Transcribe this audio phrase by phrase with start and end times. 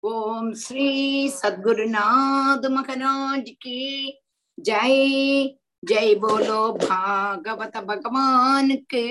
[0.00, 0.88] ஓம் ஸ்ரீ
[1.42, 3.80] சத்குருநாத் மகராஜ் கி
[4.68, 5.56] ஜெய்.
[5.90, 9.02] ஜெய் போலோ பாகவத பகவானுக்கு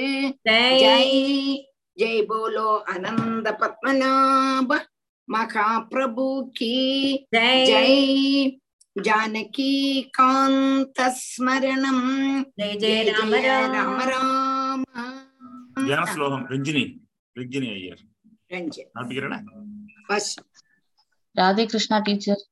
[0.50, 1.58] ஜெய்.
[1.98, 2.26] ஜெய்.
[2.26, 4.72] போலோ அனந்த பத்மநாப
[5.34, 6.76] மகாபிரபு கி
[7.36, 8.58] ஜெய்.
[9.04, 9.74] ஜானகி
[10.10, 12.06] காந்த ஸ்மரணம்
[12.58, 14.04] ஜெய் ஜெய ராம ராம.
[14.04, 14.84] ராம.
[15.86, 16.84] தியான ஸ்லோகம் ரஞ்சினி
[17.40, 18.00] ரஞ்சினி ஐயர்.
[18.50, 18.88] ரஞ்சினி.
[18.96, 19.48] ஆரம்பிக்கிறேன்
[21.38, 22.44] రాధేకృష్ణ టీచర్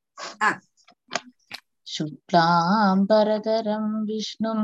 [1.88, 4.61] శుక్లాంబరధరం విష్ణుం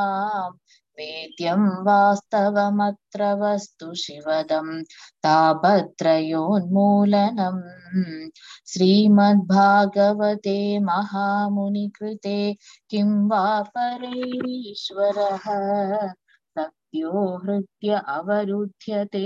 [1.02, 4.68] वेद्यं वास्तवमत्र वस्तु शिवदं
[5.26, 6.12] तापत्रयोन्मूलनम्
[8.72, 10.58] श्रीमद्भागवते
[10.88, 12.40] महामुनिकृते
[12.92, 15.46] किं वा परैश्वरः
[16.56, 17.14] सत्यो
[17.44, 19.26] हृद्य अवरुध्यते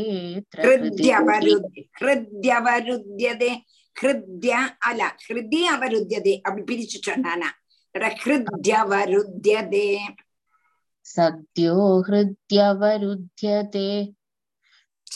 [2.01, 3.51] हृद्यवरुध्यते
[3.95, 4.53] ஹிருத்ய
[4.89, 7.49] அல ஹிருதி அவருத்தியதே அப்படி பிரிச்சு சொன்னானா
[8.23, 9.89] ஹிருத்யவருத்தியதே
[11.13, 11.77] सद्यो
[12.07, 13.89] हृद्यवरुध्यते
[15.13, 15.15] च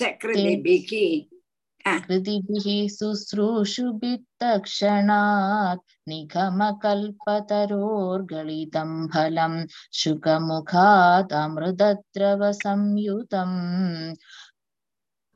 [2.07, 9.57] कृतिभिः शुश्रूषु भित्तक्षणात् निगमकल्पतरोर्गलितम् फलम्
[9.99, 13.55] शुकमुखात् अमृतद्रवसंयुतम्।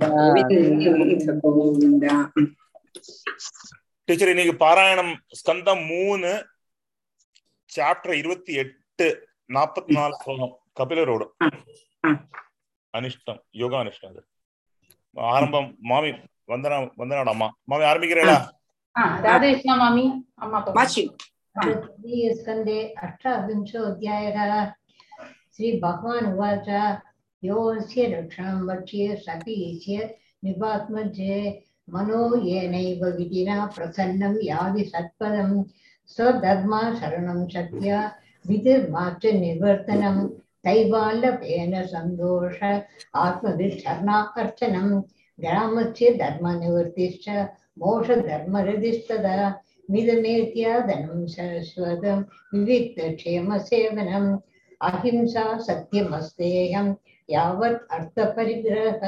[0.00, 2.30] கோவிந்த கோவிந்தா
[4.08, 6.44] டீச்சர் இன்னைக்கு பாராயணம் ஸ்கந்தம் மூணு
[7.70, 11.26] சாப்டர் இருபத்தி எட்டு நாற்பத்தி நாலு ஸ்லோகம் கபிலரோடு
[12.04, 12.18] ம்.
[12.94, 14.22] அனிஷ்டம் யோகா அனிஷ்டம் அது
[15.16, 16.10] ஆரம்பம் மாமி
[16.48, 18.38] வந்தனா வந்தனாடா அம்மா மாமி ஆரம்பிக்கிறேடா
[19.24, 20.04] राधे कृष्ण मामी
[20.42, 21.02] अम्मा तो வாசி
[21.56, 24.40] तृतीयस्कन्धे अष्टाविंशोऽध्यायः
[25.54, 26.68] श्रीभगवान् उवाच
[27.42, 30.08] योऽस्य रक्षणं वक्ष्ये सतीस्य
[30.44, 31.36] निपात्मजे
[31.88, 35.50] मनो येनैव विधिना प्रसन्नं यादि सत्पदं
[36.10, 38.00] स्वधर्मा शरणं शक्त्या
[38.44, 40.18] विधिर्माच निवर्तनं
[40.63, 42.57] தைவாண்ட பேன சந்தோஷ
[43.23, 44.93] ஆத்மவில் சரணாகர்த்தனம்.
[45.39, 47.27] கிராமத்திய தர்ம நிவர்த்திஷ்ட
[47.81, 49.37] மோஷ தர்ம ரதிஷ்டதா
[49.89, 52.21] மிதமேத்தியாதனம் சரஸ்வதம்
[52.51, 54.29] விவிக்த க்ஷேம சேவனம்
[54.81, 56.91] அஹிம்சா சத்தியமஸ்தேயம்
[57.29, 59.03] யாவத் அர்த்த பரிகிரக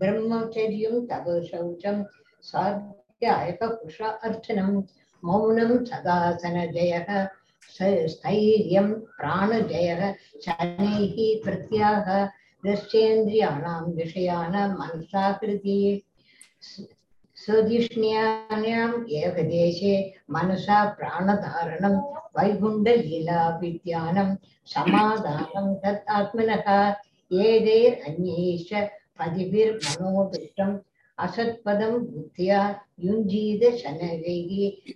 [0.00, 2.02] பிரம்மச்சரியம் தவ சௌச்சம்
[2.44, 4.78] சாத்தியாயக புஷா அர்ச்சனம்
[5.22, 7.08] மௌனம் சதாசன ஜெயக
[7.79, 8.87] स्थैर्यं
[9.19, 10.01] प्राणजयः
[10.45, 12.07] शनैः प्रत्याह
[12.63, 15.79] दृश्येन्द्रियाणां विषयाणां मनसाकृति
[17.43, 19.93] स्वधिष्ण्यान्याम् एकदेशे
[20.35, 21.95] मनसा प्राणधारणं
[22.37, 24.35] वैकुण्ठलीलाभिज्ञानं
[24.73, 26.67] समाधानं तत् आत्मनः
[27.45, 28.73] एदैरन्यैश्च
[29.19, 30.77] पदिभिर्मनोदृष्टम्
[31.17, 32.61] असत्पदं बुद्ध्या
[33.05, 34.27] युञ्जीत शनैः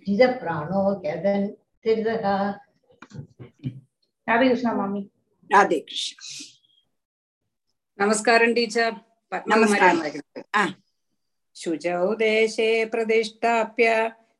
[0.06, 1.48] जितप्राणो यदन्
[1.85, 2.33] தெரியுதாக்கா
[4.27, 5.01] ராதே கிருஷ்ணா மாமி
[5.49, 5.79] ராதே
[12.91, 13.87] പ്രതിഷ്ഠാപ്യ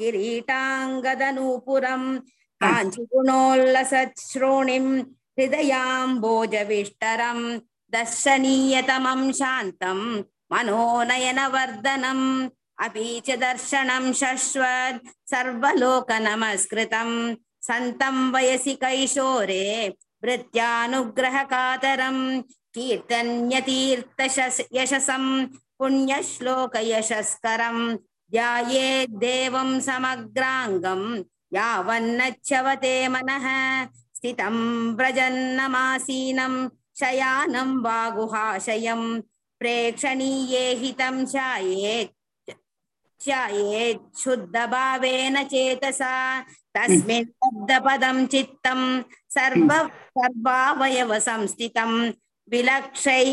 [0.00, 2.08] கிரீட்டாங்கதநூபுரம்
[2.60, 4.92] काञ्चिगुणोल्लसश्रोणिम्
[5.36, 7.44] हृदयाम्बोजविष्टरम्
[7.92, 12.24] दर्शनीयतमं शान्तम् मनोनयनवर्धनम्
[12.84, 17.10] अपि च दर्शनं शश्वत् सर्वलोकनमस्कृतं
[17.68, 19.66] सन्तं वयसि कैशोरे
[20.24, 22.18] भृत्यानुग्रहकातरं
[22.74, 25.24] कीर्तन्यतीर्थयशसं
[25.78, 27.78] पुण्यश्लोकयशस्करं
[28.32, 31.02] ध्यायेद्देवं समग्राङ्गं
[31.56, 33.46] यावन्नच्छवते मनः
[34.16, 34.56] स्थितं
[34.98, 36.54] व्रजन्नमासीनं
[37.00, 39.02] शयानं वा गुहाशयं
[39.60, 42.12] प्रेक्षणीये हितं ध्यायेत्
[43.20, 46.14] ध्यायेत् शुद्धभावेन चेतसा
[46.76, 48.80] तस्मिन् शब्दपदं चित्तं
[49.34, 49.70] सर्व
[50.18, 51.92] सर्वावयव संस्थितं
[52.52, 53.24] विलक्षै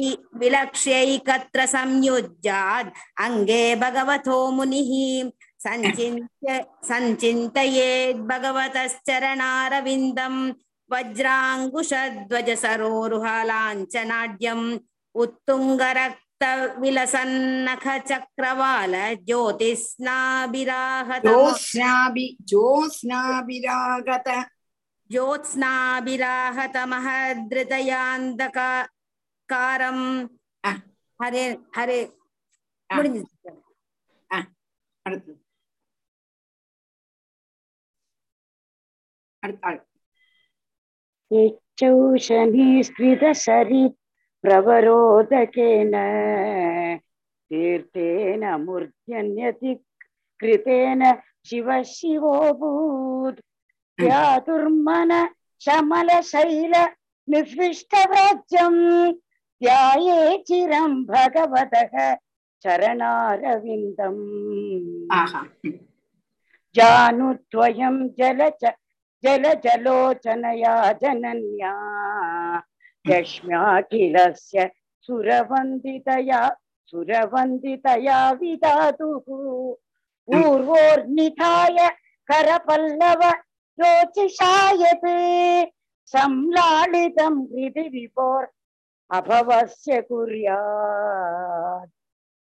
[0.41, 2.89] विलक्ष्यैकत्र संयुज्याद्
[3.25, 4.91] अङ्गे भगवतो मुनिः
[5.65, 6.49] सञ्चिन्त्य
[6.89, 10.35] सञ्चिन्तयेद् भगवतश्चरणारविन्दं
[10.91, 12.49] वज्राङ्कुशध्वज
[15.15, 18.93] सरोरुहलाञ्चनाड्यम् उत्तुङ्गरक्तविलसन्नख चक्रवाल
[19.25, 24.27] ज्योतिस्नाभिराहत ज्योत्स्नाभि ज्योत्स्नाभिरागत
[25.09, 27.49] ज्योत्स्नाभिराहत महदृतयान्धकारं
[30.65, 30.71] ஆ.
[31.19, 31.45] हरे
[31.77, 31.99] हरे
[32.89, 32.95] ஆ.
[44.44, 45.94] प्रवरोधकेन
[47.50, 49.82] तीर्थेन मूर्धन्यतिकृतेन
[51.48, 53.40] शिव शिवोऽभूत्
[53.98, 55.12] ध्यातुर्मन
[55.64, 56.74] शमलशैल
[57.28, 58.82] निर्विष्टव्राज्यम्
[59.62, 61.94] ध्याये चिरं भगवतः
[62.64, 64.22] चरणारविन्दम्
[66.74, 68.40] जानुद्वयं जल
[69.24, 71.72] जललोचनया जनन्या
[73.06, 74.70] यक्ष्म्याखिलस्य
[75.00, 76.56] सुरवन्दितया
[76.86, 79.24] सुरवन्दितया विधातुः।
[80.26, 81.76] पूर्वोर्निधाय
[82.30, 83.22] करपल्लव
[83.80, 85.06] रोचिषायत्,
[86.06, 88.46] संलालितं हृदि विभोर्
[89.10, 91.90] अभवस्य कुर्यात्।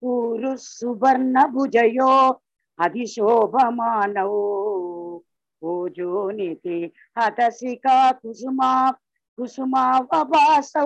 [0.04, 2.40] ऊरुः सुवर्णभुजयो
[2.80, 4.30] अधिशोभमानौ।
[5.62, 8.90] ओजोनिति हतसिका कुसुमा
[9.37, 10.85] कुसुमावभासौ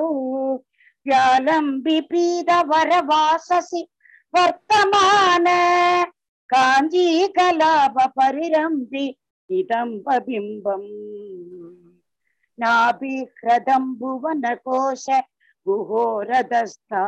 [1.06, 3.82] व्यालम्बिपीदवरवाससि
[4.36, 5.46] वर्तमान
[7.84, 9.06] काञ्जीकलापरिरम्भि
[9.50, 10.90] इदम्बबिम्बम्
[12.58, 15.06] नाभिह्रदं भुवनकोश
[15.66, 17.04] गुहोरदस्था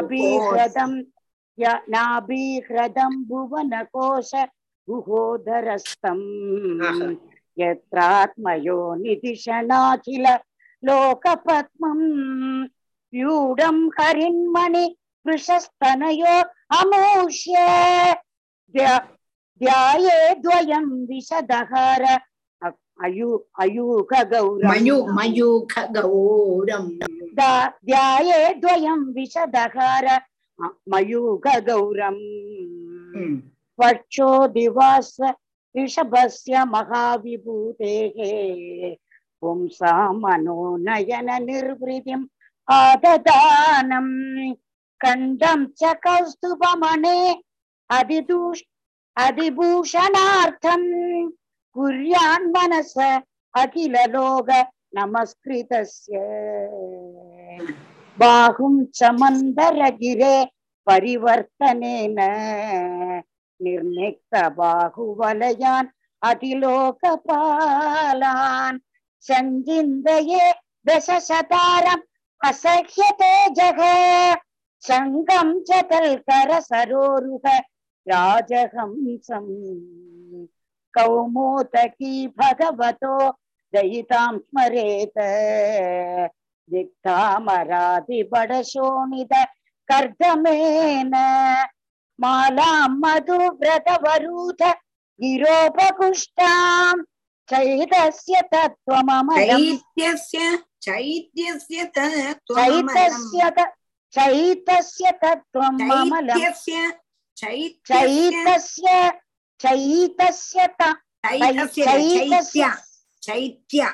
[0.00, 0.10] குஹோ-
[4.89, 6.23] गुहोदरस्थम्
[7.61, 10.25] यत्रात्मयो निधिशनाखिल
[10.83, 12.05] लोकपद्मम्
[13.13, 14.85] व्यूढम् हरिन्मणि
[15.25, 16.35] कृशस्तनयो
[16.79, 17.55] अमोष्य
[18.73, 22.03] ध्याये द्वयम् विशदहर
[23.05, 23.29] अयु
[23.63, 26.89] अयूख गौरम् मयूख गौरम्
[27.39, 30.07] ध्याये द्वयम् विशदहर
[30.93, 32.21] मयूख गौरम्
[33.80, 35.16] वर्षो दिवास
[35.74, 38.18] ऋषभस्य महाविभूतेः
[39.42, 42.26] पुंसा मनोनयन निर्वृतिम्
[42.68, 44.12] आददानम्
[45.00, 47.18] कण्डं च कौस्तुभमणे
[47.90, 48.60] अधिदूष
[49.16, 50.86] अधिभूषणार्थम्
[51.76, 52.94] कुर्यान् मनस
[53.54, 54.50] अखिललोक
[54.96, 56.18] नमस्कृतस्य
[58.18, 60.34] बाहुं च मन्दरगिरे
[60.86, 62.18] परिवर्तनेन
[63.64, 65.92] निर्निक्तबाहुवलयान्
[66.30, 67.18] अतिलोकपालान्
[69.26, 70.46] सञ्चिन्तये
[70.88, 72.08] दशशतारम्
[72.48, 73.80] असह्यते जग
[74.82, 77.46] शङ्खं च तल्करसरोरुह
[78.06, 79.52] राजहंसम्
[80.94, 83.14] कौमोदकी भगवतो
[83.74, 85.16] दयितां स्मरेत
[86.72, 89.32] दिक्तामरादिबडशोणित
[89.88, 91.14] कर्दमेन
[92.20, 94.62] मालां मधुव्रतवरूथ
[95.20, 96.94] गिरोपकुष्टां
[97.48, 103.72] चैतस्य तत्त्वममलम् चैत्यस्य चैत्यस्य तत्त्वममलम् चैतस्य त-
[104.12, 106.90] चैतस्य तत्त्वम् अमलम् चैत्यस्य
[107.36, 109.10] चैत्यस्य चैतस्य
[109.60, 112.70] चैतस्य त- चैतस्य चैतस्य
[113.22, 113.88] चैत्य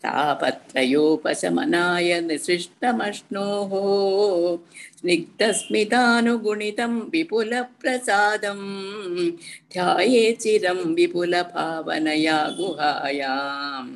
[0.03, 3.72] तापत्रयोपशमनाय निसृष्टमश्नोः
[5.02, 8.61] स्निग्धस्मितानुगुणितं विपुलप्रसादं
[9.73, 13.90] ध्याये चिरं विपुलभावनया गुहायाम्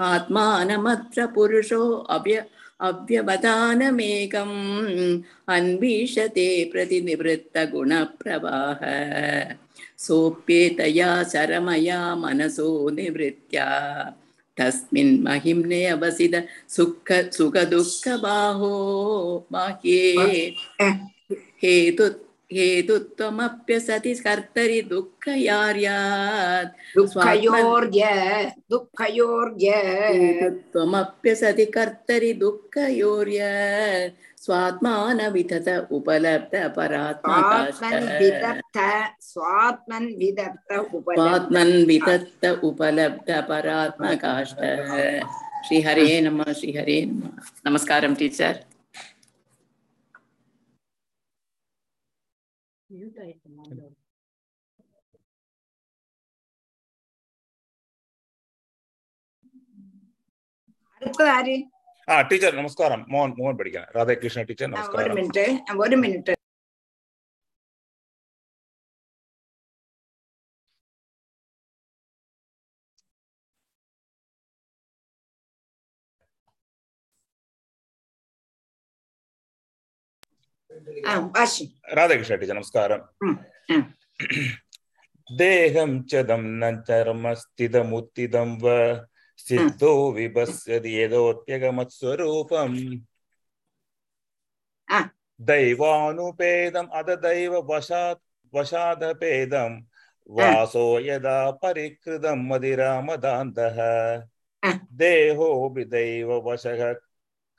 [0.00, 2.44] आत्मानमत्र पुरुषो अव्य
[2.80, 8.78] अव्यवधानमेकम् अन्वीषते प्रतिनिवृत्तगुणप्रवाह।
[9.98, 13.66] सोऽप्येतया शरमया मनसो निवृत्त्या
[14.58, 18.68] तस्मिन् महिम्ने अवसिद सुख सुखदुःखबाहो
[19.52, 20.54] बाह्ये
[21.62, 28.04] हेतु हेतुत्वमप्यसति कर्तरि दुःखयार्यात्। दुःखयोर्य
[28.70, 29.70] दुःखयोर्य
[30.16, 33.40] हेतुत्वमप्यसति कर्तरि दुःखयोर्य
[34.44, 36.54] स्वात्मन् विदर्थ उपलब्ध
[41.16, 44.60] स्वात्मन् वितत्त उपलब्ध परात्मकाष्ठ
[45.68, 47.30] श्रीहरे नमः श्रीहरे नमः।
[47.66, 48.56] नमस्कारं टीचर्
[61.02, 61.54] அடுத்தது யாரு
[62.08, 65.96] ஆ டீச்சர் நமஸ்காரம் மோகன் மோகன் படிக்கிறேன் ராதாகிருஷ்ண டீச்சர் ஆ, ஒரு நமஸ்காரம் மினிட் ஒரு
[80.86, 82.92] राधाकृष्ण नमस्कार
[85.28, 88.74] देहम चम न चर्म स्थितमुत्थितं व
[89.38, 92.76] सिद्धो विभस्यति यदोऽप्यगमत्स्वरूपम्
[95.40, 98.22] दैवानुपेदम् अध दैव वशात्
[98.52, 99.80] वशादपेदं
[100.28, 103.76] वासो यदा परिकृतं मदिरामदान्तः
[105.02, 106.92] देहोऽपि दैववशः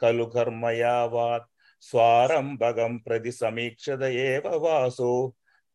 [0.01, 1.49] खलु कर्मयावात्
[1.89, 5.11] स्वारम्भगं प्रति समीक्षत एव वासो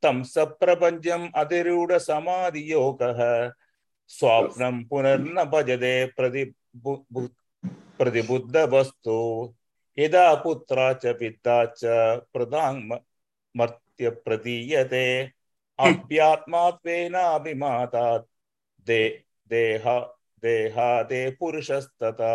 [0.02, 3.20] तं सप्रपञ्चम् अधिरूढसमाधियोगः
[4.10, 5.94] स्वाप्नं पुनर्न भजते
[6.84, 7.28] बु-
[7.98, 9.16] प्रतिबुद्धवस्तु
[9.98, 11.80] यदा पुत्रा च पिता च
[12.34, 15.04] प्रदाङ्मर्त्य प्रतीयते
[15.78, 18.26] अभ्यात्मात्वेनाभिमातात्
[18.86, 19.02] दे
[19.50, 19.84] देह
[20.42, 22.34] देहादे पुरुषस्तथा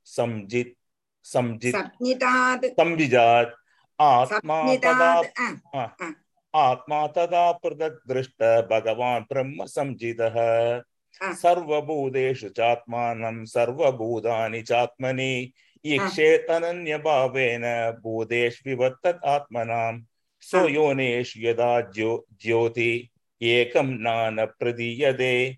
[0.11, 0.75] समजित
[4.01, 5.21] आत्मा तदा
[6.55, 10.35] आत्मा तदा पृथक् दृष्ट भगवान् ब्रह्म संजितः।
[11.33, 15.53] सर्वभूतेषु चात्मानं सर्वभूतानि चात्मनि
[19.25, 19.99] आत्मनां
[21.37, 23.09] यदा ज्यो ज्योति
[23.41, 25.57] एकं नान प्रदीयते।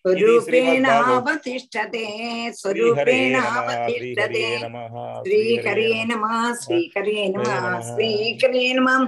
[0.00, 2.04] स्वरूपेणावतिष्ठते
[2.60, 4.44] स्वरूपेणावतिष्ठते
[5.24, 9.02] श्रीहरे नमः श्रीहरे नमः श्रीहरे नमः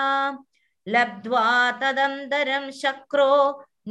[0.87, 1.45] लब्ध्वा
[1.81, 3.33] तदन्तरं शक्रो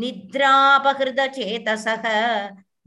[0.02, 2.04] निद्रापहृतचेतसः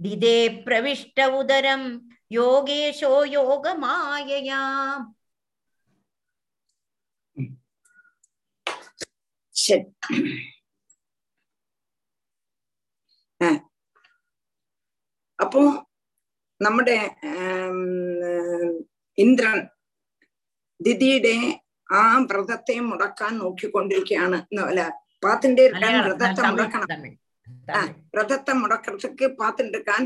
[0.01, 1.83] दिदे प्रविष्ट उदरं
[2.31, 4.61] योगेशो योगमायया
[15.39, 15.61] അപ്പോ
[16.61, 16.97] നമ്മുടെ
[19.17, 19.57] ഇന്ദ്രൻ
[20.79, 21.35] ദിദിയുടെ
[21.89, 24.83] ആ വ്രതത്തെ മുടക്കാൻ നോക്കിക്കൊണ്ടിരിക്കുകയാണ് അല്ല
[25.25, 25.65] പാത്തിന്റെ
[26.01, 26.87] വ്രതത്തെ മുടക്കണം
[28.13, 30.03] വ്രതത്തെ മുടക്കത്തേക്ക് പാത്തിട്ടിരിക്കാൻ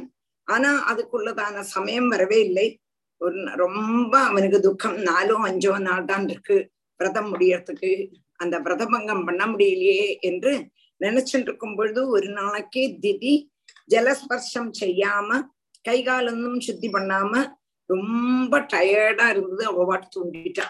[0.49, 2.79] ஆனா அதுக்குள்ளதான சமயம் வரவே இல்லை.
[3.17, 4.95] ஒரு ரொம்ப அவனுக்கு துக்கம்.
[4.95, 6.71] நாலோ அஞ்சோ நாள் தான் இருக்கு.
[6.97, 8.13] விரதம் முடியறதுக்கு.
[8.35, 13.45] அந்த விரதபங்கம் பண்ண முடியலையே என்று நினைச்சுட்டு இருக்கும் பொழுது ஒரு நாளைக்கே திதி
[13.91, 15.41] ஜலஸ்பர்ஷம் செய்யாம
[15.81, 17.47] கை காலொன்னும் சுத்தி பண்ணாம
[17.85, 19.65] ரொம்ப டயர்டா இருந்தது.
[19.65, 20.63] அவ பாட்டு தூங்கிட்டா.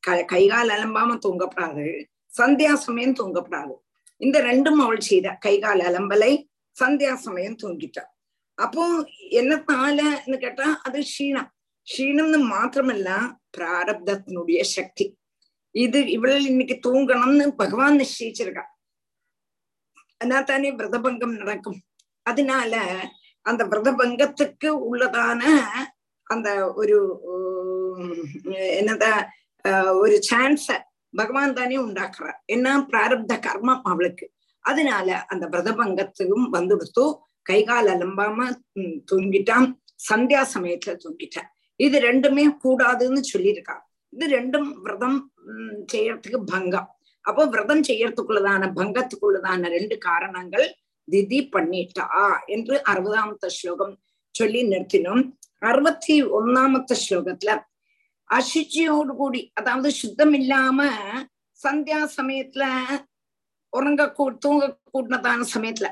[0.00, 2.04] க- கை கால் அலம்பாம தூங்கப்படாது.
[2.38, 3.72] சந்தியா சமயம் தூங்கப்படாது.
[4.16, 5.36] இந்த ரெண்டும் அவள் செய்த.
[5.40, 6.44] கை கால் அலம்பலை.
[6.84, 8.12] சந்தியா சமயம் தூங்கிட்டா.
[8.58, 8.82] அப்போ
[9.32, 11.48] என்னத்தாலன்னு கேட்டா அது க்ஷீணம்
[11.88, 13.08] க்ஷீணம்னு மாத்திரமல்ல
[13.56, 15.04] பிராரப்தத்தினுடைய சக்தி.
[15.74, 18.64] இது இவள் இன்னைக்கு தூங்கணும்னு பகவான் நிச்சயிச்சிருக்கா.
[20.44, 21.78] தானே விரதபங்கம் நடக்கும்.
[22.26, 22.74] அதனால
[23.46, 25.42] அந்த விரதபங்கத்துக்கு உள்ளதான
[26.30, 26.96] அந்த ஒரு
[27.32, 28.22] உம்,
[28.78, 29.04] என்னத
[29.64, 30.66] ஆஹ், ஒரு சான்ஸ
[31.14, 32.38] பகவான் தானே உண்டாக்குறார்.
[32.46, 34.26] என்ன பிராரப்த கர்மம் அவளுக்கு.
[34.64, 37.04] அதனால அந்த விரதபங்கத்துக்கும் வந்துடுத்து
[37.48, 38.46] கை கால் அலம்பாம
[39.10, 39.66] தூங்கிட்டான்.
[40.08, 45.18] சந்தியா சமயத்துல தூங்கிட்டான் இது ரெண்டுமே கூடாதுன்னு சொல்லியிருக்கான் இது ரெண்டும் விரதம்
[45.92, 46.88] செய்யறதுக்கு பங்கம்.
[47.24, 50.66] அப்போ விரதம் செய்யறதுக்குள்ளதான பங்கத்துக்குள்ளதான ரெண்டு காரணங்கள்
[51.08, 52.06] திதி பண்ணிட்டா
[52.54, 53.94] என்று அறுபதாமத்த ஸ்லோகம்
[54.34, 55.22] சொல்லி நிறுத்தினோம்.
[55.70, 57.52] அறுபத்தி ஒன்னாமத்த ஸ்லோகத்துல
[58.30, 60.86] அசுச்சியோடு கூடி அதாவது சுத்தம் இல்லாம
[61.58, 62.64] சந்தியா சமயத்துல
[63.72, 65.88] உறங்க கூ தூங்க கூட்டினதான சமயத்துல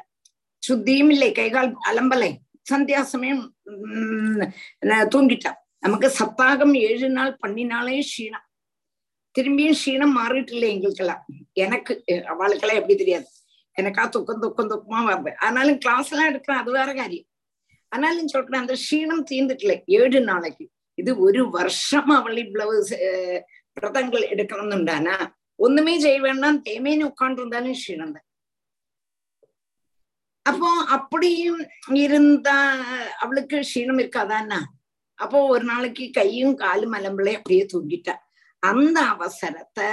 [0.63, 2.31] சுத்தியும் இல்லை கைகால் அலம்பலை.
[2.71, 4.43] சந்தியா சமயம் உம்,
[5.83, 8.47] நமக்கு சப்தாகம் ஏழு நாள் பண்ணினாலே ஷீணம்.
[9.35, 11.23] திரும்பியும் ஷீணம் மாறிட்டு இல்லை எங்களுக்கெல்லாம்.
[11.55, 11.93] எனக்கு
[12.33, 13.27] அவளுக்கெல்லாம் எப்படி தெரியாது.
[13.77, 15.33] எனக்கா துக்கம் துக்கம் துக்கமா வருது.
[15.39, 17.29] ஆனாலும் கிளாஸ் எல்லாம் எடுக்கிறேன் அது வேற காரியம்.
[17.93, 20.65] ஆனாலும் சொல்றேன் அந்த ஷீணம் தீர்ந்துட்டல ஏழு நாளைக்கு.
[20.99, 22.75] இது ஒரு வருஷம் அவள் இவ்வளவு
[23.09, 23.41] அஹ்,
[23.77, 25.17] விரதங்கள் எடுக்கணும்னுண்டானா
[25.59, 26.63] ஒண்ணுமே செய்ய வேண்டாம்.
[26.65, 28.27] தேமேன்னு உட்காந்துருந்தாலும் ஷீணம் தான்.
[30.47, 31.63] அப்போ அப்படியும்
[32.05, 32.57] இருந்தா
[33.23, 34.61] அவளுக்கு க்ஷீணம் இருக்காதான்னா
[35.19, 38.15] அப்போ ஒரு நாளைக்கு கையும் காலும் அலம்பிளே அப்படியே தூங்கிட்டா.
[38.63, 39.89] அந்த அவசரத்தை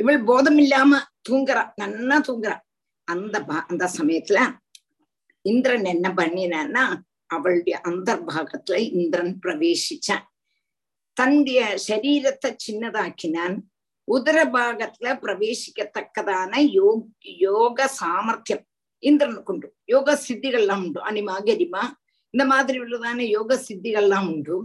[0.00, 2.56] இவள் போதம் இல்லாம தூங்குறா நன்னா தூங்குறா.
[3.08, 3.36] அந்த
[3.70, 4.40] அந்த சமயத்துல
[5.44, 6.84] இந்திரன் என்ன பண்ணினான்னா
[7.34, 10.24] அவளுடைய அந்தர்பாகத்துல இந்திரன் பிரவேசிச்சான்.
[11.16, 13.56] தன்னுடைய சரீரத்தை சின்னதாக்கினான்.
[14.10, 18.64] உதரபாகத்துல பிரவேசிக்கத்தக்கதான யோக் யோக சாமர்த்தியம்
[19.02, 21.82] இந்திரனுக்கு உண்டு யோக சித்திகள்லாம் உண்டு அனிமா கரிமா
[22.34, 24.56] இந்த மாதிரி உள்ளதான யோக சித்திகள்லாம் உண்டு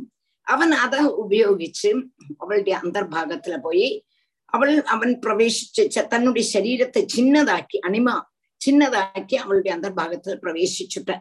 [0.47, 1.91] அவன் அதை உபயோகிச்சு
[2.37, 3.87] அவளுடைய அந்தர்பாகத்துல போய்
[4.53, 8.15] அவள் அவன் பிரவேசிச்சு தன்னுடைய சரீரத்தை சின்னதாக்கி அனிமா
[8.61, 11.13] சின்னதாக்கி அவளுடைய அந்தர்பாகத்துல பிரவேசிச்சுட்ட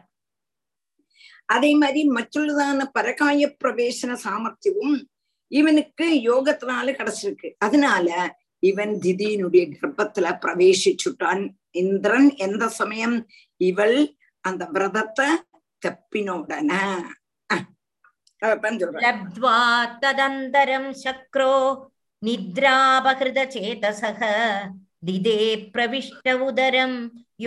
[1.49, 4.95] அதே மாதிரி மற்றுள்ளதான பரகாய பிரவேசன சாமர்த்தியமும்
[5.51, 7.49] இவனுக்கு யோகத்தினால கிடைச்சிருக்கு.
[7.57, 8.07] அதனால
[8.59, 11.43] இவன் திதியினுடைய கர்ப்பத்துல பிரவேசிச்சுட்டான்.
[11.81, 13.17] இந்திரன் எந்த சமயம்
[13.61, 13.97] இவள்
[14.43, 15.29] அந்த விரதத்தை
[15.81, 16.71] தப்பினோடன
[20.01, 21.53] ததந்தரம் சக்ரோ
[22.21, 24.21] நித்ராபகிருத சேதசக.
[25.07, 25.41] திதே
[25.73, 26.97] பிரவிஷ்ட உதரம்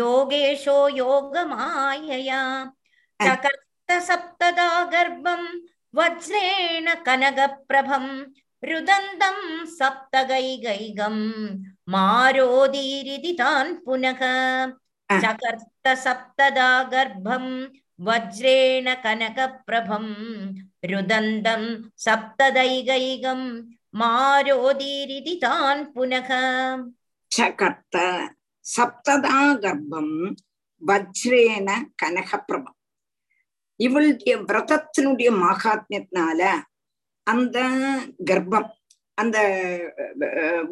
[0.01, 2.43] யோகேஷோ யோகமாயயா.
[3.21, 5.49] சகர்த்த சப்ததா கர்ப்பம்
[5.95, 8.13] வஜ்ரேண கனகப்பிரபம்
[8.63, 9.45] ருதந்தம்
[9.79, 11.25] சப்தகைகைகம்
[11.95, 14.23] மாரோதீரிதி தான் புனக.
[15.11, 17.53] சகர்த்த சப்ததா கர்ப்பம்
[18.09, 20.13] வஜ்ரேண கனகப்பிரபம்
[20.91, 21.69] ருதந்தம்
[22.07, 23.47] சப்ததைகைகம்
[23.95, 26.31] மாரோதீரிதி தான் புனக.
[27.31, 27.97] சகர்த்த
[28.67, 30.15] சப்ததா கர்ப்பம்
[30.83, 31.69] வஜ்ரேன
[32.03, 32.78] கனகப்பிரபம்.
[33.81, 36.41] இவளுடைய விரதத்தினுடைய மகாத்மியத்தினால
[37.27, 37.59] அந்த
[38.31, 38.71] கர்ப்பம்
[39.19, 39.39] அந்த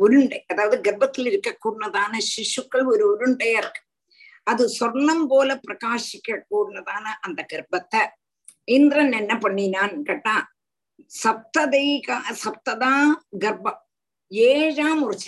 [0.04, 3.82] உருண்டை அதாவது கர்ப்பத்தில் இருக்கக்கூடதான சிசுக்கள் ஒரு உருண்டையா இருக்கு.
[4.44, 8.02] அது சொர்ணம் போல பிரகாசிக்க கூடதான அந்த கர்ப்பத்தை
[8.76, 10.34] இந்திரன் என்ன பண்ணினான்னு கேட்டா
[11.22, 11.86] சப்ததை
[12.44, 12.92] சப்ததா
[13.44, 13.80] கர்ப்பம்
[14.32, 15.26] ஏழா முடிச்ச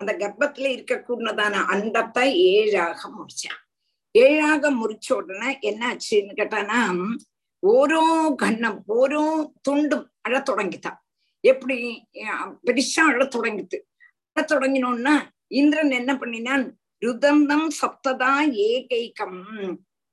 [0.00, 3.62] அந்த கர்ப்பத்துல இருக்கக்கூடதான அண்டத்தை ஏழாக முடிச்சான்.
[4.24, 6.78] ஏழாக முறிச்ச உடனே என்னாச்சுன்னு கேட்டானா
[7.62, 8.02] ஓரோ
[8.42, 9.22] கண்ணம் ஓரோ
[9.68, 10.98] துண்டும் அழ தொடங்கித்தான்
[11.44, 11.76] எப்படி?
[12.66, 13.78] பெருசா அழ தொடங்கிட்டு.
[14.36, 15.14] அழ தொடங்கினோன்னா
[15.60, 16.64] இந்திரன் என்ன பண்ணினான்?
[17.02, 18.32] ருதந்தம் சப்ததா
[18.68, 19.40] ஏகைக்கம்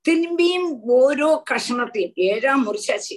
[0.05, 3.15] திரும்பியும் ஓரோ கஷணத்தையும் ஏழாம் முறிச்சாச்சு.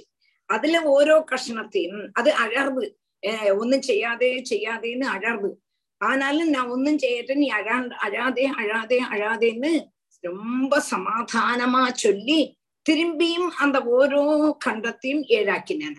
[0.49, 2.87] அதுல ஓரோ கஷணத்தையும் அது அழறது.
[3.61, 5.49] ஒன்னும் செய்யாதே செய்யாதேன்னு அழறது.
[6.01, 9.71] ஆனாலும் நான் ஒன்னும் செய்யட்ட நீ அழா அழாதே அழாதே அழாதேன்னு
[10.23, 12.39] ரொம்ப சமாதானமா சொல்லி
[12.89, 14.23] திரும்பியும் அந்த ஓரோ
[14.65, 15.97] கண்டத்தையும் ஏழாக்கினேன்.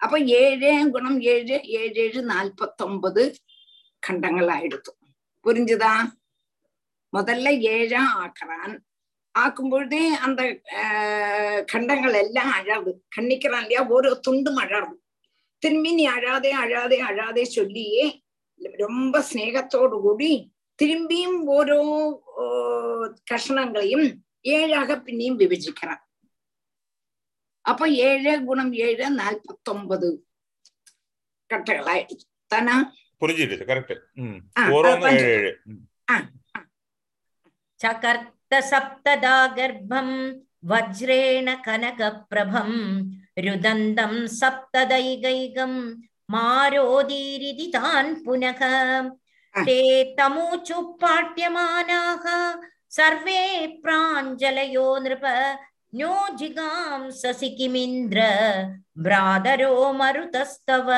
[0.00, 3.22] அப்ப ஏழு குணம் ஏழு ஏழு ஏழு நாற்பத்தொன்பது
[4.06, 4.92] கண்டங்களாயிடுத்து
[5.44, 5.92] புரிஞ்சுதா?
[7.12, 8.74] முதல்ல ஏழா ஆக்குறான்.
[9.34, 10.42] ஆக்கும்பொழுதே அந்த
[11.66, 13.04] கண்டங்கள் எல்லாம் அழாது.
[13.16, 13.82] கண்ணிக்கிறான் இல்லையா?
[13.88, 14.94] ஒரு துண்டும் அழாது.
[15.62, 18.04] திரும்பி நீ அழாதே அழாதே அழாதே சொல்லியே
[18.76, 20.32] ரொம்ப ஸ்நேகத்தோடு கூடி
[20.78, 21.80] திரும்பியும் ஓரோ
[23.30, 24.06] கஷணங்களையும்
[24.54, 26.02] ஏழாக பின்னியும் விபஜிக்கிறான்
[27.64, 30.08] அப்ப ஏழு குணம் ஏழு நாற்பத்தொன்பது
[31.50, 32.26] கட்டைகளாயிடுச்சு.
[32.50, 32.74] தானா?
[33.22, 33.94] புரிஞ்சிடுது கரெக்ட்
[37.80, 40.14] சகர்த்த சப்ததா கர்ப்பம்
[40.64, 42.78] வஜ்ரேண கனகப்பிரபம்
[43.44, 45.78] ருதந்தம் சப்ததைகைகம்
[46.28, 48.60] மாரோதீரிதி தான் புனக.
[49.55, 52.25] कनकप्रभं रुदन्तं सप्तदैगैगं मारोदीरिति तान् पुनः ते तमूचु पाट्यमानाः
[52.97, 53.41] सर्वे
[53.83, 55.25] प्राञ्जलयो नृप
[55.99, 58.21] नो जिगांससि किमिन्द्र
[59.03, 60.91] भ्रातरो मरुतस्तव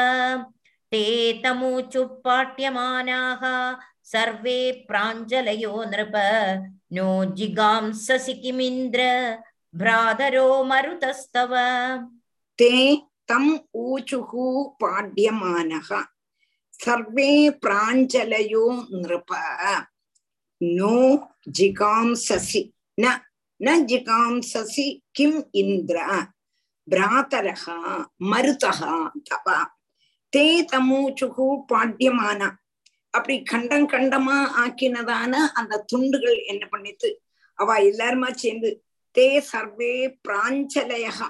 [0.92, 1.04] ते
[1.44, 3.44] तमूचु पाट्यमानाः
[4.12, 6.16] सर्वे प्राञ्जलयो नृप
[6.96, 9.02] नो जिगांससि किमिन्द्र
[9.82, 11.56] भ्रातरो मरुतस्तव
[12.60, 12.72] ते
[13.32, 14.32] तम् ऊचुः
[14.82, 15.90] पाड्यमानः
[16.81, 17.31] சர்வே
[17.65, 18.67] பிராஞ்சலையோ
[19.01, 19.31] நிருப
[20.61, 20.99] நோ
[21.59, 22.63] ஜிகாம்சசி
[22.99, 23.07] ந
[23.61, 25.99] ந ஜிகாம்சசி கிம் இந்திர
[26.89, 27.77] பிராத்தரகா
[28.31, 28.95] மருதகா
[29.29, 29.59] தவா
[30.33, 32.49] தே தமூச்சுகு பாட்யமானா
[33.15, 37.11] அப்படி கண்டம் கண்டமா ஆக்கினதான அந்த துண்டுகள் என்ன பண்ணித்து
[37.59, 38.71] அவ எல்லாருமா சேர்ந்து
[39.15, 39.95] தே சர்வே
[40.29, 41.29] பிராஞ்சலயகா.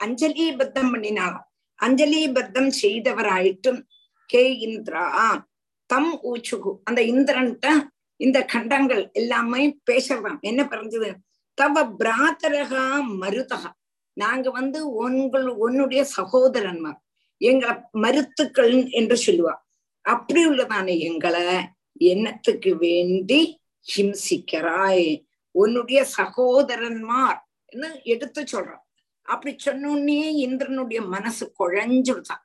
[0.00, 1.46] அஞ்சலி பத்தம் பண்ணினாளாம்.
[1.78, 3.80] அஞ்சலி பத்தம் செய்தவராயிட்டும்
[4.26, 5.46] கே இந்திரா.
[5.86, 6.70] தம் ஊச்சுகு.
[6.84, 11.16] அந்த இந்திரன்ட்ட இந்த கண்டங்கள் எல்லாமே பேசுறதாம் என்ன பிறந்தது?
[11.54, 12.84] தவ பிராத்தரகா
[13.20, 13.70] மருதகா
[14.12, 17.00] நாங்க வந்து உங்கள் உன்னுடைய சகோதரன்மார்
[17.36, 19.54] எங்களை மருத்துக்கள் என்று சொல்லுவா.
[20.00, 21.42] அப்படி உள்ளதான எங்களை?
[21.92, 23.60] என்னத்துக்கு வேண்டி
[23.96, 25.24] ஹிம்சிக்கிறாய்?
[25.50, 27.38] உன்னுடைய சகோதரன்மார்
[28.02, 28.82] எடுத்து சொல்றான்
[29.22, 32.44] அப்படி சொன்னோன்னே இந்திரனுடைய மனசு குழஞ்சுடுதான்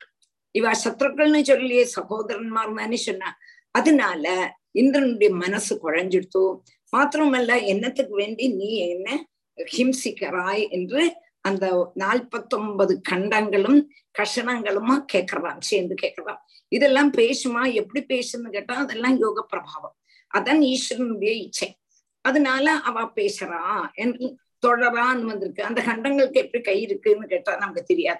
[0.51, 3.37] இவ சத்ருக்கள்னு சொல்லியே சகோதரன்மார் தானே சொன்னா
[3.71, 6.59] அதனால இந்திரனுடைய மனசு குழஞ்சிடுத்து.
[6.97, 9.29] மாத்திரமல்ல என்னத்துக்கு வேண்டி நீ என்ன
[9.77, 16.37] ஹிம்சிக்கிறாய் என்று அந்த நாற்பத்தொன்பது கண்டங்களும் கஷணங்களுமா கேக்குறான் சேர்ந்து கேக்குறான்.
[16.67, 17.73] இதெல்லாம் பேசுமா?
[17.73, 19.95] எப்படி பேசுன்னு கேட்டா அதெல்லாம் யோக பிரபாவம்.
[20.37, 21.75] அதான் ஈஸ்வரனுடைய இச்சை.
[22.21, 25.63] அதனால அவ பேசுறா என்று தொடரான்னு வந்திருக்கு.
[25.63, 28.19] அந்த கண்டங்களுக்கு எப்படி கை இருக்குன்னு கேட்டா நமக்கு தெரியாது.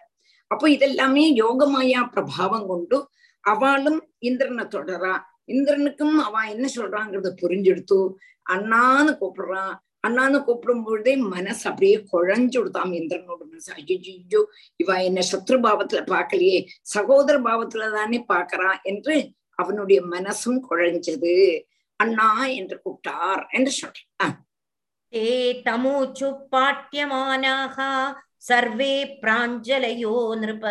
[0.52, 2.98] அப்போ இதெல்லாமே யோகமாயா பிரபாவம் கொண்டு
[3.44, 5.14] அவளும் இந்திரனை தொடரா
[5.48, 8.00] இந்திரனுக்கும் அவ என்ன சொல்றாங்கிறத புரிஞ்செடுத்து
[8.46, 9.64] அண்ணான்னு கூப்பிடுறா
[10.04, 14.42] அண்ணான்னு கூப்பிடும் பொழுதே மனசு அப்படியே குழஞ்சு கொடுத்தாம் இந்திரனோட மனசு ஐயோ
[14.80, 16.60] இவ என்ன சத்ரு பாவத்துல பாக்கலையே
[16.90, 19.16] சகோதர பாவத்துல தானே பாக்குறா என்று
[19.60, 21.36] அவனுடைய மனசும் குழஞ்சது
[22.00, 24.38] அண்ணா என்று கூப்பிட்டார் என்று சொல்றான்
[25.64, 27.78] தமூச்சு பாட்டியமானாக
[28.49, 30.65] सर्वे प्राञ्जलयो नृप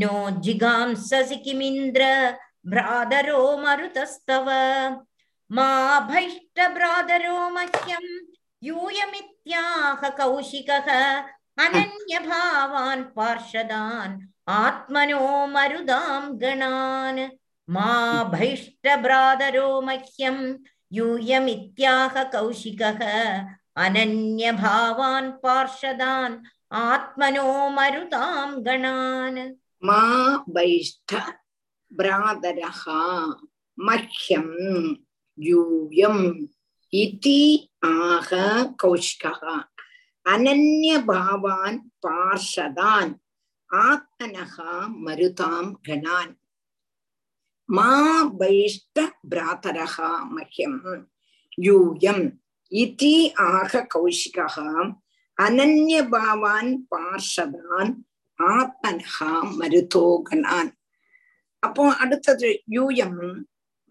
[0.00, 2.04] नो जिगांससि किमिन्द्र
[2.72, 4.48] भ्रातरो मरुतस्तव
[5.50, 5.68] मा
[6.10, 8.06] भैष्टभ्रातरो मह्यं
[8.62, 10.88] यूयमित्याह कौशिकः
[11.64, 14.18] अनन्यभावान् पार्षदान्
[14.56, 17.20] आत्मनो मरुदां गणान्
[17.68, 17.92] मा
[18.34, 20.36] भैष्टभ्रातरो मह्यं
[20.98, 23.00] यूयमित्याह कौशिकः
[23.84, 26.38] अनन्यभावान् पार्षदान्
[26.81, 29.39] आत्मनो मरुतां गणान्
[29.87, 30.01] मा
[30.55, 31.13] वैष्ठ
[31.97, 32.81] भ्रातरः
[33.87, 34.47] मह्यं
[35.47, 36.23] यूयम्
[37.01, 37.41] इति
[37.85, 38.29] आह
[38.81, 39.43] कौशिकः
[40.33, 43.13] अनन्यभावान् पार्षदान्
[43.69, 44.55] आत्मनः
[45.05, 46.33] मरुतां गणान्
[47.69, 47.89] मा
[48.41, 48.99] वैष्ठ
[49.35, 49.97] भ्रातरः
[50.33, 50.75] मह्यं
[51.67, 52.29] यूयम्
[52.71, 54.55] इति आह कौशिकः
[55.37, 57.91] அனன்யபாவான் பார்ஷதான்
[58.39, 60.71] ஆத்மன்ஹா மருதோகனான்
[61.63, 63.19] அப்போ அடுத்தது யூயம்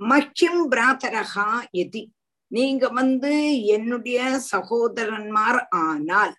[0.01, 2.03] மக்கியம் பிராதரகா எதி
[2.51, 3.33] நீங்க வந்து
[3.67, 6.35] என்னுடைய சகோதரன்மார் ஆனால்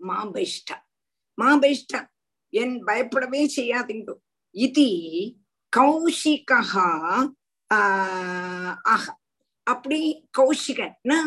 [0.00, 0.76] மாபைஷ்டா
[1.38, 2.00] மாபைஷ்டா
[2.52, 4.12] என் பயப்படவே செய்யாதீங்க
[4.54, 4.86] இது
[5.72, 6.60] கௌஷிகா
[7.70, 9.08] ஆஹ்
[9.66, 10.00] அப்படி
[10.38, 11.18] கௌஷிகன்னா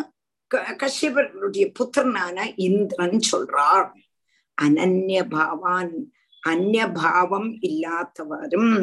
[0.55, 3.89] கஷ்யபர்களுடைய புத்திரனான இந்திரன் சொல்றார்.
[4.57, 5.95] அனன்ய பாவான்
[6.43, 8.75] அந்நிய பாவம் இல்லாதவரும்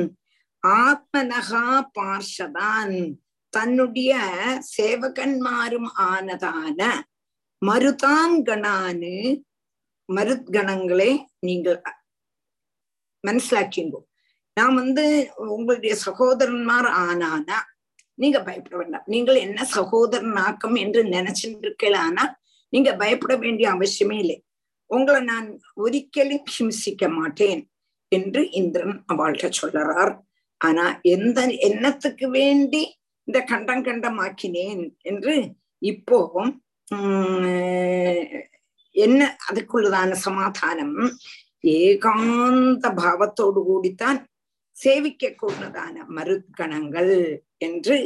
[0.63, 2.95] ஆத்மனகா பார்ஷதான்
[3.51, 4.13] தன்னுடைய
[4.77, 6.81] சேவகன்மாரும் ஆனதான
[7.63, 9.15] மருதாங்கணானு
[10.09, 11.81] மருத்கணங்களே நீங்கள்
[13.25, 14.01] மனசிலாக்கிங்கோ.
[14.55, 15.05] நான் வந்து
[15.37, 17.59] உங்களுடைய சகோதரன்மார் ஆனானா
[18.19, 19.07] நீங்க பயப்பட வேண்டாம்.
[19.07, 22.25] நீங்கள் என்ன சகோதரனாக்கம் என்று நினைச்சிட்டு இருக்கலானா
[22.73, 24.39] நீங்க பயப்பட வேண்டிய அவசியமே இல்லை.
[24.91, 25.49] உங்களை நான்
[25.85, 27.63] ஒரிக்கலும் ஹிம்சிக்க மாட்டேன்
[28.13, 30.13] என்று இந்திரன் அவள்கிட்ட சொல்லுறார்.
[30.61, 32.83] ஆனா எந்த என்னத்துக்கு வேண்டி
[33.29, 35.35] இந்த கண்டம் கண்டமாக்கினேன் என்று
[35.83, 36.53] இப்போ உம்
[38.97, 40.99] என்ன அதுக்குள்ளதான சமாதானம்?
[41.79, 44.19] ஏகாந்த பாவத்தோடு கூடித்தான்
[44.77, 47.15] சேவிக்க கூடதான மருத்கணங்கள்
[47.59, 47.97] என்று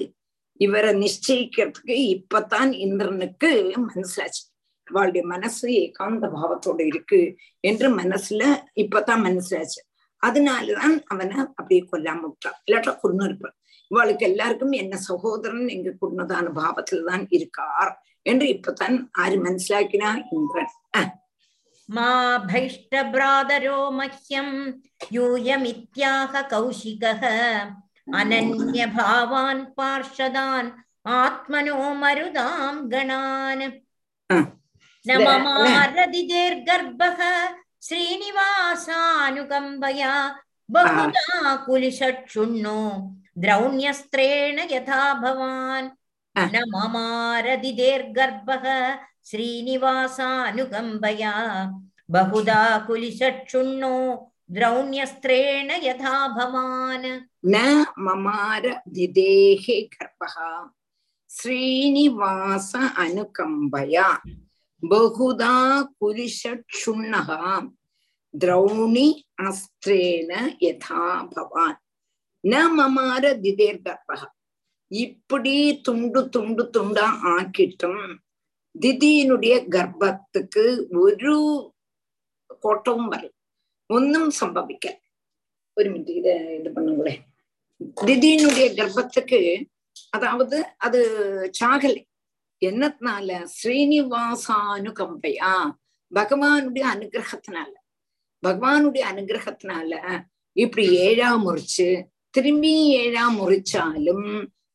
[0.60, 3.50] இவரை நிச்சயிக்கிறதுக்கு இப்பதான் இந்திரனுக்கு
[3.88, 4.42] மனசிலாச்சு
[4.84, 7.20] அவளுடைய மனசு ஏகாந்த பாவத்தோட இருக்கு
[7.60, 8.42] என்று மனசுல
[8.74, 9.80] இப்பதான் மனசிலாச்சு
[10.22, 13.56] அதனாலதான் அவனை அப்படியே கொல்லாம விட்டான் இல்லாட்டா கொண்டு இருப்பான்.
[13.90, 20.72] இவளுக்கு எல்லாருக்கும் என்ன சகோதரன் எங்க குடும்பதான பாவத்துலதான் இருக்கார் என்று இப்பதான் ஆறு மனசிலாக்கினா இந்திரன்.
[21.95, 22.09] மா
[22.49, 24.49] भैष्टभ्रातरो मह्यं
[25.13, 27.23] यूयमित्याह कौशिकः
[28.19, 30.69] अनन्यभावान् पार्षदान्
[31.19, 33.65] आत्मनो मरुदां गणान्
[35.05, 37.19] न ममारदिदेर्गर्भः
[37.87, 38.83] श्रीनिवासानुकम्बया
[40.75, 42.79] बहुधा कुलिषक्षुण्णो
[43.43, 45.89] द्रौण्यस्त्रेण यथा भवान्
[46.35, 48.65] न ममारदिदेर्गर्भः
[49.28, 51.32] श्रीनिवासानुगम्बया
[52.08, 53.96] बहुधा कुलिषक्षुण्णो
[54.50, 57.08] द्रौण्यस्त्रेण यथा भवान्
[57.52, 57.56] न
[58.04, 58.64] ममार
[58.94, 60.36] दिदेहे गर्भः
[61.30, 64.08] श्रीनिवास अनुकम्बया
[64.82, 65.56] बहुधा
[66.00, 67.28] कुलिषक्षुण्णः
[68.34, 69.08] द्रौणि
[69.48, 70.30] अस्त्रेण
[70.62, 71.02] यथा
[71.34, 71.76] भवान्
[72.44, 74.20] ந மமார திதேர்கற்பக
[74.90, 75.54] இப்படி
[75.86, 78.04] துண்டு துண்டு துண்டா ஆக்கிட்டும்
[78.75, 80.63] திதியினுடைய கர்ப்பத்துக்கு
[81.01, 81.35] ஒரு
[82.63, 83.31] கோட்டமும் வரல
[83.89, 84.95] ഒന്നും സംഭവിക്കൽ
[85.77, 87.21] ஒரு மினிட் இத இது பண்ணுங்களேன்
[88.01, 89.39] திதியினுடைய கர்ப்பத்துக்கு
[90.13, 90.99] அதாவது அது
[91.59, 92.01] சாகலை
[92.61, 95.53] என்னத்தினால ஸ்ரீனிவாசானுகம்பையா
[96.11, 97.71] பகவானுடைய அனுகிரகத்தினால
[98.43, 99.91] பகவானுடைய அனுகிரகத்தினால
[100.55, 101.87] இப்படி ஏழா முறிச்சு
[102.33, 104.27] திரும்பி ஏழா முறிச்சாலும்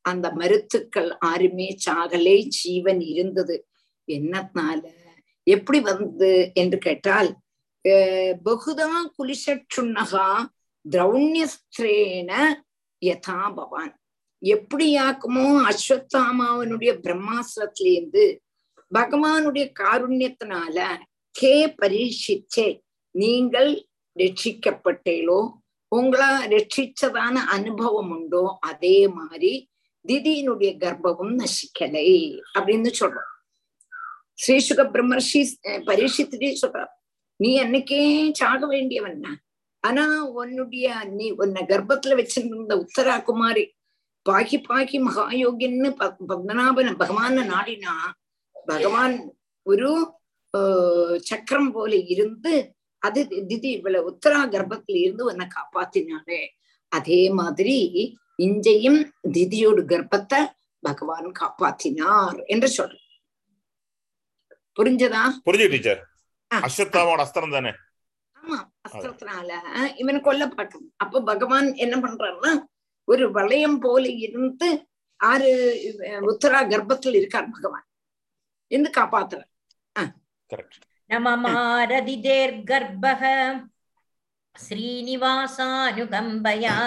[0.05, 3.57] அந்த மருத்துக்கள் ஆருமே சாகலை ஜீவன் இருந்தது
[4.08, 4.82] என்னத்னால?
[5.48, 7.30] எப்படி வந்து என்று கேட்டால்
[8.48, 10.28] பகுதா குலிஷுண்ணகா
[10.86, 12.32] திரௌண்யஸ்திரேன
[13.02, 13.94] யதா பவான்.
[14.42, 18.24] எப்படியாக்குமோ அஸ்வத்தாமாவனுடைய பிரம்மாஸ்திரத்திலேருந்து
[18.92, 20.86] பகவானுடைய காருண்யத்தினால
[21.36, 22.68] கே பரீட்சிச்சே
[23.16, 23.72] நீங்கள்
[24.16, 25.40] ரட்சிக்கப்பட்டேலோ?
[25.92, 28.58] உங்களா ரட்சிச்சதான அனுபவம் உண்டோ?
[28.60, 29.54] அதே மாதிரி
[30.08, 32.10] திதியினுடைய கர்ப்பமும் நசிக்கலை
[32.58, 33.33] அப்படின்னு சொல்றோம்.
[34.40, 35.42] ஸ்ரீசுக பிரம்மர்ஷி
[35.88, 36.92] பரீட்சித்துட்டே சொல்றார்
[37.40, 39.22] நீ அன்னைக்கே சாக வேண்டியவன்
[39.84, 40.04] ஆனா
[40.34, 43.64] உன்னுடைய நீ உன்னை கர்ப்பத்துல வச்சிருந்த உத்தரா குமாரி
[44.26, 47.96] பாக்கி பாக்கி மகாயோகின்னு பத்மநாபன பகவான நாடினா
[48.68, 49.16] பகவான்
[49.66, 49.90] ஒரு
[51.24, 52.54] சக்கரம் போல இருந்து
[53.02, 56.42] அது திதி இவ்வளவு உத்தரா கர்ப்பத்துல இருந்து உன்னை காப்பாத்தினாலே
[56.92, 57.78] அதே மாதிரி
[58.40, 59.02] இஞ்சையும்
[59.34, 60.40] திதியோடு கர்ப்பத்தை
[60.84, 63.03] பகவான் காப்பாத்தினார் என்று சொல்ற
[64.78, 65.24] புரிஞ்சதா?
[65.48, 66.02] புரிஞ்சு டீச்சர்.
[66.52, 67.72] அஸ்வத்தாவோட அஸ்திரம் தானே?
[68.36, 68.58] ஆமா
[68.88, 69.50] அஸ்திரத்தினால
[70.02, 70.88] இவன் கொல்லப்பட்டான்.
[71.04, 72.52] அப்போ பகவான் என்ன பண்றாருன்னா
[73.08, 74.68] ஒரு வளையம் போல இருந்து
[75.20, 75.50] ஆறு
[76.30, 77.86] உத்தரா கர்ப்பத்தில் இருக்கார் பகவான்.
[78.72, 79.52] என்று காப்பாத்துறார்.
[81.10, 83.22] நமமாரதி தேர்கர்பக
[84.56, 86.78] ஸ்ரீனிவாசானுகம்பயா.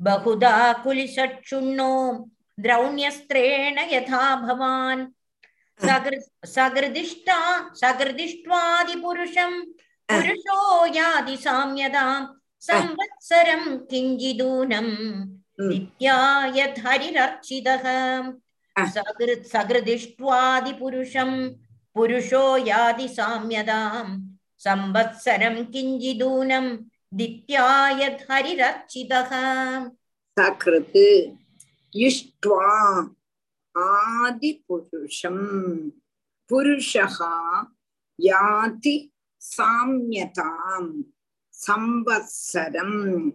[0.00, 1.92] பகுதா குலிசச்சுண்ணோ
[2.58, 5.02] திரௌண்யஸ்திரேண யதா பவான்
[6.54, 7.40] சகிருதிஷ்டா
[7.80, 9.58] சகிருதிஷ்டாதிபுருஷம்
[10.12, 10.60] புருஷோ
[10.96, 12.26] யாதி சாமியதாம்
[12.66, 14.94] சம்வத்சரம் கிஞ்சிதூனம்.
[15.58, 17.84] நித்யாயத் ஹரிரர்ச்சிதக
[18.94, 21.38] சகிருத் சகிருதிஷ்ட்வாதிபுருஷம்.
[21.94, 24.12] புருஷோ யாதி சாமியதாம்
[24.64, 26.70] சம்வத்சரம் கிஞ்சிதூனம்.
[27.16, 29.32] நித்யாயத் ஹரிரர்ச்சிதக
[30.40, 31.32] சகிருத்
[31.92, 32.74] இஷ்ட்வா
[33.78, 35.90] ஆதிபுருஷம்.
[36.48, 37.08] புருஷா
[38.18, 39.10] யாதி
[39.58, 40.94] சாமியதாம்.
[41.66, 43.32] சம்பத்சரம்.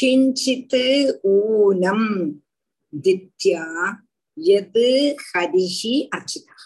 [0.00, 2.44] கிஞ்சித் ஊனம்.
[3.02, 3.94] தித்யா
[4.34, 6.56] எது ஹரிஹி அச்சிதா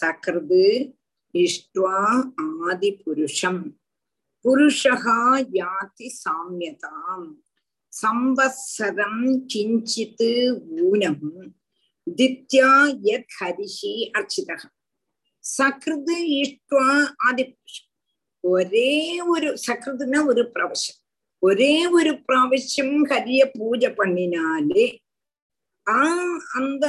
[0.00, 0.94] சக்ரது
[1.32, 2.30] இஷ்டுவா
[2.66, 3.76] ஆதிபுருஷம்.
[4.44, 7.34] புருஷா யாதி சாமியதாம்.
[8.02, 11.56] சம்பத்சரம் கிஞ்சித் ஊனம்.
[12.06, 12.70] தித்யா
[13.02, 14.56] யத் ஹரிஷி அர்ச்சிதா
[15.44, 16.88] சகிருது இஷ்டுவா
[17.28, 17.90] ஆதிபுருஷம்
[18.44, 21.00] ஒரே ஒரு சகிருதுன்னா ஒரு பிரவசம்
[21.42, 24.84] ஒரே ஒரு பிராவசியம் ஹரிய பூஜை பண்ணினாலே
[25.86, 26.00] ஆ
[26.54, 26.84] அந்த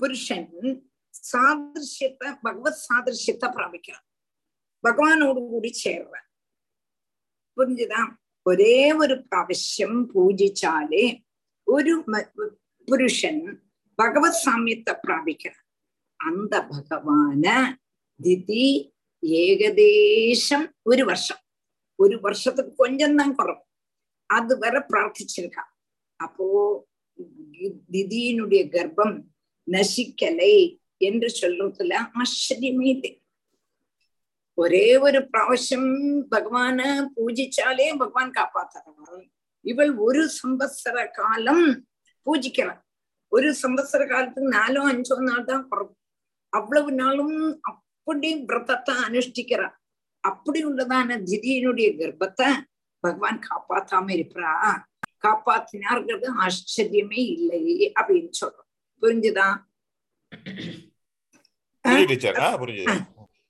[0.00, 0.48] புருஷன்
[1.24, 4.06] சாதிருஷ்யத்தை பகவத் சாதிருஷ்யத்தை பிராபிக்கிறான்.
[4.84, 6.28] பகவானோடு கூடி சேர்றான்
[7.56, 8.10] புரிஞ்சுதான்
[8.46, 11.04] ஒரே ஒரு பிராவசியம் பூஜிச்சாலே
[11.66, 11.92] ஒரு
[12.88, 13.42] புருஷன்
[13.94, 15.64] பகவத் சாமியத்தை பிராபிக்கிறார்.
[16.20, 17.46] அந்த பகவான
[18.22, 18.66] திதி
[19.22, 21.42] ஏகதேசம் ஒரு வருஷம்.
[21.98, 23.62] ஒரு வருஷத்துக்கு கொஞ்சம் தான் குறவு.
[24.30, 25.64] அது வரை பிரார்த்திச்சிருக்கா.
[26.16, 26.46] அப்போ
[27.92, 29.16] திதியினுடைய கர்ப்பம்
[29.68, 30.54] நசிக்கலை
[30.96, 33.12] என்று சொல்றதுல ஆச்சரியமே இல்லை.
[34.58, 35.90] ஒரே ஒரு பிராவசியம்
[36.30, 36.80] பகவான
[37.16, 39.28] பூஜிச்சாலே பகவான் காப்பாத்துற
[39.64, 41.86] இவள் ஒரு சம்பத்சர காலம்
[42.26, 42.82] பூஜிக்கிறான்
[43.34, 45.92] ஒரு சம்பத்சர காலத்துக்கு நாலோ அஞ்சோ நாள் தான் குறவு
[46.52, 47.36] அவ்வளவு நாளும்
[47.70, 49.76] அப்படி விரதத்தை அனுஷ்டிக்கிறான்
[50.24, 52.48] அப்படி உள்ளதான திதியினுடைய கர்ப்பத்தை
[53.04, 54.52] பகவான் காப்பாத்தாம இருப்பா
[55.24, 57.60] காப்பாத்தினார்கிறது ஆச்சரியமே இல்லை
[57.96, 58.68] அப்படின்னு சொல்றோம்.
[59.02, 59.46] புரிஞ்சுதா?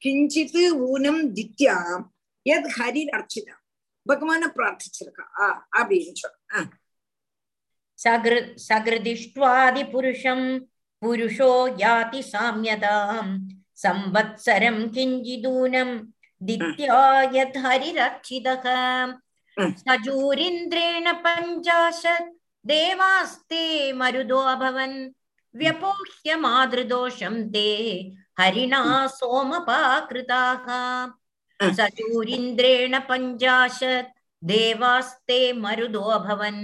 [0.02, 0.58] கிஞ்சித்
[0.88, 1.76] ஊனம் தித்யா
[2.46, 3.54] எத் ஹரி அர்ச்சிதா
[4.06, 5.26] பகவான பிரார்த்திச்சிருக்கா
[5.78, 6.66] அப்படின்னு சொல்றேன்
[8.03, 8.35] सगृ
[8.67, 10.41] सगृदिष्ट्वादिपुरुषं
[11.01, 11.51] पुरुषो
[11.81, 13.25] याति साम्यतां
[13.83, 15.89] संवत्सरं किञ्चिदूनं
[16.49, 17.01] दित्या
[17.35, 18.65] यद्हरिरक्षितः
[19.83, 22.33] सजूरिन्द्रेण पञ्चाशत्
[22.71, 23.63] देवास्ते
[24.01, 24.97] मरुदो अभवन्
[25.55, 27.69] व्यपोह्य मातृदोषं ते
[28.39, 28.81] हरिणा
[29.17, 30.67] सोमपाकृताः
[31.79, 34.13] सजूरिन्द्रेण पञ्चाशत्
[34.51, 36.63] देवास्ते मरुदो अभवन्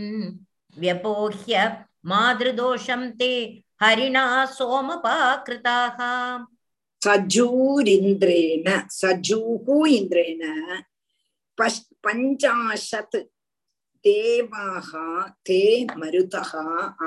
[0.79, 1.65] व्यपोह्य
[2.11, 3.33] मातृदोषं ते
[3.83, 4.25] हरिणा
[4.57, 5.99] सोमपाकृताः
[7.05, 8.67] सजूरिन्द्रेण
[9.01, 10.43] सजूः इन्द्रेण
[11.59, 13.17] पश् पञ्चाशत्
[14.07, 14.91] देवाः
[15.47, 15.61] ते
[16.01, 16.53] मरुतः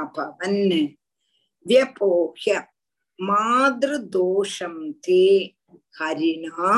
[0.01, 0.87] अभवन्
[1.67, 2.63] व्यपोह्य
[3.29, 5.23] मातृदोषं ते
[5.99, 6.71] हरिणा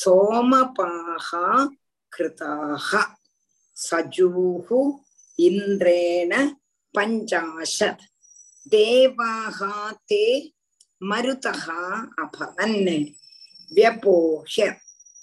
[0.00, 1.30] सोमपाः
[2.16, 2.90] कृताः
[3.86, 4.68] सजूः
[5.39, 6.33] இந்திரேண
[6.93, 8.05] பஞ்சாஷத்
[8.71, 9.59] தேவாக
[10.09, 10.25] தே
[11.01, 11.65] மருதக
[12.23, 12.79] அபவன்
[13.71, 14.65] வியபோஹ்ய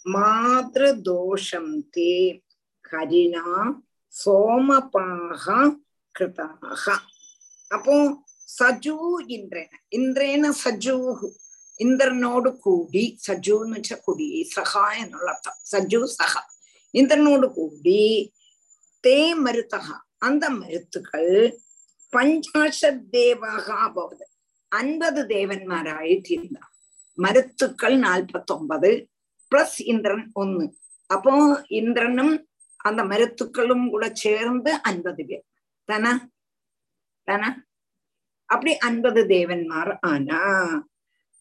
[0.07, 2.13] மாதృதோஷம் தே
[2.85, 3.45] ஹரிணா
[4.15, 5.45] சோமபாக
[6.15, 6.85] கிருதாக
[7.71, 7.97] அப்போ
[8.49, 8.97] സജു
[9.29, 11.29] ഇന്ദ്രന ഇന്ദ്രേന സജൂഹു
[11.81, 14.73] ഇന്ദ്രനോട് കൂടി സജു എന്ന് വെച്ചാൽ കൂടി സഹ
[15.03, 16.33] എന്നുള്ള അർത്ഥം സജു സഹ
[16.95, 18.01] ഇന്ദ്രനോട് കൂടി
[19.04, 21.32] தே மருத்தகா அந்த மருத்துக்கள்
[22.14, 24.26] பஞ்சாஷத் தேவாகா அபவது
[24.72, 26.56] അൻപത് ദേവന്മാരായിട്ടില്ല
[27.18, 28.92] മരുത്തുക്കൾ നാൽപ്പത്തൊമ്പത്
[29.52, 30.66] പ്ലസ് ഇന്ദ്രൻ ഒന്ന്
[31.10, 31.34] അപ്പോ
[31.72, 32.30] ഇന്ദ്രനും
[32.80, 35.42] അന്ത മരുത്തുക്കളും കൂടെ ചേർന്ന് അൻപത് പേർ
[35.90, 36.06] തന
[37.28, 37.44] തന
[38.50, 40.32] അപ്പടി അൻപത് ദേവന്മാർ ആന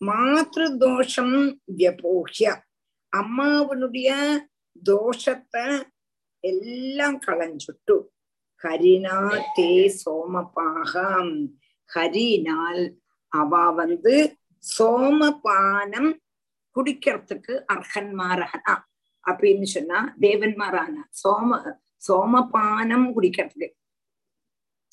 [0.00, 1.30] മാതൃദോഷം
[1.78, 2.46] വ്യപോഹ്യ
[3.12, 4.10] അമ്മാവനുடைய
[4.82, 5.64] ദോഷத்தை
[6.44, 7.96] அம்மாவனுடைய தோஷத்தை எல்லாம் കളஞ்சுட்டு
[8.62, 11.50] ஹரினா தே சோமபாகம்
[11.90, 12.96] ஹரினால்
[13.28, 14.38] அவ வந்து
[14.78, 16.20] சோமபானம்
[16.76, 18.82] குடிக்கிறதுக்கு அர்ஹன்மாரானா
[19.26, 21.74] அப்படின்னு சொன்னா தேவன்மாரானா சோம
[22.08, 23.78] சோமபானம் குடிக்கிறதுக்கு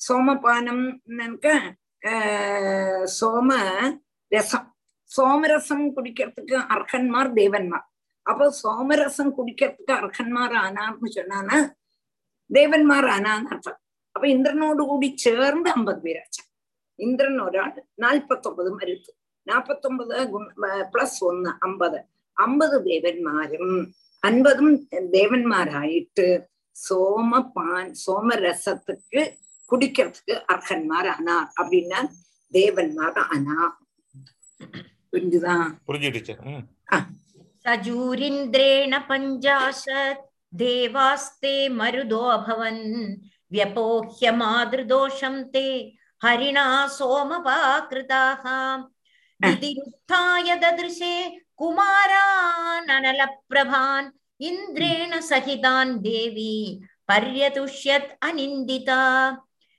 [0.08, 1.00] சோமபானம்
[3.06, 3.56] சோம
[4.32, 4.72] ரசம்
[5.16, 7.89] சோமரசம் குடிக்கிறதுக்கு அர்ஹன்மார் தேவன்மார்
[8.26, 11.58] அப்போ சோமரசம் குடிக்கிறதுக்கு அர்ஹன்மார் ஆனான்னு சொன்னானா
[12.50, 13.80] தேவன்மார் ஆனான்னு அர்த்தம்
[14.16, 16.44] அப்ப இந்திரனோடு கூடி சேர்ந்து ஐம்பது பேராச்சா
[16.98, 19.12] இந்திரன் ஒராள் நால்பத்தொன்பது மருத்து
[19.46, 20.16] நாற்பத்தொன்பது
[20.92, 21.98] பிளஸ் ஒன்னு ஐம்பது
[22.36, 23.78] ஐம்பது தேவன்மாரும்
[24.22, 24.74] அன்பதும்
[25.14, 26.26] தேவன்மாராயிட்டு
[26.76, 29.22] சோமபான் சோமரசத்துக்கு
[29.70, 32.00] குடிக்கிறதுக்கு அர்ஹன்மார் அனார் அப்படின்னா
[32.52, 33.58] தேவன்மார் அனா
[35.12, 36.34] புரிஞ்சுதான் புரிஞ்சுடுச்சு
[37.70, 40.22] तजूरिन्द्रेण पञ्चाशत्
[40.60, 42.84] देवास्ते मरुदो अभवन्
[43.52, 45.66] व्यपोह्य मादृदोषं ते
[46.22, 46.64] हरिणा
[46.96, 48.44] सोमपाकृताः
[49.40, 51.14] इति उत्थाय ददृशे
[51.58, 52.88] कुमाराननलप्रभान्
[54.48, 56.56] इन्द्रेण सहितान् देवी
[57.08, 59.00] पर्यतुष्यत् अनिन्दिता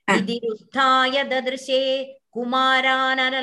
[0.08, 1.82] इति उत्थाय ददृशे
[2.34, 3.36] कुमाराननलप्रभान्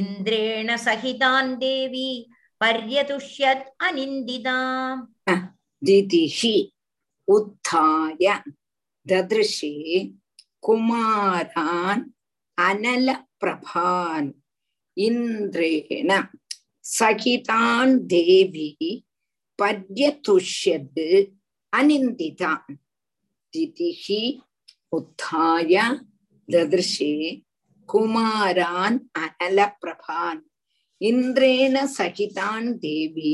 [0.00, 2.10] इन्द्रेण सहितान् देवी
[2.61, 4.57] पर्यतुष्यत् अनिन्दिता
[5.87, 6.55] दिदिहि
[7.35, 8.27] उत्थाय
[9.11, 9.73] ददृशे
[10.65, 12.03] कुमारान्
[12.67, 14.31] अनलप्रभान्
[15.07, 16.11] इन्द्रेण
[16.97, 18.69] सहितान् देवी
[19.59, 20.99] पर्यतुष्यद्
[21.79, 22.53] अनिन्दिता
[23.53, 24.21] दिदिहि
[24.97, 25.75] उत्थाय
[26.49, 27.13] ददृशे
[27.89, 30.41] कुमारान् अनलप्रभान्
[31.00, 33.32] இந்திரேன சகிதான் தேவி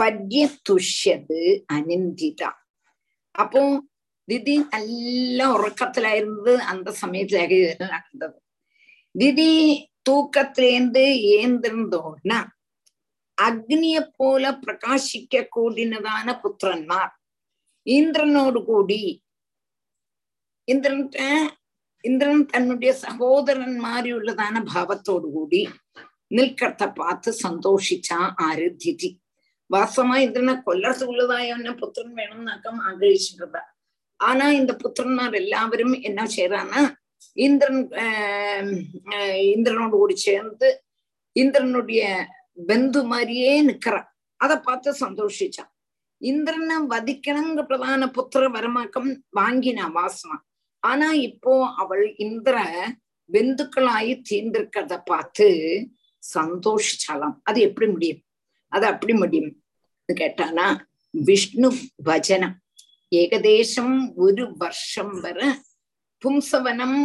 [0.00, 1.40] பர்யத்துஷ்யது
[1.72, 2.50] அனிந்திதா
[3.34, 3.62] அப்போ
[4.28, 8.38] திதி நல்ல உறக்கத்திலாயிருந்தது அந்த சமயத்துல நடந்தது.
[9.14, 9.50] திதி
[10.10, 11.04] தூக்கத்திலேந்து
[11.36, 12.38] ஏந்திருந்தோன்னா
[13.38, 17.12] அக்னிய போல பிரகாசிக்க கூடினதான புத்திரன்மார்
[17.86, 19.02] இந்திரனோடு கூடி
[20.68, 21.06] இந்திரன்
[22.04, 25.62] இந்திரன் தன்னுடைய சகோதரன் மாதிரி உள்ளதான பாவத்தோடு கூடி
[26.32, 29.10] நிற்கிறத பார்த்து சந்தோஷிச்சா ஆறு திதி
[29.70, 30.54] வாசமா இந்திரனை
[31.48, 33.62] என்ன புத்திரன் வேணும்னாக்கம் ஆகிரகிச்சுட்டு
[34.20, 36.82] ஆனா இந்த புத்திரன்மார் எல்லாவரும் என்ன செய்யறான்னா
[37.36, 37.82] இந்திரன்
[39.52, 40.68] இந்திரனோடு கூடி சேர்ந்து
[41.36, 42.02] இந்திரனுடைய
[42.68, 44.08] பெந்து மாதிரியே நிக்கிறான்
[44.40, 45.70] அதை பார்த்து சந்தோஷிச்சான்
[46.20, 50.36] இந்திரனை வதிக்கணுங்க பிரதான புத்திர வரமாக்கம் வாங்கினா வாசமா
[50.82, 52.56] ஆனா இப்போ அவள் இந்திர
[53.30, 55.48] பெந்துக்களாயி தீர்ந்திருக்கிறத பார்த்து
[56.34, 57.36] சந்தோஷிச்சாலாம்.
[57.42, 58.22] அது எப்படி முடியும்?
[58.68, 59.62] அது அப்படி முடியும்.
[60.12, 60.66] கேட்டானா
[61.10, 61.68] விஷ்ணு
[62.04, 62.56] பஜனம்
[63.10, 65.62] ஏகதேசம் ஒரு வருஷம் வர
[66.22, 66.98] பும்சவனம்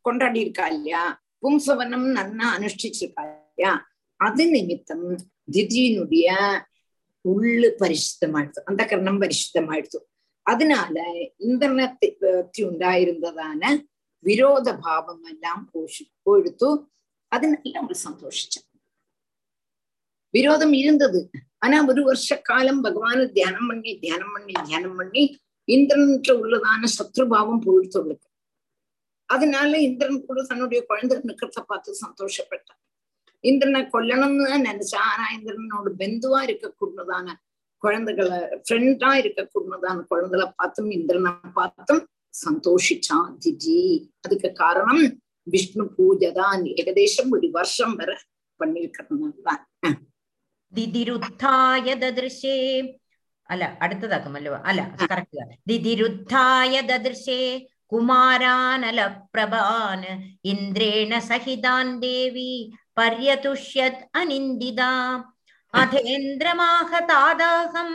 [0.00, 1.22] கொண்டாடி இருக்கா இல்லையா?
[1.42, 3.72] பும்சவனம் நன்னா அனுஷ்டிச்சிருக்கா இல்லையா?
[4.16, 5.06] அது நிமித்தம்
[5.52, 6.28] திதியினுடைய
[7.24, 8.60] உள்ளு பரிசுத்தமாயிடுது.
[8.64, 10.00] அந்த கரணம் பரிசுத்தமாயிடுது.
[10.46, 11.04] அதனால
[11.38, 12.16] இந்திரனத்தை
[12.58, 13.62] உண்டாயிருந்ததான
[14.24, 16.68] விரோத பாவம் எல்லாம் போஷி போயிடுத்து
[17.32, 18.68] அதனால அவர் சந்தோஷிச்சார்
[20.34, 21.20] விரோதம் இருந்தது
[21.64, 25.22] ஆனா ஒரு வருஷ காலம் பகவான தியானம் பண்ணி தியானம் பண்ணி தியானம் பண்ணி
[25.68, 28.28] இந்திரன்ற்ற உள்ளதான சத்ருபாவம் போயிடுத்து அவளுக்கு
[29.28, 32.80] அதனால இந்திரன் கூட தன்னுடைய குழந்தை நிக்கிறத பார்த்து சந்தோஷப்பட்டார்
[33.44, 37.36] இந்திரனை கொல்லணும்னு தான் நினைச்சா ஆனா இந்திரனோட பெந்துவா இருக்கக்கூடியதான
[37.82, 42.02] குழந்தைகளை ஃப்ரெண்டா இருக்கக்கூடியதான குழந்தைகளை பார்த்தும் இந்திரனை பார்த்தும்
[42.33, 45.17] சந்தோஷிச்சான் திஜி அதுக்கு காரணம்
[45.47, 48.15] விஷ்ணு பூஜை தான் ஏகதேசம் ஒரு வருஷம் வரை
[48.59, 49.61] பண்ணிருக்கிறதுனால தான்
[50.73, 52.87] ദിതിരുദ്ധായ ദദൃശേ
[53.49, 64.81] അല്ല അടുത്തതാക്കുമല്ലോ അല്ല കറക്റ്റ് ദിതിരുദ്ധായ ദദൃശേ കുമാരാനല പ്രഭാൻ ഇന്ദ്രേണ സഹിതാൻ ദേവി പര്യതുഷ്യത് അനിന്ദിത
[65.73, 67.89] അധേന്ദ്രമാഹതാദാഹം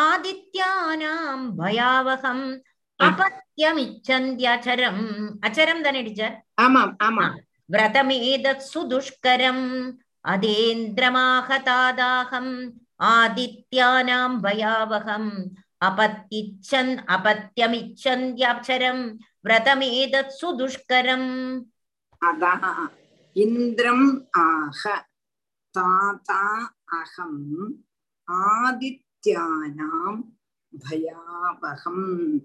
[0.00, 2.60] ആദിത്യാനാം ഭയാവഹം
[3.01, 6.45] அபத்தியமிச்சந்தியச்சரம் அச்சரம் தானே டீச்சர்?
[6.53, 7.39] ஆமாம் ஆமாம்.
[7.73, 9.91] விரதமேதத் சுதுஷ்கரம்.
[10.27, 12.71] அதேந்திரமாக தாதாகம்
[13.03, 15.45] ஆதித்யானாம் பயாவகம்
[15.85, 19.17] அபத்திச்சன் அபத்தியமிச்சந்தியாச்சரம்
[19.49, 21.61] விரதமேதத் சுதுஷ்கரம்.
[22.25, 22.89] அதான்.
[23.33, 25.07] இந்திரம் ஆக
[25.79, 27.83] தாதா அகம்.
[28.31, 30.21] ஆதித்யானாம்
[30.89, 32.41] பயாவகம்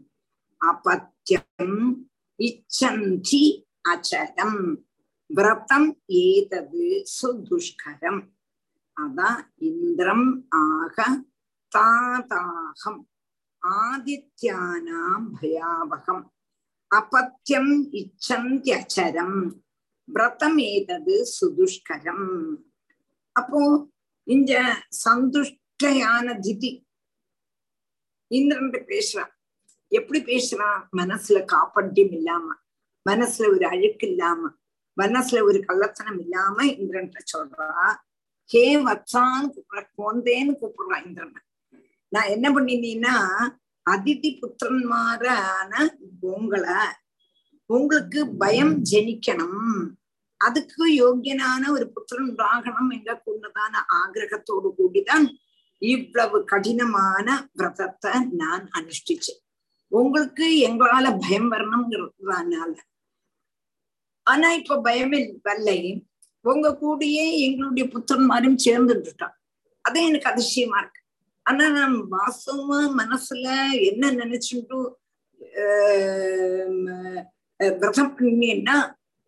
[0.67, 1.95] அபத்தியம்
[2.39, 4.85] இச்சந்தி அச்சரம்.
[5.27, 8.31] விரதம் ஏதது சுதுஷ்கரம்.
[9.01, 11.25] அதான் இந்திரம் ஆக
[11.77, 13.05] தாதாகம்.
[13.67, 16.27] ஆதித்யானாம் பயாவகம்.
[16.95, 19.61] அபத்தியம் இச்சந்தியச்சரம்
[20.05, 22.57] விரதம் ஏதது சுதுஷ்கரம்.
[23.33, 23.91] அப்போ
[24.25, 26.85] இந்த சந்துஷ்டையான திதி
[28.27, 29.35] இந்திரன் பேசுறான்.
[29.93, 32.47] எப்படி பேசுறான் மனசுல காப்பண்டியம் இல்லாம
[33.11, 34.51] மனசுல ஒரு அழுக்கு இல்லாம
[35.01, 37.71] மனசுல ஒரு கள்ளத்தனம் இல்லாம இந்திரன் சொல்றா
[38.51, 41.45] ஹே வச்சான்னு கூப்பிடுற கோந்தேன்னு கூப்பிடுறான் இந்திரன்.
[42.13, 43.15] நான் என்ன பண்ணினீன்னா
[43.87, 45.73] அதிதி புத்திரன்மாரான
[46.21, 46.81] உங்களை
[47.71, 49.81] உங்களுக்கு பயம் ஜனிக்கணும்.
[50.41, 55.27] அதுக்கு யோக்கியனான ஒரு புத்திரன் உண்டாகணும் என்ற கொண்டதான ஆகிரகத்தோடு கூடிதான்
[55.83, 58.13] இவ்வளவு கடினமான விரதத்தை
[58.43, 59.43] நான் அனுஷ்டிச்சேன்.
[59.93, 62.75] உங்களுக்கு எங்களால பயம் வரணும்ங்கிறதுனால
[64.27, 65.19] ஆனா இப்ப பயமே
[65.49, 65.79] வரலை.
[66.45, 69.35] உங்க கூடயே எங்களுடைய புத்திரன்மாரும் சேர்ந்துட்டான்
[69.85, 71.01] அதே எனக்கு அதிசயமா இருக்கு.
[71.47, 73.47] ஆனா நான் வாசமா மனசுல
[73.91, 74.79] என்ன நினைச்சுட்டு
[77.81, 78.77] விரதம் பண்ணீங்கன்னா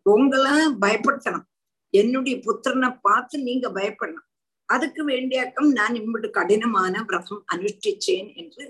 [0.06, 0.54] உங்களை
[0.84, 1.46] பயப்படுத்தணும்.
[1.94, 4.26] என்னுடைய புத்திரனை பார்த்து நீங்க பயப்படணும்.
[4.68, 8.64] அதுக்கு வேண்டியாக்கம் நான் இம்பட்டு கடினமான விரதம் அனுஷ்டிச்சேன் என்று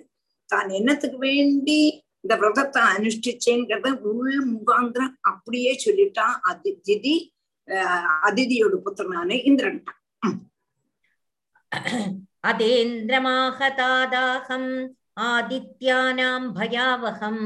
[0.52, 1.80] தான் என்னத்துக்கு வேண்டி
[2.24, 7.14] இந்த விரதத்தை அனுஷ்டிச்சேங்கிறத உள் முகாந்திரம் அப்படியே சொல்லிட்டான் அதி திதி
[8.28, 9.80] அதிதியோட புத்திரனான இந்திரன்.
[12.50, 14.70] அதேந்திரமாகதாதாகம்
[15.30, 17.44] ஆதித்யானாம் பயாவகம்.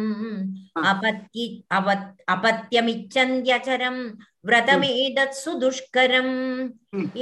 [0.91, 1.45] அபத்தி
[1.79, 4.03] அவத் அபத்தியமிச்சந்தியச்சரம்
[4.49, 6.37] விரதமேதத் சுதுஷ்கரம்.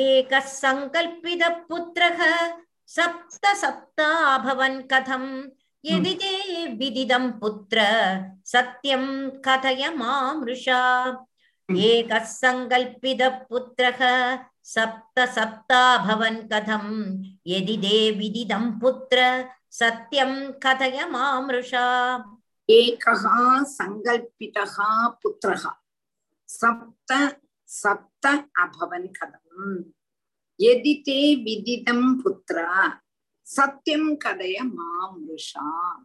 [0.08, 2.20] ஏக சங்கல்பித புத்திரக
[2.96, 5.32] சப்த சப்தா அபவன் கதம்.
[5.84, 7.80] यदि ते विदिदम् पुत्र
[8.46, 9.08] सत्यम्
[9.44, 10.80] कथय मामृषा
[11.68, 14.00] एकः सङ्कल्पितः पुत्रः
[14.72, 16.92] सप्त सप्ता भवन् कथम्
[17.46, 19.24] यदि ते विदिदम् पुत्र
[19.78, 21.86] सत्यम् कथय मामृषा
[22.68, 23.22] एकः
[23.76, 24.76] सङ्कल्पितः
[25.22, 25.64] पुत्रः
[26.48, 27.12] सप्त
[27.68, 29.82] सप्त अभवन् कथम्
[30.60, 32.66] यदि ते विदिदम् पुत्र
[33.50, 36.02] சத்தியம் கதைய மாமிருஷான்.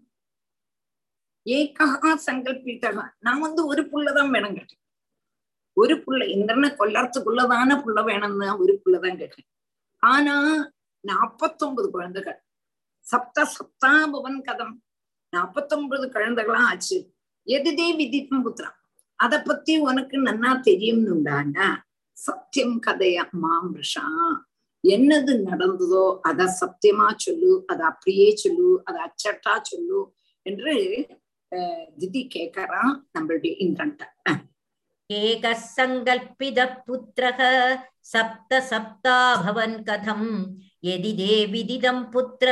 [1.44, 3.10] ஏக்கா சங்கல்பித்தக.
[3.20, 4.80] நான் வந்து ஒரு புள்ளதான் வேணும் கேட்டேன்.
[5.74, 9.48] ஒரு புள்ள இந்திரனை கொல்லறதுக்குள்ளதான புள்ள வேணும்னு ஒரு புள்ளதான் கேட்டேன்.
[9.98, 10.68] ஆனா
[11.08, 12.44] நாப்பத்தொன்பது குழந்தைகள்.
[13.00, 14.82] சப்த சப்தாபவன் கதம்.
[15.38, 17.16] நாப்பத்தொன்பது குழந்தைகளா ஆச்சு.
[17.46, 18.72] எதுதே விதிப்பம் புத்திரா.
[19.16, 21.78] அத பத்தி உனக்கு நன்னா தெரியும்னுண்டாண்டா
[22.12, 24.40] சத்தியம் கதைய மாமிருஷான்.
[24.86, 30.12] என்னது நடந்ததோ அத சத்தியமா சொல்லு அத அப்படியே சொல்லு அத அச்சட்டா சொல்லு
[30.46, 31.08] என்று
[31.96, 33.98] திதி கேட்கறான் நம்மளுடைய இந்திரன்
[35.10, 37.42] ஏக சங்கல்பித புத்திரக
[38.06, 40.56] சப்த சப்தாபவன் கதம்
[40.88, 42.50] எதி தேவிதிதம் புத்திர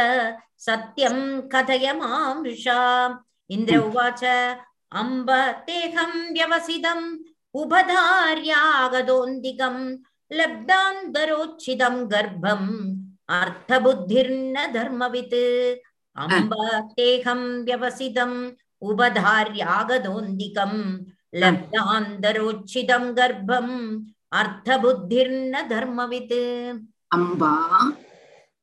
[0.60, 4.56] சத்தியம் கதய மாம்ஷாம் இந்திர உவாச்ச
[4.92, 7.22] அம்ப தேகம் வியவசிதம்
[7.56, 12.96] உபதாரியாகதோந்திகம் லப்தாந்தரோச்சிதம் கர்ப்பம்.
[13.26, 15.76] அர்த்த புத்திர்ன தர்மவித்.
[16.20, 18.56] அம்பா தேகம் வியவசிதம்.
[18.86, 21.06] உபதாரியாகதோந்திகம்.
[21.32, 23.98] லப்தாந்தரோச்சிதம் கர்ப்பம்.
[24.28, 26.80] அர்த்த புத்திர்ன தர்மவித்.
[27.16, 27.92] அம்பா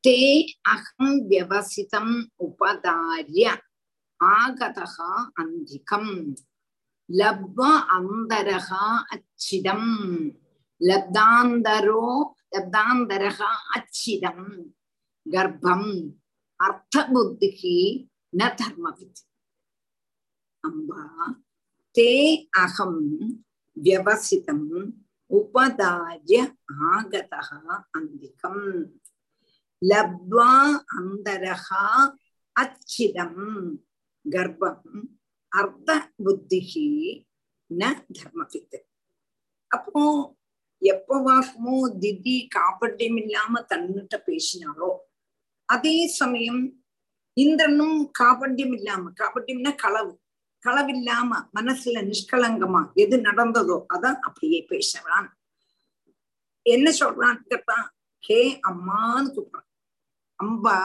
[0.07, 3.55] தே அகம் வியவசிதம் உபதாரிய
[4.23, 4.95] ஆகதः
[5.41, 6.35] அந்திகம்.
[7.13, 10.31] லப்வ அந்தரகா அச்சிதம்.
[10.81, 12.05] லப்தாந்தரோ
[12.53, 13.39] லப்தாந்தரக
[13.75, 14.47] அச்சிதம்
[15.25, 15.89] கர்ப்பம்
[16.59, 17.77] அர்த்த புத்திகி
[18.33, 19.21] ந தர்மவித்
[20.63, 21.03] அம்பா
[21.95, 22.11] தே
[22.61, 23.01] அகம்
[23.77, 24.67] வியவசிதம்
[25.31, 26.31] உபதாய
[26.89, 27.41] ஆகதா
[27.97, 28.65] அந்திகம்
[29.81, 30.51] லப்வா
[30.97, 31.85] அந்தரகா
[32.55, 33.43] அச்சிதம்
[34.25, 34.85] கர்ப்பம்
[35.51, 35.89] அர்த்த
[36.23, 36.89] புத்திகி
[37.71, 38.77] ந தர்மவித்
[39.71, 40.03] அப்போ
[40.81, 44.91] எப்பவாக்குமோ திதி காப்பட்டியம் இல்லாம தன்னிட்ட பேசினாலோ
[45.69, 46.61] அதே சமயம்
[47.37, 50.13] இந்திரனும் காப்பட்டியம் இல்லாம காப்பட்டியம்னா களவு
[50.63, 55.27] களவில்லாம மனசுல நிஷ்கலங்கமா எது நடந்ததோ அதான் அப்படியே பேசுறான்.
[56.65, 57.77] என்ன சொல்றான் கேட்டா
[58.23, 59.69] ஹே அம்மான்னு கூப்பிடுறான்.
[60.39, 60.77] அம்பா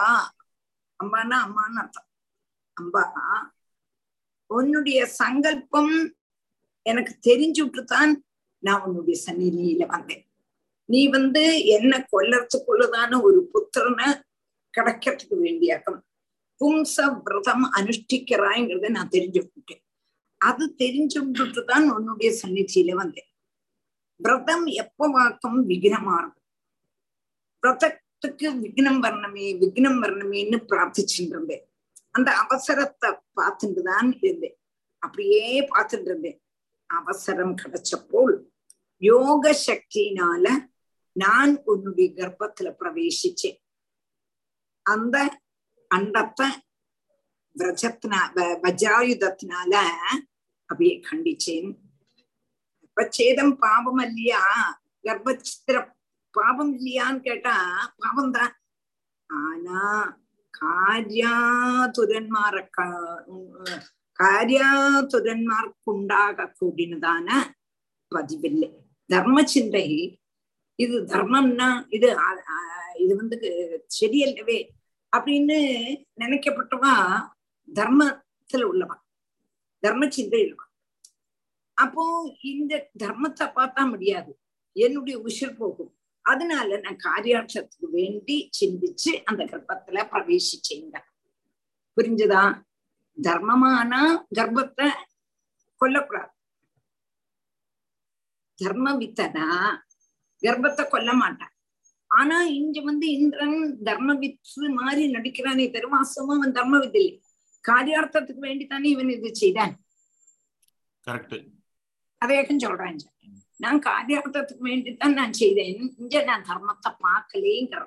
[1.01, 2.09] அம்பானா அம்மான்னு அர்த்தம்.
[2.77, 3.05] அம்பா
[4.51, 5.95] உன்னுடைய சங்கல்பம்
[6.87, 8.13] எனக்கு தெரிஞ்சு விட்டுதான்
[8.67, 10.25] நான் உன்னுடைய சந்நிதியில வந்தேன்.
[10.89, 11.43] நீ வந்து
[11.77, 14.09] என்ன கொல்லறதுக்குள்ளதான ஒரு புத்திரனை
[14.75, 16.01] கிடைக்கிறதுக்கு வேண்டியாக்கம்.
[16.61, 16.95] பும்ச
[17.25, 19.83] விரதம் அனுஷ்டிக்கிறாய்ங்கிறத நான் தெரிஞ்சுக்கிட்டேன்.
[20.41, 23.31] அது தெரிஞ்சுட்டு தான் உன்னுடைய சந்நிதியில வந்தேன்.
[24.21, 25.59] விரதம் எப்ப வாக்கம்
[27.63, 31.65] விரதத்துக்கு விக்னம் வரணுமே விக்னம் வரணுமேன்னு பிரார்த்திச்சுட்டு இருந்தேன்.
[32.17, 33.09] அந்த அவசரத்தை
[33.39, 34.57] பார்த்துட்டு தான் இருந்தேன்.
[35.03, 35.43] அப்படியே
[35.73, 36.39] பார்த்துட்டு இருந்தேன்.
[36.91, 38.35] அவசரம் கிடைச்சப்போல்
[39.03, 40.45] யோக சக்தினால
[41.17, 43.59] நான் உன்னுடைய கர்ப்பத்துல பிரவேசிச்சேன்.
[44.87, 45.17] அந்த
[45.91, 46.49] அண்டத்தை
[47.57, 48.21] விரஜத்தினா
[48.65, 49.73] வஜாயுதத்தினால
[50.71, 51.71] அப்படியே கண்டிச்சேன்.
[52.97, 54.43] பிரச்சேதம் பாபம் இல்லையா?
[55.05, 55.77] கர்ப்பச்சித்திர
[56.35, 57.57] பாபம் இல்லையான்னு கேட்டா
[58.03, 58.55] பாபம் தான்
[59.31, 59.81] ஆனா
[60.55, 62.55] காரியாதுரன்மார
[64.19, 67.29] காரியாதுரன்மார்க்குண்டாக கூடினதான
[68.13, 68.71] பதிவில்லை.
[69.07, 69.89] தர்ம சிந்தை
[70.75, 72.09] இது தர்மம்னா இது
[72.97, 73.37] இது வந்து
[74.01, 74.69] சரியல்லவே
[75.17, 75.59] அப்படின்னு
[76.21, 76.95] நினைக்கப்பட்டவா
[77.75, 78.97] தர்மத்துல உள்ளவா?
[79.79, 80.65] தர்ம சிந்தை உள்ளவா?
[81.75, 82.05] அப்போ
[82.43, 84.39] இந்த தர்மத்தை பார்த்தா முடியாது.
[84.73, 85.99] என்னுடைய உஷர் போகும்.
[86.23, 90.97] அதனால நான் காரியாட்சத்துக்கு வேண்டி சிந்திச்சு அந்த கர்ப்பத்துல பிரவேசிச்சேங்க.
[91.97, 92.63] புரிஞ்சுதா?
[93.23, 94.03] தர்மமானா
[94.35, 94.89] கர்ப்பத்தை
[95.81, 96.36] கொல்லக்கூடாது.
[98.59, 99.47] தர்ம வித்தனா
[100.43, 101.53] கர்ப்பத்தை கொல்ல மாட்டான்.
[102.11, 107.21] ஆனா இங்க வந்து இந்திரன் தர்ம வித்து மாதிரி நடிக்கிறானே தருவாசமா அவன் தர்ம வித்து இல்லை.
[107.65, 109.75] காரியார்த்தத்துக்கு வேண்டித்தானே இவன் இது செய்தான்.
[112.23, 112.99] அதேக்கும் சொல்றான்
[113.65, 115.79] நான் காரியார்த்தத்துக்கு வேண்டித்தான் நான் செய்தேன்.
[116.03, 117.83] இங்க நான் தர்மத்தை பார்க்கலேங்கிற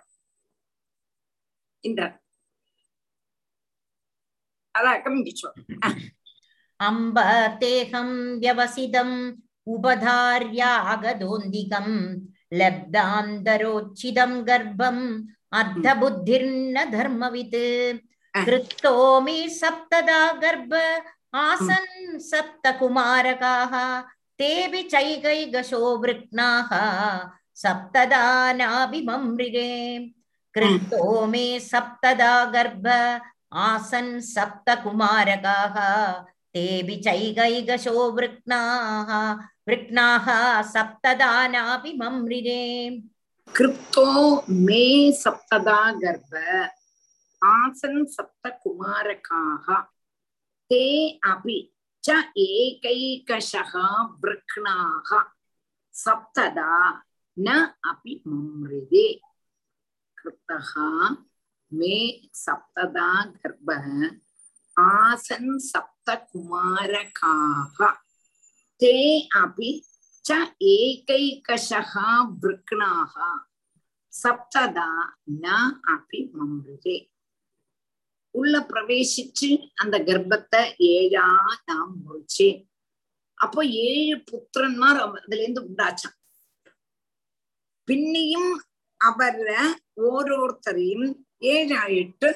[1.84, 2.02] இந்த
[4.76, 6.00] அதாக்கம் இங்க சொல்றேன்
[6.80, 7.20] அம்ப
[7.62, 9.16] தேகம் வியவசிதம்
[9.75, 11.95] उपधार्यागदोन्दिकम्
[12.61, 15.05] लब्धान्तरोच्चिदम् गर्भम्
[15.61, 17.57] अर्धबुद्धिर्न धर्मवित्
[18.35, 20.73] कृतो मे सप्तदा गर्भ
[21.45, 23.75] आसन् सप्तकुमारकाः
[24.39, 26.71] तेऽपि चैकैकशो वृक्नाः
[27.63, 28.25] सप्तदा
[28.61, 29.73] नाभिममृगे
[30.55, 32.87] कृतो मे सप्तदा गर्भ
[33.69, 35.77] आसन् सप्तकुमारकाः
[36.54, 39.34] तेऽपि चैकैकशो वृक्नाः
[39.68, 40.28] वृक्नाः
[40.62, 43.02] सप्तदानापि ममृगे
[43.56, 46.34] कृप्तो मे सप्तदा गर्भ,
[47.44, 49.82] आसन् सप्तकुमारकाः।
[50.70, 51.74] ते अपि
[52.04, 53.72] च एकैकशः
[54.26, 55.24] वृक्णाः।
[55.94, 57.04] सप्तदा
[57.40, 59.22] न अपि ममृगे
[60.18, 60.74] कृतः
[61.74, 63.70] मे सप्तदा गर्भ,
[64.80, 65.60] आसन्
[66.30, 67.78] குமாரகாக
[68.82, 68.96] தே
[69.42, 69.70] அபி
[70.26, 70.38] ச
[70.72, 71.94] ஏகைகஷக
[72.42, 73.16] விருக்ணாக
[74.14, 74.90] சப்ததா
[75.42, 75.46] ந
[75.88, 76.98] அபி மம்ருதே
[78.36, 81.28] உள்ள பிரவேசிச்சு அந்த கர்ப்பத்தை ஏழா
[81.66, 82.60] நாம் முடிச்சேன்
[83.38, 86.16] அப்போ ஏழு புத்திரன்மார் அதுல இருந்து உண்டாச்சான்.
[87.88, 88.52] பின்னையும்
[89.02, 89.50] அவர
[90.02, 91.08] ஓரோருத்தரையும்
[91.48, 92.30] ஏழாயிட்டு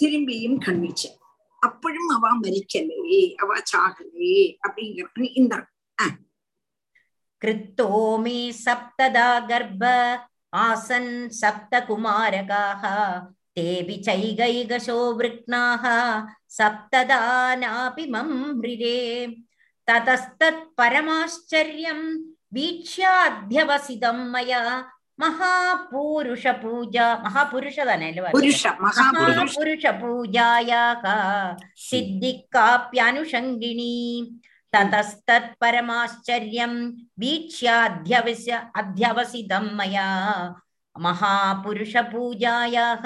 [0.00, 1.17] திரும்பியும் கண்ணிச்சேன்
[1.62, 4.34] അപ്പോഴും അവ മരിക്കലേ അവ ചാകലേ
[4.66, 5.62] അപ്പിങ്ങനെ ഇന്ദർ
[7.42, 7.88] கிருத்தோ
[8.22, 9.84] மே சப்ததா கர்ப்ப
[10.60, 12.82] ஆசன் சப்த குமாரகாக
[13.52, 15.84] தேவி சைகைகசோ விருக்னாக
[16.58, 17.20] சப்ததா
[17.62, 18.98] நாபி மம் ஹிரே
[19.88, 22.06] ததஸ்தத் பரமாச்சரியம்
[22.52, 24.62] வீக்ஷாத்யவசிதம் மயா
[25.18, 28.08] மகாபூருஷ பூஜா மகாபுருஷ தானே
[28.84, 31.04] மகாபுருஷ பூஜாயாக
[31.86, 33.94] சித்தி காப்பியனுஷங்கிணி
[34.72, 36.78] ததஸ்தரமாச்சரியம்
[37.22, 40.08] வீட்சியாத்யவசிய அத்யவசிதம் மயா.
[40.96, 43.04] மகாபுருஷ பூஜாயாக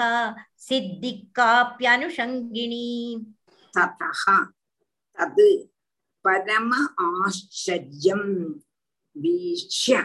[0.67, 2.87] சித்தி காப்பியனுஷங்கிணி
[3.73, 4.23] ததஹ
[6.25, 6.71] பரம
[7.07, 8.29] ஆச்சரியம்
[9.15, 9.95] வீட்சிய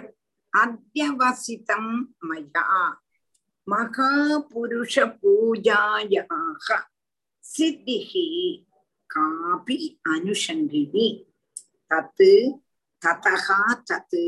[0.52, 1.92] அத்தியவசிதம்
[2.28, 2.66] மயா
[3.66, 6.66] மகாபுருஷ பூஜாயாக
[7.44, 8.26] சித்திகி
[9.10, 9.76] காபி
[10.14, 11.08] அனுஷங்கினி
[11.90, 12.32] தத்து
[13.02, 14.24] ததகா தத்து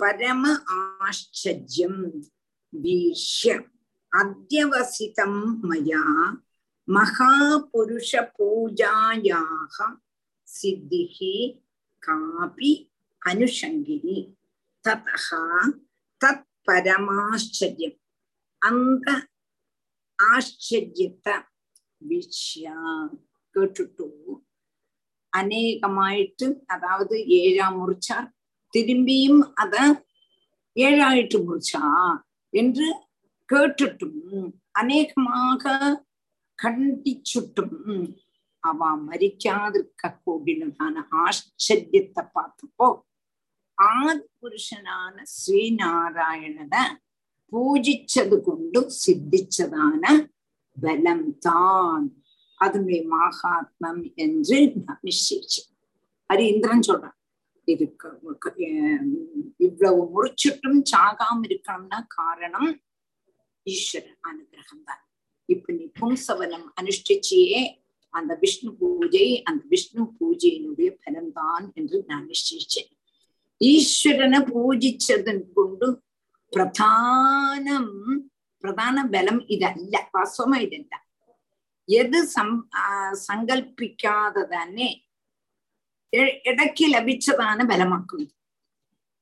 [0.00, 0.44] பரம
[0.76, 2.02] ஆச்சரியம்
[2.72, 3.56] வீஷ்ய
[4.12, 6.04] அத்தியவசிதம் மயா
[6.88, 9.76] மகாபுருஷ பூஜாயாக
[10.48, 11.34] சித்திகி
[12.02, 12.70] காபி
[13.22, 14.18] அனுஷங்கினி
[14.84, 15.40] ததா
[16.20, 17.98] தத் பரமாச்சரியம்
[18.62, 19.08] அந்த
[20.18, 21.34] ஆச்சரியத்தை
[22.02, 22.76] வீழ்ச்சியா
[23.54, 24.06] கேட்டுட்டு
[25.32, 28.18] அநேகமாயிட்டு அதாவது ஏழா முறிச்சா
[28.74, 29.76] திரும்பியும் அத
[30.76, 31.84] ஏழாயிட்டு முறிச்சா
[32.52, 32.88] என்று
[33.48, 34.18] கேட்டுட்டும்
[34.72, 35.72] அநேகமாக
[36.58, 37.78] கண்டிச்சுட்டும்
[38.64, 42.88] அவ மறிக்காதிருக்க கூடினதான ஆச்சரியத்தை பார்த்தப்போ
[43.88, 46.82] ஆதி புருஷனான ஸ்ரீநாராயணனை
[47.52, 50.02] பூஜிச்சது கொண்டு சித்திச்சதான
[50.76, 52.06] பலம் தான்.
[52.58, 55.02] அதுமே மகாத்மம் என்று நான்
[56.30, 57.16] அது இந்திரன் சொல்றான்
[57.68, 58.04] இருக்க
[59.58, 62.70] இவ்வளவு முறிச்சுட்டும் சாகாம இருக்கணும்னா காரணம்
[63.66, 65.02] ஈஸ்வரன் அனுகிரகம் தான்.
[65.48, 67.60] இப்ப நீ பும்சவனம் அனுஷ்டிச்சியே
[68.14, 72.90] அந்த விஷ்ணு பூஜை அந்த விஷ்ணு பூஜையினுடைய பலம்தான் என்று நான் நிச்சயிச்சேன்
[73.60, 75.86] ഈശ്വരനെ പൂജിച്ചതും കൊണ്ട്
[76.52, 77.86] പ്രധാനം
[78.64, 80.94] പ്രധാന ബലം ഇതല്ല വാസ്തവമായി ഇതല്ല
[81.88, 82.48] എത് സം
[83.20, 84.88] സങ്കൽപ്പിക്കാതെ തന്നെ
[86.46, 88.34] ഇടയ്ക്ക് ലഭിച്ചതാണ് ബലമാക്കുന്നത്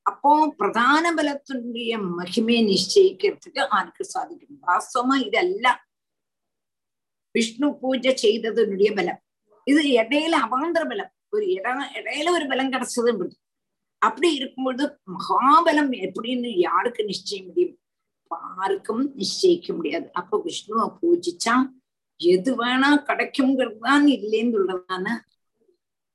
[0.05, 5.67] അപ്പോ പ്രധാന ബലത്തിൻ്റെ മഹിമയെ നിശ്ചയിക്കത്തിട്ട് ആർക്ക് സാധിക്കും വാസ്തവമായി ഇതല്ല
[7.35, 9.17] വിഷ്ണു പൂജ ചെയ്തതിനുടിയ ബലം
[9.67, 11.67] ഇത് ഇടയിലെ അവാന്തര ബലം ഒരു ഇട
[11.99, 13.11] ഇടയിലെ ഒരു ബലം കിടച്ചത്
[14.01, 14.85] அப்படி இருக்கும்பொழுது
[15.15, 17.75] மகாபலம் எப்படின்னு யாருக்கு நிச்சயம் முடியும்?
[18.31, 20.07] யாருக்கும் நிச்சயிக்க முடியாது.
[20.13, 21.55] அப்ப விஷ்ணுவை பூஜிச்சா
[22.19, 25.07] எது வேணா கிடைக்குங்கிறது தான் இல்லைன்னு உள்ளதான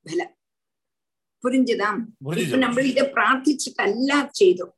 [0.06, 0.32] பலம்
[1.44, 1.88] புரிஞ்சுதா?
[2.42, 4.74] இப்ப நம்ம இத பிரார்த்திச்சுட்டல்ல செய்தோம்.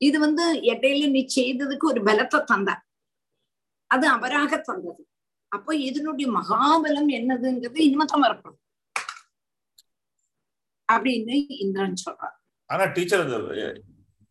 [0.00, 2.70] இது வந்து இடையில நீ செய்ததுக்கு ஒரு பலத்தை தந்த.
[3.90, 5.02] அது அவராக தந்தது.
[5.52, 8.62] அப்போ இதனுடைய மகாபலம் என்னதுங்கிறது இனிமேதான் வரப்படும்
[10.88, 12.35] அப்படின்னு இந்திரன் சொல்றார்.
[12.70, 13.26] ஆனா டீச்சர்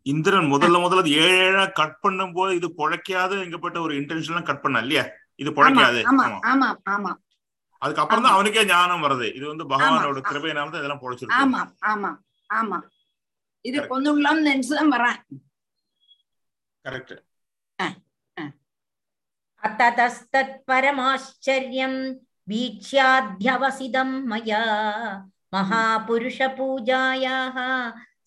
[0.05, 5.03] இந்திரன் முதல்ல முதல்ல ஏழா கட் பண்ணும் போது இது பிழைக்காத எங்கப்பட்ட ஒரு இன்டென்ஷன்லாம் கட் பண்ண இல்லையா?
[5.39, 6.01] இது பிழைக்காது.
[7.81, 9.27] அதுக்கப்புறம் தான் அவனுக்கே ஞானம் வருது.
[9.37, 11.61] இது வந்து பகவானோட கிருபையினால தான் இதெல்லாம் பிழைச்சிருக்கு ஆமா
[11.91, 12.11] ஆமா
[12.49, 12.77] ஆமா.
[13.65, 15.19] இது கொண்டுள்ளோம்னு நினைச்சுதான் வரேன்
[16.85, 17.13] கரெக்ட்
[19.63, 21.99] அத்ததஸ்தத்பரமாச்சரியம்
[22.47, 24.63] வீக்ஷ்யாத்யவசிதம் மயா.
[25.53, 27.57] மகாபுருஷ பூஜாயாः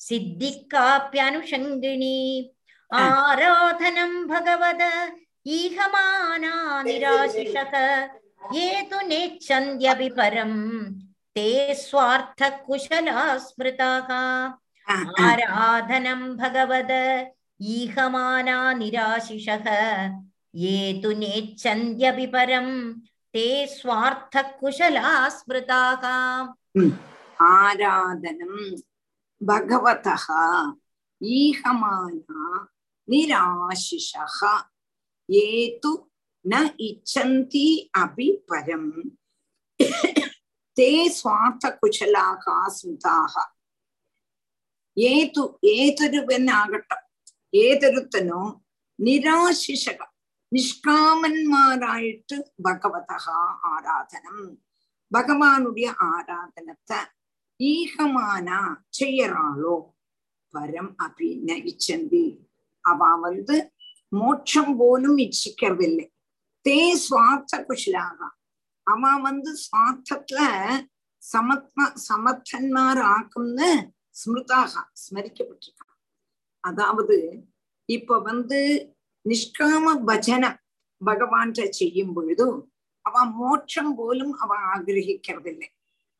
[0.07, 2.17] सिद्धिः काप्यनुषङ्गिणी
[2.91, 4.81] आराधनं भगवद
[5.57, 7.71] ईहमाना निराशिषः
[8.55, 10.53] ये तु नेच्छन्त्यपि परं
[11.35, 14.11] ते स्वार्थकुशला स्मृताः
[15.27, 16.91] आराधनं भगवद
[17.75, 19.69] ईहमाना निराशिषः
[20.63, 22.69] ये तु नेच्छन्त्यपि परं
[23.33, 26.03] ते स्वार्थकुशला स्मृताः
[29.37, 30.25] ആരാധനം ഭഗവതഃ
[31.21, 32.29] ഈഹമാന
[33.07, 34.37] നിരാശിഷഃ
[35.29, 35.91] ഏതു
[36.45, 36.55] ന
[36.87, 37.67] ഇച്ഛന്തി
[37.99, 38.85] അപി പരം
[40.77, 43.33] തേ സ്വാർത്ഥകുശലാഹ സ്മൃതാഹ
[44.97, 45.43] ഏതു
[45.73, 46.97] ഏതൊരുവനാകട്ടെ
[47.57, 48.43] ഏതൊരുത്തനോ
[48.99, 49.99] നിരാശിഷക
[50.51, 53.11] നിഷ്കാമന്മാരായിട്ട് ഭഗവത
[53.65, 54.39] ആരാധനം
[55.11, 56.99] பகவானுடைய ஆராதனத்தை
[57.60, 58.58] ஈகமானா
[58.98, 59.76] செய்யறாளோ?
[60.54, 62.26] பரம் அப்படின்னு இச்சந்தி.
[62.84, 63.56] அவ வந்து
[64.12, 66.06] மோட்சம் போலும் இச்சிக்கிறதில்லை
[66.66, 68.18] தே சுவார்த்த குஷிலாக.
[68.86, 70.40] அவ வந்து சுவார்த்தத்துல
[71.22, 73.70] சமத்மா சமர்த்தன்மார் ஆக்கும்னு
[74.10, 75.84] ஸ்மிருதாக ஸ்மரிக்கப்பட்டிருக்கான்
[76.64, 77.16] அதாவது
[77.88, 78.60] இப்ப வந்து
[79.24, 80.58] நிஷ்காம பஜனம்
[81.00, 82.58] பகவான்கிட்ட செய்யும் பொழுதும்
[83.04, 85.68] அவ மோட்சம் போலும் அவ ஆகிரகிக்கிறதில்லை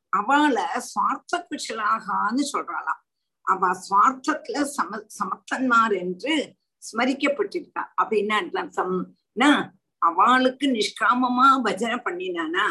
[0.09, 3.03] அவளை சுவார்த்த குஷலாகான்னு சொல்றாளாம்.
[3.41, 12.67] அவ சுவார்த்தத்துல சம சமத்தன்மார் என்று ஸ்மரிக்கப்பட்டிருக்கா அப்படின்னா அர்த்தம்னா அவளுக்கு நிஷ்காமமா பஜனை பண்ணினானா?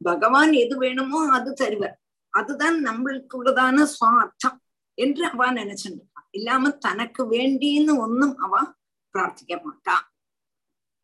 [0.00, 2.00] பகவான் எது வேணுமோ அது தருவர்.
[2.28, 4.58] அதுதான் நம்மளுக்கு உள்ளதான சுவார்த்தம்
[4.94, 8.74] என்று அவ நினைச்சுருக்கா இல்லாம தனக்கு வேண்டின்னு ஒன்னும் அவ
[9.14, 9.96] பிரார்த்திக்க மாட்டா.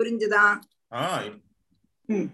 [0.00, 0.60] புரிஞ்சுதா?
[0.90, 1.40] ஆஹ்
[2.06, 2.28] ம்.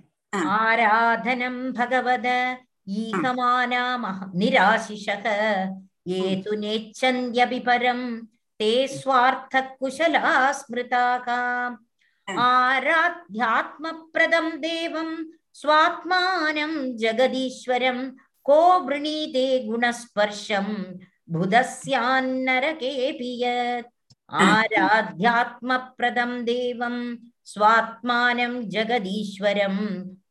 [2.83, 2.83] ஆ.
[2.83, 5.23] आराधनं भगवद ईहमानामः निराशिषः
[6.07, 7.99] ये तु नेच्छन्त्यपि परं
[8.59, 11.27] ते स्वार्थकुशला स्मृताः
[13.19, 15.15] आराध्यात्मप्रदं देवं
[15.53, 18.09] स्वात्मानं जगदीश्वरं
[18.45, 20.65] को वृणीते गुणस्पर्शं
[21.31, 23.87] बुधस्यान्नरकेऽपि यत्
[24.47, 26.95] आराध्यात्मप्रदं देवं
[27.45, 29.77] स्वात्मानं जगदीश्वरं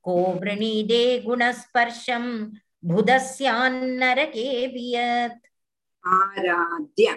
[0.03, 2.29] को वृणीदे गुणस्पर्शम्
[2.91, 5.47] बुधस्यान्नरके वियत्
[6.03, 7.11] आराध्य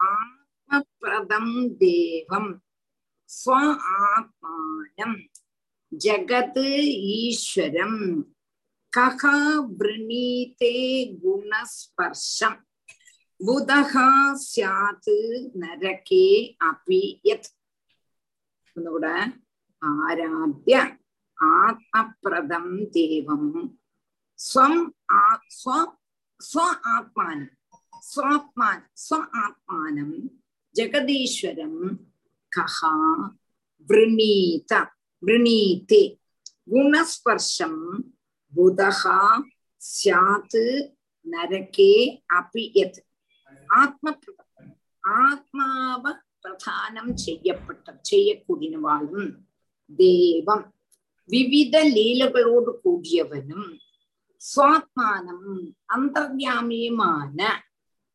[0.00, 1.46] आत्मप्रदं
[1.82, 2.52] देवं
[3.28, 5.14] स्व आत्मानं
[5.92, 7.96] जगत् ईश्वरं
[8.92, 9.22] कः
[9.80, 10.74] वृणीते
[11.24, 12.56] गुणस्पर्शम्
[13.40, 13.92] बुधः
[14.36, 15.08] स्यात्
[15.60, 16.26] नरके
[16.68, 17.46] अपि यत्
[19.82, 20.80] आराध्य
[21.40, 23.76] ஆத்மபிரதம் தேவம்.
[24.34, 24.92] ஸ்வம்
[25.64, 26.60] ஸ்வ
[26.96, 27.58] ஆத்மானம்.
[28.14, 30.16] ஸ்வாத்மான் ஸ்வ ஆத்மானம்.
[30.74, 31.96] ஜெகதீஸ்வரம்
[32.56, 32.94] கஹா
[33.88, 34.86] விரணீத
[35.26, 36.18] விரணீதே.
[36.70, 37.82] குணஸ்பர்ஷம்
[38.56, 39.42] புதகா
[39.80, 40.92] சியாத்
[41.30, 43.06] நரகே அபி எத்.
[43.66, 44.18] ஆத்ம
[45.08, 49.34] ஆத்மாவ பிரதானம் செய்யப்பட்ட செய்யக்கூடியவாளும்
[49.96, 50.70] தேவம்.
[51.30, 53.68] விவித லீலகளோடு கூடியவனும்
[54.40, 55.48] சுவாத்மானம்
[55.94, 57.38] அந்தர்யாமியுமான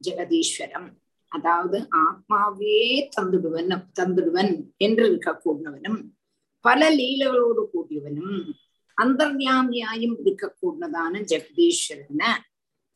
[0.01, 0.89] ஜெகதீஸ்வரம்
[1.32, 2.78] அதாவது ஆத்மாவே
[3.16, 5.99] தந்துடுவன் தந்துடுவன் என்று இருக்கக்கூடியவனும்
[6.66, 8.38] பல லீலகளோடு கூடியவனும்
[8.97, 12.32] அந்தர்யாமியாயும் இருக்கக்கூடியதான ஜெகதீஸ்வரனை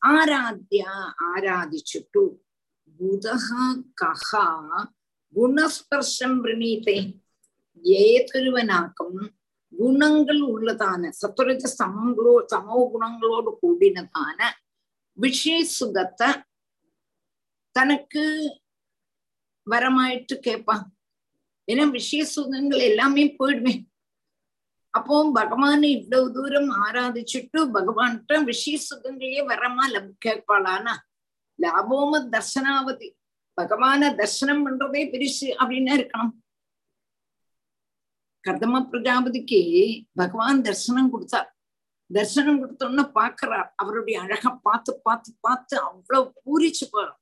[0.02, 0.92] ஆராத்யா
[1.30, 2.22] ஆராதிச்சுட்டு
[3.00, 4.46] புதகா கஹா
[5.34, 6.96] குணஸ்பர்ஷம் பிரணீத்தை
[7.84, 9.20] ஏதொருவனாக்கும்
[9.80, 14.38] குணங்கள் உள்ளதான சத்துரஜ சமங்களோ சமோ குணங்களோடு கூடினதான
[15.18, 16.28] விஷய சுகத்தை
[17.76, 18.24] தனக்கு
[19.66, 20.84] வரமாயிட்டு கேட்பான்
[21.68, 23.74] ஏன்னா விஷய சுகங்கள் எல்லாமே போயிடுமே.
[24.94, 30.94] அப்போ பகவானை இவ்வளவு தூரம் ஆராதிச்சுட்டு பகவான்கிட்ட விஷய சுகங்களே வரமா லப் கேட்பாளானா?
[31.58, 33.08] லாபோம தர்சனாவதி.
[33.58, 36.32] பகவான தர்சனம் பண்றதே பெருசு அப்படின்னா இருக்கணும்
[38.48, 39.60] கதம பிரஜாபதிக்கு
[40.14, 41.48] பகவான் தர்சனம் கொடுத்தார்.
[42.10, 47.18] தர்சனம் கொடுத்தோன்னு பாக்குறார் அவருடைய அழக பார்த்து பார்த்து பார்த்து அவ்வளவு பூரிச்சு போறார்.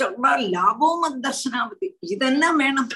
[0.00, 2.90] சொல்றா லாபம் அது தர்சனாவது இதெல்லாம் வேணும்?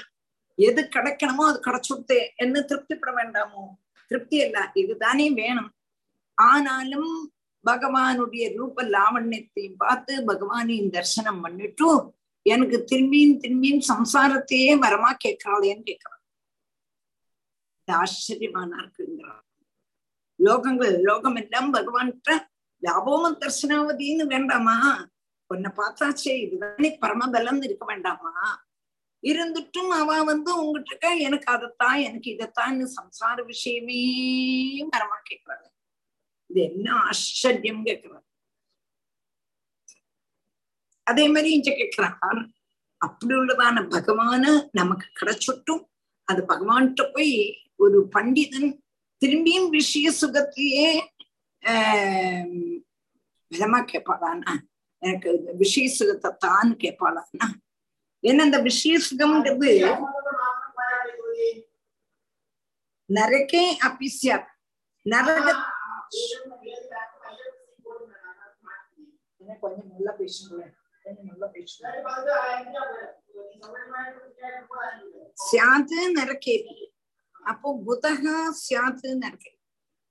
[0.57, 3.63] எது கிடைக்கணுமோ அது கிடைச்சுடுத்து என்ன திருப்திப்பட வேண்டாமோ?
[4.11, 4.71] திருப்தி இல்ல.
[4.73, 5.71] இதுதானே வேணும்.
[6.37, 7.11] ஆனாலும்
[7.65, 12.01] பகவானுடைய ரூப லாவண்யத்தையும் பார்த்து பகவானையும் தரிசனம் பண்ணிட்டும்
[12.45, 16.14] எனக்கு திரும்பியும் திரும்பியும் சம்சாரத்தையே வரமா கேட்கிறாளேன்னு கேட்கிறான்
[17.87, 19.43] ஆச்சரியமானா இருக்குங்கிறார்
[20.39, 22.31] லோகங்கள் லோகம் எல்லாம் பகவான்கிட்ட
[22.83, 24.77] லாபோம தர்சனாவதின்னு வேண்டாமா?
[25.49, 28.33] உன்னை பார்த்தாச்சே இதுதானே பரமபலம் இருக்க வேண்டாமா?
[29.23, 34.01] இருந்துட்டும் அவ வந்து உங்ககிட்ட எனக்கு அதைத்தான் எனக்கு இதைத்தான்னு சம்சார விஷயமே
[34.91, 35.67] மரமா கேட்கறாங்க
[36.49, 38.25] இது என்ன ஆச்சரியம் கேட்கிறார்
[41.07, 42.41] அதே மாதிரி இங்க கேட்கிறான்
[43.01, 45.83] அப்படி உள்ளதான பகவான நமக்கு கிடைச்சுட்டும்
[46.27, 47.33] அது பகவான்கிட்ட போய்
[47.85, 48.71] ஒரு பண்டிதன்
[49.21, 50.87] திரும்பியும் விஷய சுகத்தையே
[53.51, 54.53] பலமா கேட்பாளானா
[55.03, 57.47] எனக்கு விஷய சுகத்தை தான் கேட்பாளானா
[58.23, 59.71] ஏன்னா இந்த விஷய சுகம்ன்றது
[63.09, 64.37] நரகே அபிசியா
[65.05, 65.47] நரக
[69.61, 70.73] கொஞ்சம் நல்லா பேசுங்களேன்
[71.05, 71.47] கொஞ்சம் நல்லா
[77.45, 79.51] அப்போ புதகா சியாத்துன்னு இருக்கு.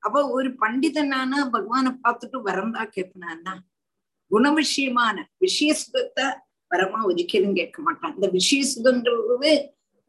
[0.03, 3.55] அப்போ ஒரு பண்டிதனான பகவானை பார்த்துட்டு வரந்தா கேட்பினான்னா
[4.30, 5.72] குண விஷயமான விஷய
[6.70, 8.14] வரமா ஒதுக்கியதும் கேட்க மாட்டான்.
[8.14, 9.53] இந்த விஷய சுகன்றது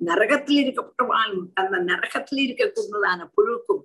[0.01, 3.83] நரகத்துல இருக்கப்பட்டவான் அந்த நரகத்துல இருக்கக்கூடியதான புழுக்கும்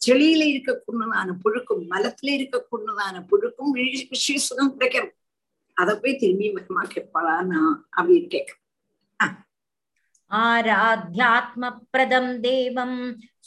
[0.00, 3.72] செளியில இருக்கக்கூடியதான புழுக்கும் மலத்துல இருக்கக்கூடியதான புழுக்கும்
[4.14, 5.12] விஷய சுகம் கிடைக்கிறது
[5.76, 7.60] அதை போய் திரும்பி வரமா கேட்பாளான்னு
[7.98, 8.50] அப்படின்னு கேட்க
[10.43, 12.93] आराध्यात्मप्रदं देवं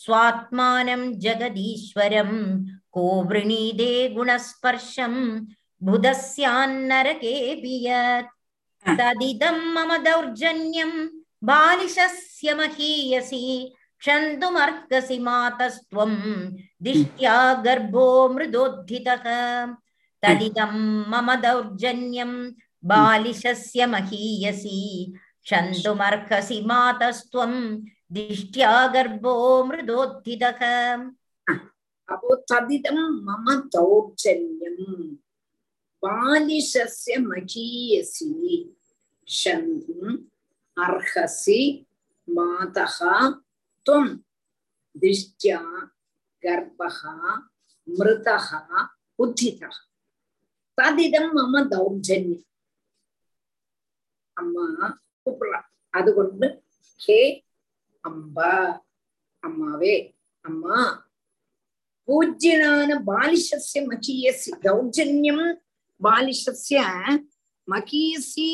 [0.04, 2.30] स्वात्मानं जगदीश्वरं
[2.92, 5.14] को वृणीदे गुणस्पर्शं
[5.88, 8.30] बुधस्यान्नरकेऽपि यत्
[8.98, 10.92] तदिदं मम दौर्जन्यं
[11.50, 13.42] बालिशस्य महीयसि
[14.00, 16.12] क्षन्तुमर्कसि मातस्त्वं
[16.82, 19.24] दिष्ट्या गर्भो मृदोद्धितः
[20.22, 20.74] तदिदं
[21.12, 22.32] मम दौर्जन्यं
[22.92, 24.78] बालिशस्य महीयसि
[25.46, 27.54] क्षन्तुमर्हसि मातस्त्वं
[28.10, 29.34] दिष्ट्या गर्भो
[29.64, 30.62] मृदोत्थितः
[32.08, 34.86] அப்போ ததிதம் மம தௌர்ஜன்யம்
[36.02, 38.30] பாலிஷஸ்ய மகீயசி
[39.28, 40.16] ஷந்தும்
[40.76, 41.60] அர்ஹசி
[42.28, 42.86] மாதா
[43.86, 44.10] துவம்
[44.94, 45.60] திஷ்டியா
[46.42, 46.88] கர்ப்பா
[47.88, 48.36] மிருதா
[49.18, 49.70] உத்திதா
[50.78, 52.46] ததிதம் மம தௌர்ஜன்யம்
[54.36, 54.66] அம்மா
[55.25, 55.59] கூப்பிடுறா
[55.93, 56.47] அதுகொண்டு
[56.99, 57.19] ஹே
[58.03, 58.51] அம்பா
[59.43, 59.95] அம்மாவே.
[60.45, 60.77] அம்மா
[62.07, 65.45] பூஜ்யனான பாலிஷஸ்ய மகீயசி தௌர்ஜன்யம்
[66.01, 66.79] பாலிஷஸ்ய
[67.67, 68.49] மகீயசி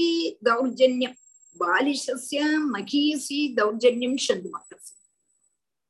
[0.47, 1.17] தௌர்ஜன்யம்.
[1.59, 2.41] பாலிஷஸ்ய
[2.75, 4.51] மகீயசி தௌர்ஜன்யம் சந்து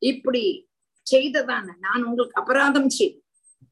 [0.01, 0.43] இப்படி
[1.07, 3.19] செய்ததான நான் உங்களுக்கு அபராதம் செய்து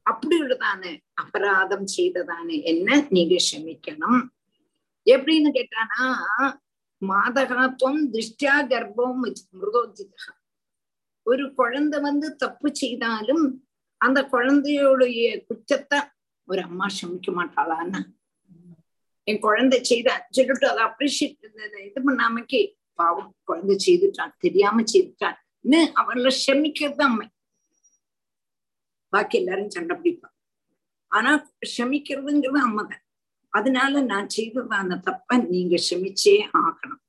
[0.06, 0.82] அப்படி உள்ளதான
[1.22, 2.88] அபராதம் செய்ததான என்ன?
[3.10, 4.22] நீங்க க்ஷமிக்கணும்.
[5.06, 6.04] எப்படின்னு கேட்டானா
[7.02, 9.20] மாதகாத்வம் திருஷ்டியா கர்ப்பம்
[9.58, 10.26] மிருதோஜிதா
[11.26, 13.44] ஒரு குழந்தை வந்து தப்பு செய்தாலும்
[14.00, 15.98] அந்த குழந்தையோடைய குற்றத்தை
[16.48, 18.00] ஒரு அம்மா சமிக்க மாட்டாளான்னு.
[19.28, 21.36] என் குழந்தை செய்தா சொல்லிட்டு அதை அப்ரிஷியேட்
[21.88, 22.62] இது பண்ணாமக்கே
[22.98, 27.28] பாவம் குழந்தை செய்துட்டான் தெரியாம செய்துட்டான்னு அவளை ஷமிக்கிறது அம்மை.
[29.12, 30.36] பாக்கி எல்லாரும் சண்டை பிடிப்பான்
[31.12, 31.30] ஆனா
[31.76, 33.04] ஷமிக்கிறதுங்கிறது அம்மை தான்.
[33.52, 37.00] அதனால நான் செய்ததான தப்ப நீங்க க்ஷமிச்சே ஆகணும்.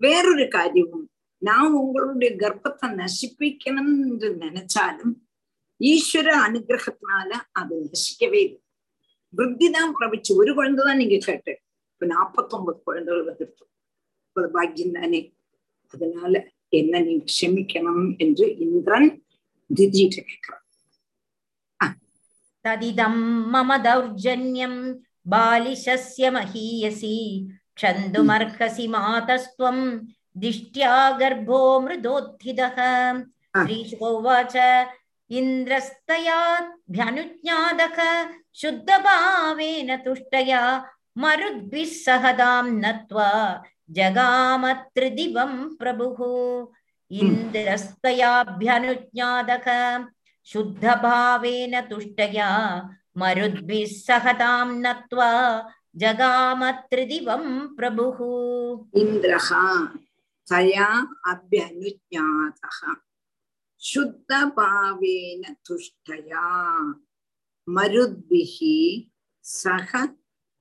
[0.00, 1.06] வேறொரு காரியமும்
[1.42, 5.14] நான் உங்களுடைய கர்ப்பத்தை நசிப்பிக்கணும் என்று நினைச்சாலும்
[5.80, 8.60] ஈஸ்வர அனுகிரகத்தினால அது நசிக்கவே இல்லை.
[9.34, 11.52] விருத்தி தான் பிரபிச்சு ஒரு குழந்தை தான் நீங்க கேட்டு
[11.92, 13.70] இப்ப நாப்பத்தொன்பது குழந்தைகள் வந்துருக்கும்
[14.36, 15.20] ஒரு பாக்கியம் தானே?
[15.94, 16.32] அதனால
[16.72, 19.08] என்ன நீ க்ஷமிக்கணும் என்று இந்திரன்
[19.70, 20.62] திடீர்னு கேட்கிறான்
[22.64, 23.22] ததிதம்
[23.52, 24.78] மம தௌர்ஜன்யம்
[25.33, 27.17] बालिशस्य महीयसि
[27.75, 29.77] क्षन्तुमर्हसि मातस्त्वं
[30.43, 32.77] दिष्ट्या गर्भो मृदोत्थितः
[33.63, 34.55] श्रीशुकोवाच
[35.39, 37.97] इन्द्रस्तयाभ्यनुज्ञातः
[38.61, 40.61] शुद्धभावेन तुष्टया
[41.23, 43.29] मरुद्भिः सहदां नत्वा
[43.97, 46.19] जगामत्रिदिवं प्रभुः
[47.21, 49.67] इन्द्रस्तयाभ्यनुज्ञातः
[50.51, 52.49] शुद्धभावेन तुष्टया
[53.21, 55.29] मरुद्भिः सहतां नत्वा
[56.01, 57.45] जगामत्रिदिवं
[57.77, 58.19] प्रभुः
[59.01, 59.49] इन्द्रः
[60.51, 60.87] तया
[61.31, 62.79] अभ्यनुज्ञातः
[63.89, 66.47] शुद्धभावेन तुष्टया
[67.67, 68.57] मरुद्भिः
[69.45, 69.91] सह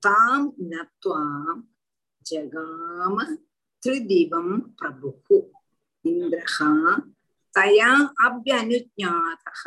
[0.03, 0.41] तां
[0.73, 1.23] नत्वा
[2.27, 3.17] जगाम
[3.83, 4.49] त्रिदिवं
[4.81, 5.37] प्रभुः
[6.05, 6.57] इन्द्रः
[7.55, 7.93] तया
[8.27, 9.63] अभ्यनुज्ञातः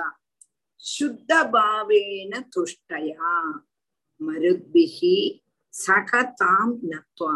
[0.84, 3.34] शुद्धभावेन तुष्टया
[4.20, 4.98] मरुद्भिः
[5.74, 7.36] सह तां नत्वा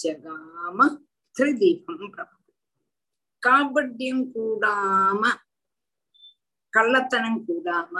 [0.00, 0.78] जगाम
[1.36, 2.36] त्रिदीपं प्रभु
[3.42, 5.22] காபட்யம் கூடாம
[6.72, 7.94] கள்ளத்தனம் கூடாம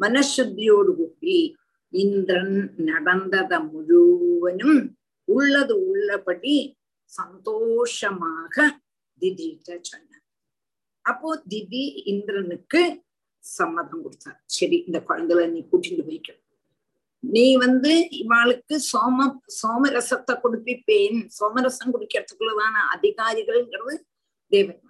[0.00, 1.36] மனசுத்தியோடு கூடி
[1.92, 4.82] இந்திரன் நடந்தத முழுவனும்
[5.28, 6.56] உள்ளது உள்ளபடி
[7.12, 8.54] சந்தோஷமாக
[9.22, 10.24] திதிட்ட சொன்னார்
[11.04, 12.82] அப்போ திதி இந்திரனுக்கு
[13.43, 16.29] சம்மதம் கொடுத்தார் சரி இந்த குழந்தைல நீ கூட்டிட்டு போய்க்க.
[17.23, 19.27] நீ வந்து இவாளுக்கு சோம
[19.61, 21.19] சோமரசத்தை கொடுப்பிப்பேன்.
[21.39, 23.95] சோமரசம் குடிக்கிறதுக்குள்ளதான அதிகாரிகள்ங்கிறது
[24.51, 24.81] தேவன்.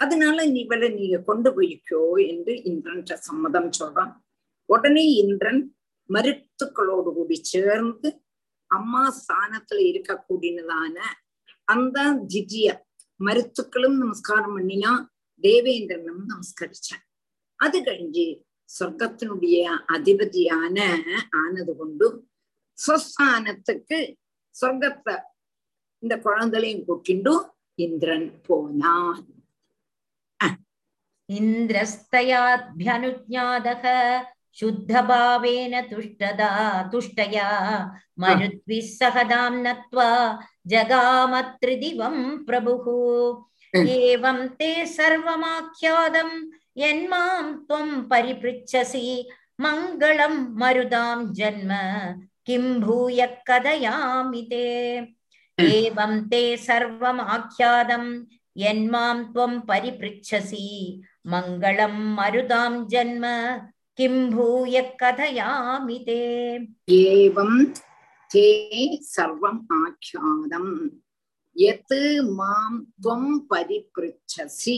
[0.00, 4.12] அதனால நீ இவளை நீங்க கொண்டு போய்க்கோ என்று இந்திரன் சம்மதம் சொல்றான்.
[4.68, 5.62] உடனே இந்திரன்
[6.10, 8.08] மருத்துக்களோடு கூடி சேர்ந்து
[8.70, 10.96] அம்மா ஸ்தானத்துல இருக்கக்கூடியதான
[11.64, 11.98] அந்த
[12.32, 12.68] திஜிய
[13.16, 14.92] மருத்துக்களும் நமஸ்காரம் பண்ணினா
[15.42, 17.04] தேவேந்திரனும் நமஸ்கரிச்சான்.
[17.59, 18.25] அது கழிஞ்சு
[18.69, 19.63] சொர்க்கத்தினுடைய
[19.95, 20.77] அதிபதியான
[21.41, 22.07] ஆனது கொண்டு
[22.77, 23.99] ஸ்வஸ்தானத்துக்கு
[24.55, 25.15] சொர்க்கத்தை
[26.03, 27.33] இந்த குழந்தைகளையும் கூட்டிண்டு
[27.79, 29.21] இந்திரன் போனான்
[31.29, 33.85] इन्द्रस्तयाभ्यनुज्ञातः
[34.57, 36.49] शुद्धभावेन तुष्टदा
[36.91, 37.47] तुष्टया
[38.19, 40.09] मरुद्भिः सहदां नत्वा
[40.65, 42.15] जगामत्रिदिवं
[42.45, 42.85] प्रभुः
[43.93, 46.29] एवं ते सर्वमाख्यातं
[46.77, 49.03] यन्मां त्वं परिपृच्छसि
[49.63, 51.71] मङ्गलं मरुदां जन्म
[52.47, 54.65] किं भूय कथयामि ते
[55.57, 58.03] एवं ते सर्वमाख्यातं
[58.63, 60.65] यन्मां त्वं परिपृच्छसि
[61.33, 63.25] मङ्गलं मरुदां जन्म
[63.99, 66.21] किं भूय कथयामि ते
[66.99, 67.63] एवं
[68.31, 68.45] ते
[69.13, 70.71] सर्वम् आख्यातम्
[71.55, 71.93] यत्
[72.37, 72.71] मां
[73.01, 74.77] त्वं परिपृच्छसि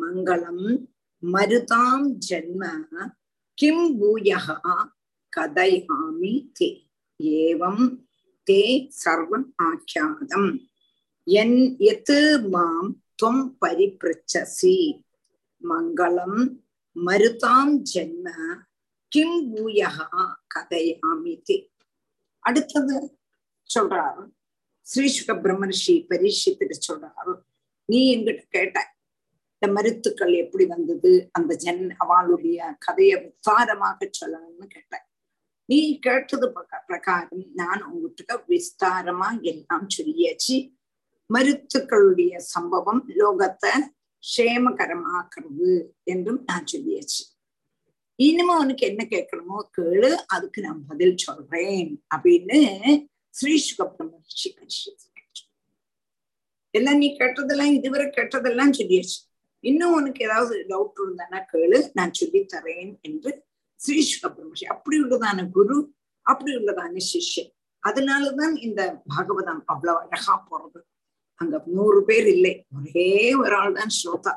[0.00, 0.86] மங்களம்
[1.22, 2.88] மருதாம் ஜன்ம
[3.54, 4.60] கிம் பூயக
[5.36, 6.86] கதையாமி தே
[7.18, 8.04] ஏவம்
[8.50, 10.70] தே சர்வம் ஆக்கியாதம்.
[11.24, 15.02] என் எத்து மாம் துவம் பரிபிரச்சசி
[15.68, 16.56] மங்களம்
[16.94, 18.56] மருதாம் ஜென்ம
[19.08, 21.68] கிம் பூயகா கதையாமி தே.
[22.38, 23.18] அடுத்தது
[23.74, 24.30] சொல்றாரு.
[24.82, 27.40] ஸ்ரீ சுக பிரம்மர்ஷி பரீட்சித்துட்டு சொல்றாரு.
[27.84, 28.91] நீ எங்கிட்ட கேட்ட
[29.62, 31.10] இந்த மருத்துக்கள் எப்படி வந்தது?
[31.32, 35.04] அந்த ஜன் அவளுடைய கதையை விஸ்தாரமாக சொல்லணும்னு கேட்டேன்.
[35.68, 36.46] நீ கேட்டது
[36.86, 40.56] பிரகாரம் நான் உங்ககிட்ட விஸ்தாரமா எல்லாம் சொல்லியாச்சு.
[41.30, 43.72] மருத்துக்களுடைய சம்பவம் லோகத்தை
[44.24, 45.72] க்ஷேமகரமாக்குறது
[46.12, 47.22] என்றும் நான் சொல்லியாச்சு.
[48.18, 52.60] இனிமே உனக்கு என்ன கேட்கணுமோ கேளு அதுக்கு நான் பதில் சொல்றேன் அப்படின்னு
[53.34, 54.50] ஸ்ரீ சுகபிரமர்ஷி
[56.74, 59.20] எல்லாம் நீ கேட்டதெல்லாம் இதுவரை கேட்டதெல்லாம் சொல்லியாச்சு.
[59.64, 63.30] இன்னும் உனக்கு ஏதாவது டவுட் இருந்தானா கேளு நான் சொல்லி தரேன் என்று
[63.80, 65.76] ஸ்ரீ சுகபிரமர்ஷி அப்படி உள்ளதான குரு
[66.26, 67.50] அப்படி உள்ளதான சிஷ்யன்.
[67.82, 68.80] அதனாலதான் இந்த
[69.10, 70.80] பாகவதம் அவ்வளவு அழகா போறது.
[71.40, 72.52] அங்க நூறு பேர் இல்லை.
[72.78, 73.12] ஒரே
[73.42, 74.34] ஒரு ஆள் தான் ஸ்ரோதா.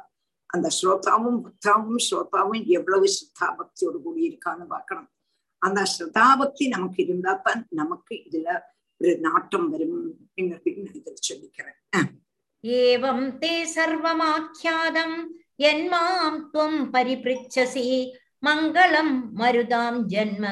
[0.50, 5.10] அந்த ஸ்ரோதாவும் பக்தாவும் ஸ்ரோதாவும் எவ்வளவு ஸ்ரத்தா பக்தியோடு கூடி இருக்கான்னு பார்க்கணும்.
[5.62, 8.50] அந்த ஸ்ரதா பக்தி நமக்கு இருந்தா தான் நமக்கு இதுல
[9.02, 9.98] ஒரு நாட்டம் வரும்.
[10.22, 11.78] அப்படிங்கிறது நான் இதில் சொல்லிக்கிறேன்
[12.65, 15.13] एवं ते सर्वमाख्यातं
[15.65, 17.85] यन्मां त्वं परिपृच्छसि
[18.45, 19.09] मङ्गलं
[19.41, 20.45] मरुदां जन्म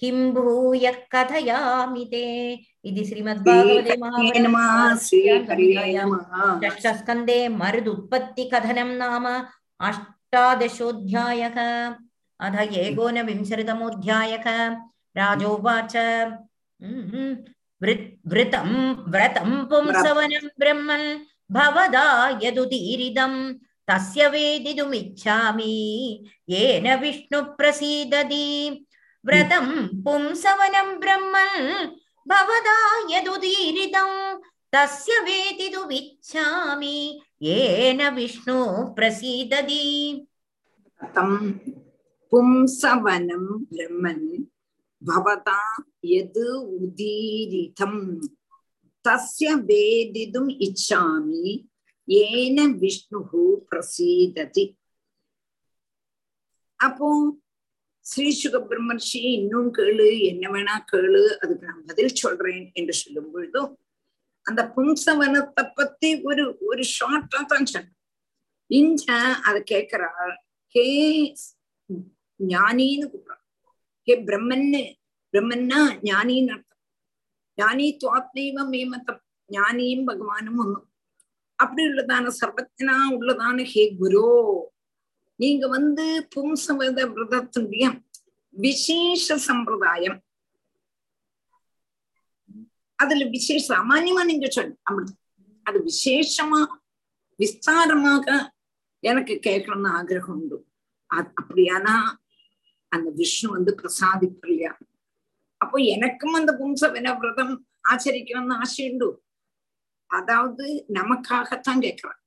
[0.00, 2.22] किं भूयः कथयामि ते
[2.88, 4.68] इति श्रीमद्भागवते श्रीहरये नमः
[5.06, 9.26] श्रीहरये नमः षष्ठस्कन्धे मरुदुत्पत्तिकथनं नाम
[9.88, 11.58] अष्टादशोऽध्यायः
[12.40, 14.46] अथ एकोनविंशतितमोऽध्यायः
[15.16, 17.32] राजोवाच "हम्म,
[17.82, 18.68] वृ- व्रतं
[19.14, 21.06] व्रतं पुंसवनं ब्रह्मन्
[21.56, 22.06] भवदा
[22.42, 23.34] यदुदीरिदं
[23.90, 25.74] तस्य वेदितुमिच्छामि
[26.50, 28.46] येन विष्णुप्रसीदति
[29.28, 29.66] व्रतं
[30.04, 31.88] पुंसवनं ब्रह्मन्
[32.32, 32.76] भवदा
[33.14, 34.12] यदुदीरिदं
[34.74, 36.96] तस्य वेदितुमिच्छामि
[37.42, 38.58] येन विष्णु
[38.96, 39.84] प्रसीदति
[41.16, 41.30] तं
[42.32, 44.26] पुंसवनं ब्रह्मन्
[45.02, 45.58] भवता
[46.04, 47.94] यद् उदीरितं
[49.05, 51.45] தஸ்ய வேதிதும் இச்சாமி
[52.07, 53.19] ஏன விஷ்ணு
[53.67, 54.65] பிரசீததி
[56.79, 57.09] அப்போ
[58.05, 63.69] ஸ்ரீ சுக பிரம்மர்ஷி இன்னும் கேளு என்ன வேணா கேளு அதுக்கு நான் பதில் சொல்றேன் என்று சொல்லும் பொழுதும்
[64.45, 67.91] அந்த பும்சவனத்தை பத்தி ஒரு ஒரு ஷார்ட்டா தான் சொன்ன
[68.69, 69.05] இஞ்ச
[69.43, 70.35] அதை கேட்கிறாள்
[70.75, 70.85] ஹே
[72.39, 73.43] ஞானின்னு கூப்பிடுறான்
[74.07, 74.83] ஹே பிரம்மன்னு
[75.33, 76.72] பிரம்மன்னா ஞானின்னு அர்த்தம்
[77.57, 80.87] ஞானி துவாத்மைவ மேமத்தம் ஞானியும் பகவானும் ஒண்ணும்
[81.59, 84.27] அப்படி உள்ளதான சர்வத்தினா உள்ளதான ஹே குரு
[85.39, 87.85] நீங்க வந்து பும்சவத விரதத்தினுடைய
[88.53, 90.19] விசேஷ சம்பிரதாயம்
[92.99, 95.11] அதுல விசேஷ சாமான்யமா நீங்க சொன்ன அப்படி
[95.65, 96.61] அது விசேஷமா
[97.39, 98.27] விஸ்தாரமாக
[99.03, 100.57] எனக்கு கேட்கணும்னு ஆகிரகம் உண்டு
[101.09, 101.95] அப்படியானா
[102.91, 104.71] அந்த விஷ்ணு வந்து பிரசாதிப்பில்லையா
[105.63, 107.53] அப்போ எனக்கும் அந்த பும்சவன விரதம்
[107.85, 109.07] ஆச்சரிக்கணும்னு ஆசையுண்டு
[110.09, 112.19] அதாவது நமக்காகத்தான் கேட்கிறான்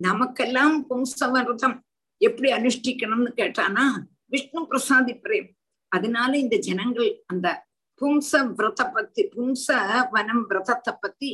[0.00, 1.76] நமக்கெல்லாம் பும்சவிரதம்
[2.20, 3.84] எப்படி அனுஷ்டிக்கணும்னு கேட்டானா
[4.26, 5.48] விஷ்ணு பிரசாதி பிரேம்
[5.92, 7.48] அதனால இந்த ஜனங்கள் அந்த
[8.00, 9.66] பும்ச விரத பத்தி பும்ச
[10.12, 11.30] வனம் விரதத்தை பத்தி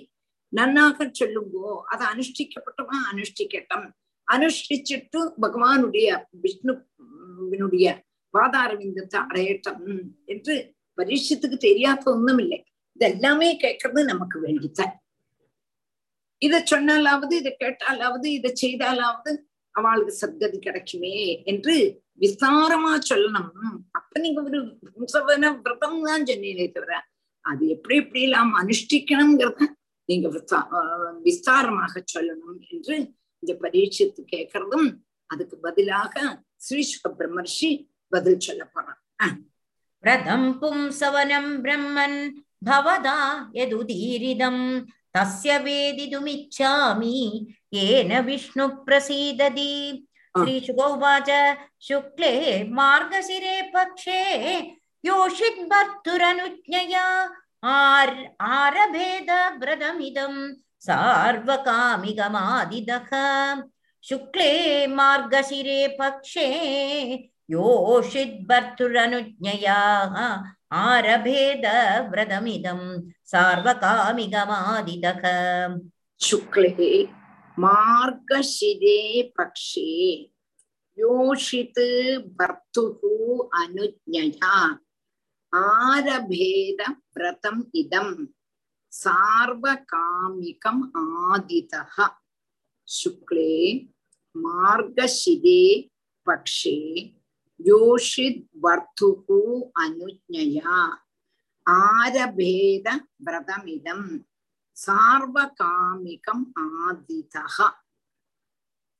[0.52, 3.86] நன்னாக சொல்லுங்கோ அதை அனுஷ்டிக்கப்பட்டவா அனுஷ்டிக்கட்டும்
[4.28, 6.08] அனுஷ்டிச்சுட்டு பகவானுடைய
[6.44, 7.86] விஷ்ணுவினுடைய
[8.34, 9.82] பாதாரவிந்தத்தை அடையட்டும்
[10.26, 10.54] என்று
[10.98, 12.58] பரீட்சத்துக்கு தெரியாத ஒண்ணும் இல்லை
[13.00, 14.94] இதெல்லாமே கேட்கறது நமக்கு வேண்டித்தான்
[16.42, 19.32] இத சொன்னாலாவது இதை கேட்டாலாவது இதை செய்தாலாவது
[19.74, 21.14] அவளுக்கு சத்கதி கிடைக்குமே
[21.44, 21.74] என்று
[22.20, 23.50] விஸ்தாரமா சொல்லணும்
[23.90, 24.58] அப்ப நீங்க ஒரு
[24.88, 26.92] பும்சவன விரதம் தான் சொன்னீங்களே தவிர
[27.44, 29.66] அது எப்படி எப்படி எல்லாம் அனுஷ்டிக்கணுங்கிறத
[30.08, 30.28] நீங்க
[30.78, 32.96] ஆஹ் விஸ்தாரமாக சொல்லணும் என்று
[33.42, 34.88] இந்த பரீட்சித்து கேட்கறதும்
[35.30, 36.14] அதுக்கு பதிலாக
[36.58, 36.82] ஸ்ரீ
[37.14, 37.70] பிரம்மர்ஷி
[38.12, 39.00] பதில் சொல்ல போறான்
[40.03, 42.17] व्रतं पुंसवनं ब्रह्मन्
[42.67, 43.17] भवदा
[43.55, 44.57] यदुदीरिदं
[45.15, 47.17] तस्य वेदितुमिच्छामि
[47.73, 49.73] येन विष्णुः प्रसीदति
[50.35, 51.29] श्रीशुकोवाच
[51.87, 52.31] शुक्ले
[52.79, 54.21] मार्गशिरे पक्षे
[55.05, 57.05] योषिद्भर्तुरनुज्ञया
[57.69, 58.13] आर्
[58.55, 59.29] आरभेद
[59.61, 60.33] व्रतमिदं
[60.87, 63.11] सार्वकामिकमादिदः
[64.09, 64.51] शुक्ले
[64.95, 66.47] मार्गशिरे पक्षे
[67.51, 69.77] योषिद्भर्तुरनुज्ञया
[70.79, 71.65] आरभेद
[72.11, 72.81] व्रतमिदं
[73.31, 75.23] सार्वकामिकमादिदः
[76.27, 76.91] शुक्ले
[77.63, 78.99] मार्गशिरे
[79.37, 79.89] पक्षे
[80.97, 81.79] योषित्
[82.39, 83.01] भर्तुः
[83.61, 84.53] अनुज्ञया
[85.53, 86.81] आरभेद
[87.17, 88.09] व्रतम् इदं
[88.93, 91.95] सार्वकामिकम् आदितः
[92.87, 93.53] शुक्ले
[94.35, 95.61] मार्गशिरे
[96.27, 96.77] पक्षे
[97.64, 99.40] யோஷித் வர்த்துகு
[99.82, 100.78] அனுஜயா
[101.66, 102.88] ஆரபேத
[103.18, 104.08] விரதமிதம்
[104.76, 107.56] சார்வகாமிகம் ஆதிதக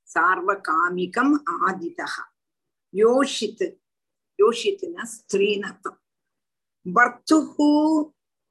[0.08, 2.14] சார்வகாமிகம் ஆதிதக
[2.94, 3.66] யோஷித்து
[4.38, 5.98] யோஷித்துனா ஸ்திரீனத்தம்
[6.86, 7.70] பர்த்துகு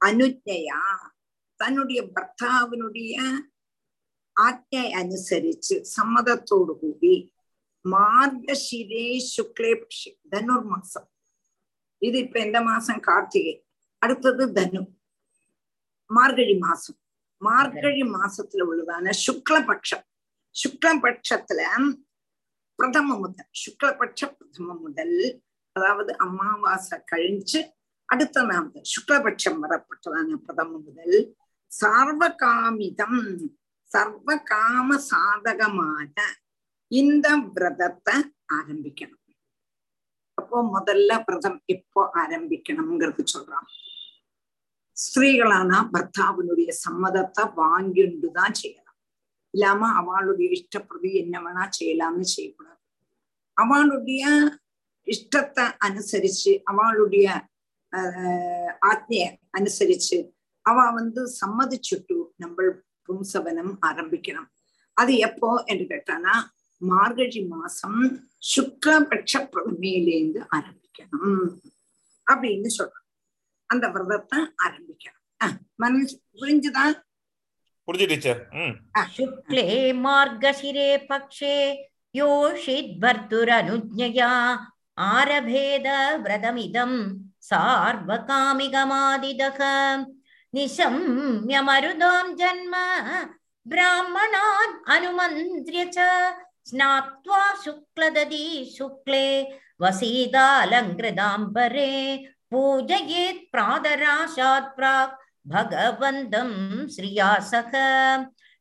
[0.00, 0.82] அனுஜயா
[1.60, 3.16] தன்னுடைய பர்த்தாவினுடைய
[4.36, 7.14] ஆக்ஞை அனுசரிச்சு சம்மதத்தோடு கூடி
[7.90, 9.86] மார்கஷிரே சுக்லே
[10.30, 11.10] தனுர் மாசம்.
[11.98, 13.00] இது இப்ப எந்த மாசம்?
[13.00, 13.66] கார்த்திகை.
[13.98, 14.86] அடுத்தது தனு.
[16.06, 16.96] மார்கழி மாசம்.
[17.38, 20.04] மார்கழி மாசத்துல உள்ளதான சுக்லபட்சம்
[20.54, 21.62] சுக்லபட்சத்துல
[22.74, 23.46] பிரதம முதல்.
[23.50, 25.42] சுக்லபட்ச பிரதம முதல்.
[25.72, 27.70] அதாவது அமாவாசை கழிஞ்சு
[28.04, 31.36] அடுத்த நாள் சுக்லபட்சம் வரப்பட்டதான பிரதம முதல்.
[31.80, 33.48] சார்வகாமிதம்.
[33.82, 36.12] சர்வ காம சாதகமான
[37.00, 38.14] இந்த விரதத்தை
[38.58, 39.22] ஆரம்பிக்கணும்.
[40.38, 43.68] அப்போ முதல்ல விரதம் எப்போ ஆரம்பிக்கணும்ங்கிறது சொல்றான்.
[44.96, 48.98] ஸ்திரீகளானா பர்த்தாவினுடைய சம்மதத்தை வாங்கிண்டுதான் செய்யலாம்.
[49.54, 52.80] இல்லாம அவளுடைய இஷ்டப்பிரதி என்ன வேணா செய்யலாம்னு செய்யக்கூடாது.
[53.56, 54.22] அவளுடைய
[55.06, 57.26] இஷ்டத்தை அனுசரிச்சு அவளுடைய
[58.90, 59.24] ஆத்மிய
[59.58, 60.18] அனுசரிச்சு
[60.66, 62.66] அவ வந்து சம்மதிச்சுட்டு நம்ம
[63.08, 64.48] பும்சவனம் ஆரம்பிக்கணும்.
[64.96, 66.34] அது எப்போ என்று கேட்டானா
[66.78, 68.26] மார்கழி மாசம்
[68.56, 71.60] சுக்லபட்ச பிரதமையிலேருந்து ஆரம்பிக்கணும்.
[72.30, 73.08] அப்படின்னு சொல்றோம்
[73.66, 75.58] அந்த விரதத்தை ஆரம்பிக்கணும்.
[75.74, 76.94] மனசு புரிஞ்சுதான்
[77.92, 78.48] புரிஞ்சு டீச்சர்.
[79.16, 81.74] சுக்லே மார்கசிரே பக்ஷே
[82.12, 84.58] யோஷித் பர்துரனுஜயா
[85.00, 85.88] ஆரபேத
[86.24, 86.98] விரதமிதம்
[87.54, 89.60] சார்வகாமிகமாதிதக.
[90.52, 92.74] நிசம்யமருதோம் ஜன்ம
[96.69, 98.47] स्नात्वा शुक्लदधी
[98.77, 99.25] शुक्ले
[99.81, 100.85] वसीदालङ्कृताम्बरे
[102.51, 105.17] पूजयेत् प्रातराशात् प्राक्
[105.53, 106.49] भगवन्तं
[106.95, 107.71] श्रिया सह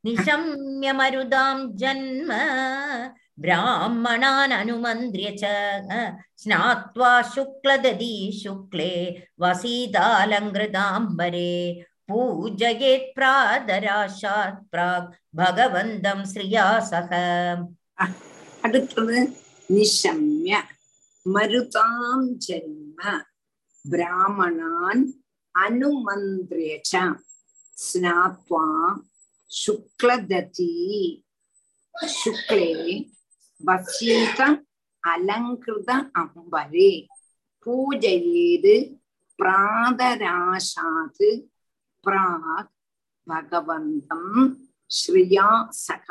[0.05, 2.31] निशम्यमरुदां जन्म
[3.45, 5.45] ब्राह्मणान् अनुमन्त्र्य च
[6.43, 8.93] स्नात्वा शुक्लदधी शुक्ले
[9.43, 10.23] वसीदालङ्कृताम्बरे
[12.11, 17.11] पूजयेत् प्रादराशात् प्राक् भगवन्तं श्रिया सह
[18.64, 19.18] അടുത്തത്
[19.70, 20.54] നിശമ്യ
[21.26, 23.02] മരുതാം ജന്മ
[23.86, 24.98] ബ്രാഹ്മണാൻ
[25.56, 26.92] അനുമന്ത്ര്യച
[27.78, 28.66] സ്നാത്വാ
[29.52, 30.74] ശുക്ലദതി
[32.14, 32.72] ശുക്ലേ
[33.62, 34.40] വസീത
[35.04, 35.90] അലങ്കൃത
[36.22, 36.92] അംബരേ
[37.66, 38.76] പൂജയേത്
[39.40, 41.30] പ്രാതരാശാത്
[42.06, 42.70] പ്രാഗ്
[43.28, 44.26] ഭഗവന്തം
[44.92, 45.48] ശ്രിയാ
[45.84, 46.08] സഖ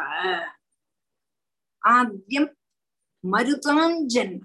[1.85, 2.47] ആദ്യം
[3.25, 4.43] മരുതാഞ്ജന്മ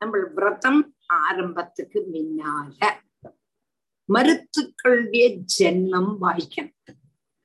[0.00, 0.76] നമ്മൾ വ്രതം
[1.06, 2.88] ആരംഭത്തിക്ക് പിന്നാലെ
[4.08, 6.98] மருத்துக்களுடைய ஜென்மம் வாய்க்கணும்.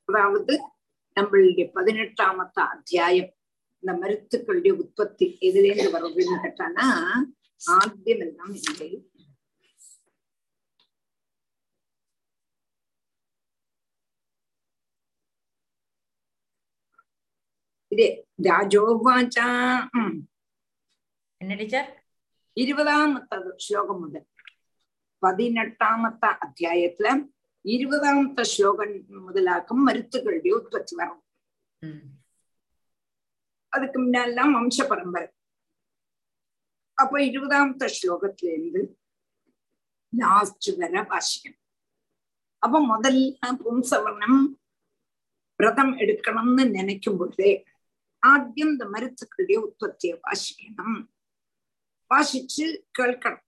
[0.10, 0.54] அதாவது
[1.16, 3.32] நம்மளுடைய பதினெட்டாமத்த அத்தியாயம்
[3.84, 6.88] இந்த மருத்துக்களுடைய உற்பத்தி எதுலேருந்து வருதுன்னு கேட்டானா
[7.62, 8.90] ஆத்தியம் எல்லாம் இல்லை.
[22.58, 24.24] ഇരുപതാമത്തത് ശ്ലോകം മുതൽ
[25.24, 27.06] പതിനെട്ടാമത്തെ അധ്യായത്തിൽ
[27.66, 28.90] ഇരുപതാമത്തെ ശ്ലോകം
[29.26, 31.20] മുതലാക്കും മരുത്തുകളുടെ ഉത്പത്തി വരണം.
[33.74, 35.26] അതൊക്കെ മുന്നെല്ലാം വംശപരമ്പര.
[36.98, 38.82] അപ്പൊ ഇരുപതാമത്തെ ശ്ലോകത്തിൽ എന്ത്?
[40.14, 41.60] ലാസ്റ്റ് വരെ ഭാഷയാണ്
[42.64, 43.16] അപ്പൊ മുതൽ
[43.64, 44.34] പുംസവർണം
[45.60, 47.52] വ്രതം എടുക്കണം എന്ന് നനയ്ക്കുമ്പോഴേ
[48.24, 51.00] ആദ്യം இந்த மருத்துக்களுடைய உற்பத்தியை வாசிக்கணும்
[52.12, 52.66] வாசிச்சு
[53.00, 53.44] கேட்கணும்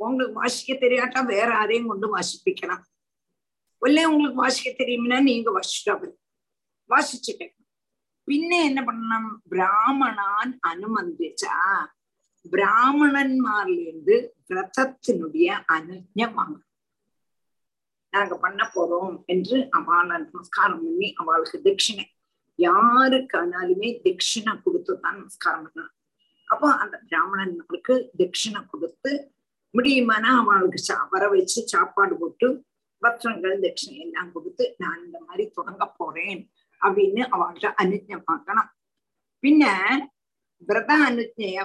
[0.00, 2.84] உங்களுக்கு வாசிக்க தெரியாட்டா வேற யாரையும் கொண்டு வாசிப்பிக்கலாம்
[3.82, 5.94] ஒல்லே உங்களுக்கு வாசிக்க தெரியும்னா நீங்க வாசிட்டா
[6.90, 7.58] வாசிச்சு கேட்கணும்
[8.28, 11.56] പിന്നെ என்ன பண்ணணும் பிராமணான் அனுமந்திச்சா
[12.44, 14.16] பிராமணன்மார்லேருந்து
[14.48, 16.68] விரதத்தினுடைய அனுஜ வாங்கணும்
[18.12, 22.04] நாங்க பண்ண போறோம் என்று அவளை நமஸ்காரம் பண்ணி அவளுக்கு தட்சிணை
[22.66, 25.96] யாருக்கானாலுமே தட்சிணை கொடுத்து தான் நமஸ்காரம் பண்ணணும்
[26.48, 29.12] அப்போ அந்த பிராமணன்மாருக்கு தட்சிணை கொடுத்து
[29.74, 32.48] முடியுமானா அவளுக்கு சா வர வச்சு சாப்பாடு போட்டு
[33.02, 36.42] வஸ்திரங்கள் தட்சிணை எல்லாம் கொடுத்து நான் இந்த மாதிரி தொடங்க போறேன்
[36.80, 38.70] அப்படின்னு அவள்கிட்ட அனுஜை வாங்கணும்.
[39.42, 39.64] பின்ன
[40.68, 41.56] விரத அனுஜய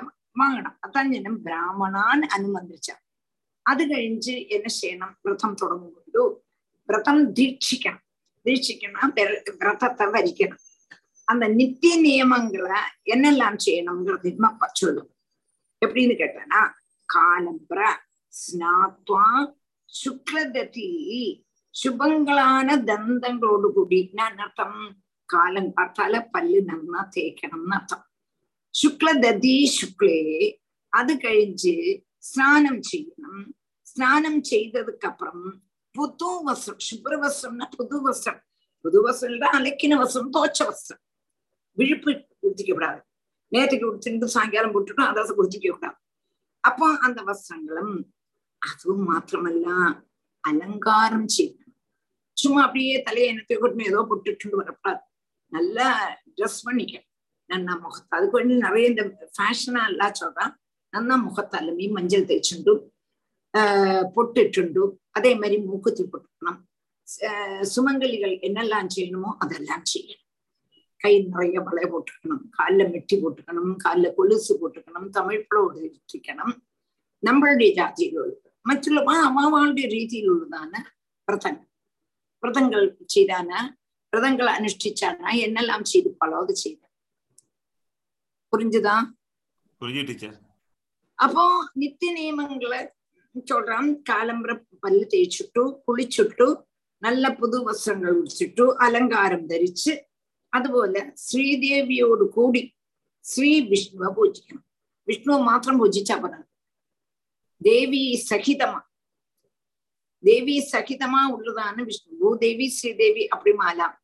[0.42, 0.78] வாங்கணும்.
[0.86, 2.96] அதான் ஜனம் பிராமணான் அனுமந்திச்சா.
[3.66, 5.14] அது கழிஞ்சு என்ன செய்யணும்?
[5.24, 6.24] விரதம் தொடங்கும் பொழுது
[6.90, 8.04] விரதம் தீட்சிக்கணும்.
[8.46, 9.14] தீட்சிக்கணும்
[9.62, 10.64] விரதத்தை வரிக்கணும்.
[11.28, 12.80] அந்த நித்திய நியமங்களை
[13.14, 15.10] என்னெல்லாம் செய்யணுங்கிறது நம்ம சொல்லும்
[15.82, 16.62] எப்படின்னு கேட்டனா
[17.10, 17.82] காலம்பர
[18.34, 19.26] ஸ்நாத்வா
[19.90, 20.92] சுக்லததி
[21.76, 24.80] சுபங்களான தந்தங்களோடு கூடி நான் அர்த்தம்?
[25.30, 28.06] காலம் பார்த்தால பல்லு நன்னா தேய்க்கணும்னு அர்த்தம்.
[28.74, 30.20] சுக்லததி சுக்லே
[30.94, 31.76] அது கழிஞ்சு
[32.20, 33.44] ஸ்நானம் செய்யணும்.
[33.88, 35.44] ஸ்நானம் செய்ததுக்கு அப்புறம்
[35.96, 38.42] புது வஸ்திரம் சுப்ர வஸ்திரம்னா புது வஸ்திரம்
[38.86, 41.04] புது வஸ்திரம் அலைக்கின வஸ்திரம் தோச்ச வஸ்திரம்
[41.78, 43.00] விழுப்பு குடிச்சிக்க கூடாது.
[43.52, 45.98] நேற்றுக்கு குடிச்சிருந்து சாயங்காலம் போட்டுட்டோம் அதை குடிச்சிக்க கூடாது.
[46.64, 47.96] அப்போ அந்த வஸ்திரங்களும்
[48.62, 49.68] அதுவும் மாத்திரமல்ல
[50.44, 51.74] அலங்காரம் செய்யணும்.
[52.38, 55.02] சும்மா அப்படியே தலையை என்ன கொண்டு ஏதோ போட்டுட்டு வரக்கூடாது.
[55.52, 55.88] நல்லா
[56.36, 56.96] ட்ரெஸ் பண்ணிக்க.
[57.50, 59.04] நன்னா முகத்தை அதுக்கு வேண்டி நிறைய இந்த
[59.36, 60.54] ஃபேஷனா எல்லாம் சொல்றான்
[60.94, 62.74] நன்னா முகத்தாலுமே மஞ்சள் தேய்ச்சுண்டு
[63.54, 64.84] ஆஹ் பொட்டுட்டுண்டு
[65.18, 66.60] அதே மாதிரி மூக்குத்தி போட்டுக்கணும்.
[67.74, 70.27] சுமங்கலிகள் என்னெல்லாம் செய்யணுமோ அதெல்லாம் செய்யணும்.
[71.04, 72.44] கை நிறைய வளை போட்டுக்கணும்.
[72.58, 76.56] காலில் மெட்டி போட்டுக்கணும் காலில் கொலுசு போட்டுக்கணும் தமிழ்களோடு இட்டிக்கணும்
[77.24, 80.74] நம்மளுடைய ஜாதியிலுள்ளது மற்றுள்ளவா அவளுடைய ரீதியிலுள்ளதான
[81.28, 81.70] விரதங்கள்.
[82.44, 83.60] விரதங்கள் செய்தானா?
[84.14, 85.30] விரதங்களை அனுஷ்டிச்சானா?
[85.46, 86.82] என்னெல்லாம் செய்து பலோது செய்த
[88.52, 88.98] புரிஞ்சுதா?
[91.20, 91.44] அப்போ
[91.74, 92.80] நித்திய நியமங்களை
[93.52, 93.90] சொல்றான்.
[94.10, 96.48] காலம்புற பல்லு தேய்ச்சுட்டு குளிச்சுட்டு
[97.04, 99.94] நல்ல புது வஸ்திரங்கள் உடிச்சுட்டு அலங்காரம் தரிச்சு
[100.53, 102.63] അതുപോലെ ശ്രീദേവിയോട് കൂടി
[103.25, 104.65] ശ്രീ വിഷ്ണുവെ പൂജിക്കണം
[105.09, 106.49] വിഷ്ണുവെ മാത്രം പൂജിച്ചാ പറഞ്ഞത്
[107.61, 108.81] ദേവി സഹിതമാ
[110.25, 113.95] தேவி சகிதமா உள்ளதான விஷ்ணு பூதேவி ஸ்ரீதேவி அப்படி மாலாம்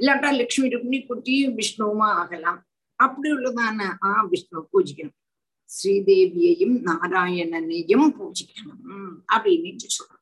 [0.00, 2.60] இல்லாட்டா லட்சுமி ருக்மி குட்டி விஷ்ணுவுமா ஆகலாம்
[2.98, 5.16] அப்படி உள்ளதான ஆ விஷ்ணு பூஜிக்கணும்
[5.70, 8.80] ஸ்ரீதேவியையும் நாராயணனையும் பூஜிக்கணும்
[9.28, 10.13] அப்படின்னு சொல்றோம்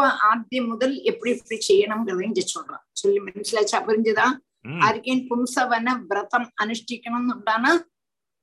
[0.00, 2.84] எப்ப ஆദ്യം முதல் எப்படி எப்படி செய்யணுங்கிறத இங்க சொல்றான்.
[3.00, 4.26] சொல்லி மனசிலாச்சா புரிஞ்சுதா?
[4.84, 7.72] ஆருக்கேன் பும்சவன விரதம் அனுஷ்டிக்கணும்னு உண்டானா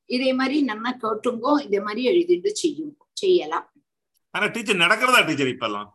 [0.10, 2.94] இதே மாதிரி நல்லா கேட்டுங்கோ இதே மாதிரி எழுதிட்டு செய்யும்.
[3.22, 3.66] செய்யலாம்.
[4.36, 5.90] ஆனா டீச்சர் நடக்கிறதா டீச்சர் இப்பெல்லாம்?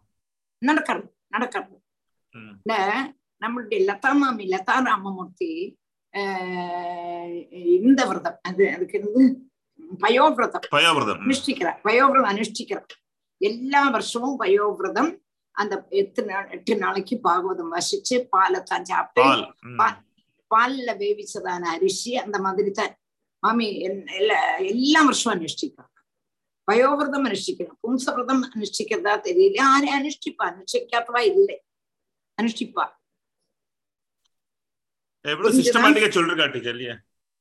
[0.62, 1.76] நடக்கிறது நடக்கிறது.
[2.34, 2.74] இந்த
[3.44, 5.52] நம்மளுடைய லதா மாமி லதா ராமமூர்த்தி
[7.86, 9.22] இந்த விரதம் அது அதுக்கு இருந்து
[10.04, 10.68] பயோவிரதம்.
[10.76, 11.22] பயோவிரதம்.
[11.26, 12.90] அனுஷ்டிக்கிறார் பயோவிரதம் அனுஷ்டிக்கிறார்.
[13.40, 15.12] எல்லா வருஷமும் பயோவிரதம்
[15.56, 16.20] அந்த எட்டு
[16.56, 19.24] எட்டு நாளைக்கு பாகவதம் வசிச்சு பாலை தான் சாப்பிட்டு
[20.50, 22.92] பாலில் வேவிச்சதான அரிசி அந்த மாதிரி தான்
[23.42, 23.66] மாமி
[24.16, 24.38] எல்லா
[24.72, 25.88] எல்லா வருஷம் அனுஷ்டிக்கணும்.
[26.68, 31.56] വയോവ്രതം അനുഷ്ഠിക്കണം പുംസവ്രതം അനുഷ്ഠിക്കതാ തെരിയില്ല ആരെ അനുഷ്ഠിപ്പ അനുഷ്ഠിക്കാത്തവ ഇല്ലേ
[32.38, 32.76] അനുഷ്ഠിപ്പ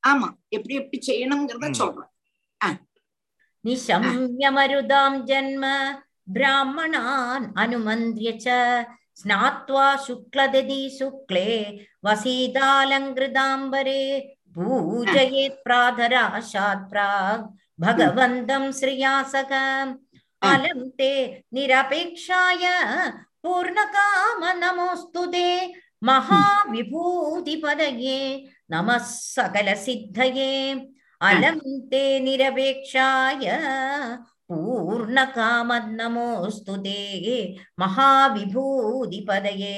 [0.02, 0.28] ஆமா.
[0.56, 2.10] எப்படி எப்படி செய்யணுங்கிறத சொல்றேன்.
[3.64, 5.64] நீ சம்யமருதாம் ஜென்ம
[6.35, 8.47] ब्राह्मणान् अनुमन्त्र्य च
[9.21, 11.51] स्नात्वा शुक्लदधि शुक्ले
[12.05, 14.03] वसीतालङ्कृताम्बरे
[14.57, 17.43] पूजयेत् प्रातराशात् प्राग्
[17.85, 19.51] भगवन्तं श्रियासक
[20.41, 21.11] अलं ते
[21.53, 22.63] निरपेक्षाय
[23.43, 25.47] पूर्णकाम नमोऽस्तु ते
[26.89, 28.19] महाविभूतिपदये
[28.71, 30.53] नमः सकलसिद्धये
[31.21, 31.59] अलं
[31.91, 33.45] ते निरपेक्षाय
[34.51, 36.99] पूर्णकामन्नमोऽस्तु ते
[37.79, 39.71] महाविभूतिपदये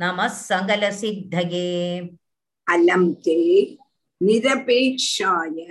[0.00, 2.00] नमः सकलसिद्धये
[2.66, 3.36] अलं ते
[4.20, 5.66] निरपेक्षाय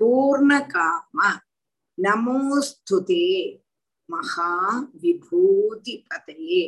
[0.00, 1.20] पूर्णकाम
[1.98, 3.24] नमोस्तुते
[5.28, 6.64] महाविभूतिपतये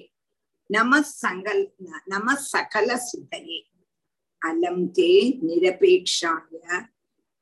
[0.70, 1.66] नमः संगल
[2.12, 3.58] नमः सकल सिद्धये
[4.42, 5.08] अलं ते
[5.44, 6.80] निरपेक्षाय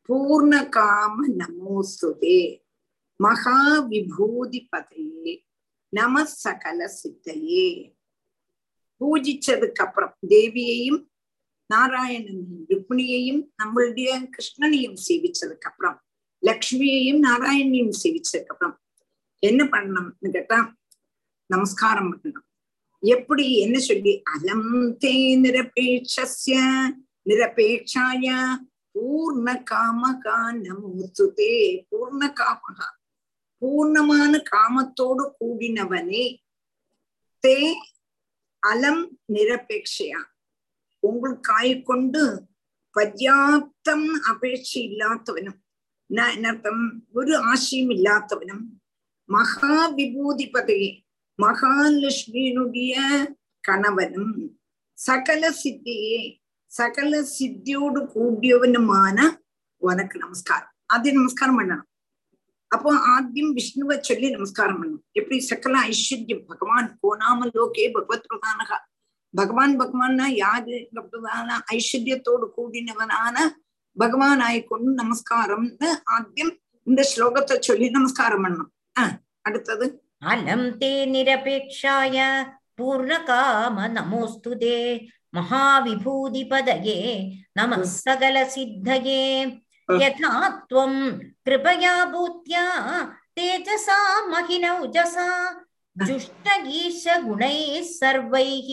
[0.08, 2.38] पूर्णकाम नमोस्तुते
[3.23, 5.43] மகாவிபூதிபதையே
[5.89, 7.93] நம சகல சித்தையே.
[9.01, 11.09] பூஜிச்சதுக்கு அப்புறம் தேவியையும்
[11.73, 16.01] நாராயணனையும் ருக்மிணியையும் நம்மளுடைய கிருஷ்ணனையும் சேவிச்சதுக்கு அப்புறம்
[16.43, 18.79] லக்ஷ்மியையும் நாராயணையும் சேவிச்சதுக்கு அப்புறம்
[19.39, 20.75] என்ன பண்ணணும்னு கேட்டா
[21.45, 22.47] நமஸ்காரம் பண்ணணும்.
[22.99, 23.57] எப்படி?
[23.57, 24.23] என்ன சொல்லி?
[24.33, 26.25] அலம் தே நிரபேட்ச
[27.29, 28.57] நிரபேட்சாய
[28.95, 32.87] பூர்ண காமகா நமூர்த்துதே பூர்ண காமகா
[33.62, 36.24] பூர்ணமான காமத்தோடு கூடினவனே
[37.44, 37.58] தே
[38.62, 40.20] அலம் நிரபேட்சையா
[41.02, 42.24] உங்களுக்காய் கொண்டு
[42.94, 45.56] പര്യാപ്തം അപേക്ഷ ഇല്ലാത്തവനും
[46.10, 46.78] എന്നർത്ഥം
[47.16, 48.60] ഒരു ആശയം ഇല്ലാത്തവനും
[49.28, 50.88] മഹാവിഭൂതിപതയെ
[51.38, 52.98] മഹാലക്ഷ്മിയുടെ
[53.68, 54.28] കണവനും
[54.98, 56.20] സകല സിദ്ധിയെ
[56.70, 59.24] സകല സിദ്ധിയോട് കൂടിയവനുമാണ്
[59.82, 61.88] ഉനക്ക് നമസ്കാരം ആദ്യം നമസ്കാരം பண்ணணும்
[62.71, 65.03] அப்போ ஆத்தியம் விஷ்ணுவை சொல்லி நமஸ்காரம் பண்ணும்.
[65.11, 65.39] எப்படி?
[65.39, 68.77] சகல ஐஸ்வர்யம் பகவான் கோனாம லோகே பகவத் பிரதானகா
[69.33, 70.89] பகவான் பகவான்னா யாரு?
[70.93, 73.37] பிரதான ஐஸ்வர்யத்தோடு கூடினவனான
[73.97, 76.53] பகவான் ஆய்கொண்டு நமஸ்காரம்னு ஆத்தியம்
[76.83, 80.03] இந்த ஸ்லோகத்தை சொல்லி நமஸ்காரம் பண்ணணும் ஆஹ் அடுத்தது.
[80.25, 82.17] அலம் தே நிரபேட்சாய
[82.77, 84.79] பூர்ணகாம நமோஸ்துதே
[85.37, 87.01] மகாவிபூதி பதயே
[87.53, 89.23] நம சகல சித்தயே.
[89.89, 91.11] त्वं
[91.45, 92.65] कृपया भूत्या
[93.35, 95.27] तेजसा महिनौजसा
[95.97, 98.69] जुष्टगीश गुणैः सर्वैः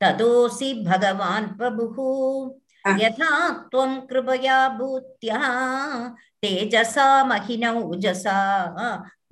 [0.00, 1.98] तदोऽसि भगवान् प्रभुः।
[3.00, 5.38] यथा त्वं कृपया भूत्या
[6.42, 8.38] तेजसा महिनौजसा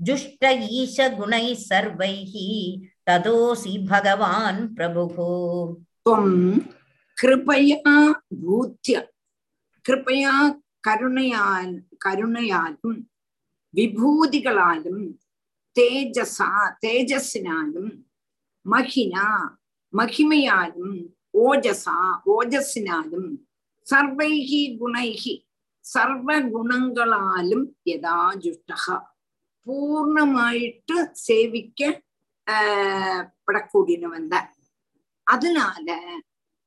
[0.00, 2.34] जुष्ट ईश गुणैः सर्वैः
[3.06, 5.16] तदोऽसि भगवान् प्रभुः।
[6.04, 6.58] त्वं
[7.20, 9.08] कृपया भूत्य
[9.84, 10.32] कृपया
[10.85, 11.69] കരുണയാൽ
[12.05, 12.95] കരുണയാലും
[13.73, 14.97] വിഭൂതികളാലും
[15.76, 16.39] തേജസ
[16.84, 17.88] തേജസ്സിനാലും
[18.65, 19.15] മഹിന
[19.93, 20.89] മഹിമയാലും
[21.41, 21.85] ഓജസ
[22.30, 23.26] ഓജസ്സിനാലും
[23.88, 25.35] സർവൈഹി ഗുണൈഹി
[25.85, 28.72] സർവഗുണങ്ങളാലും യഥാജുഷ്ട
[29.68, 31.81] പൂർണ്ണമായിട്ട് സേവിക്ക
[33.45, 34.49] படக்கூடியவன் தான்
[35.27, 35.88] அதனால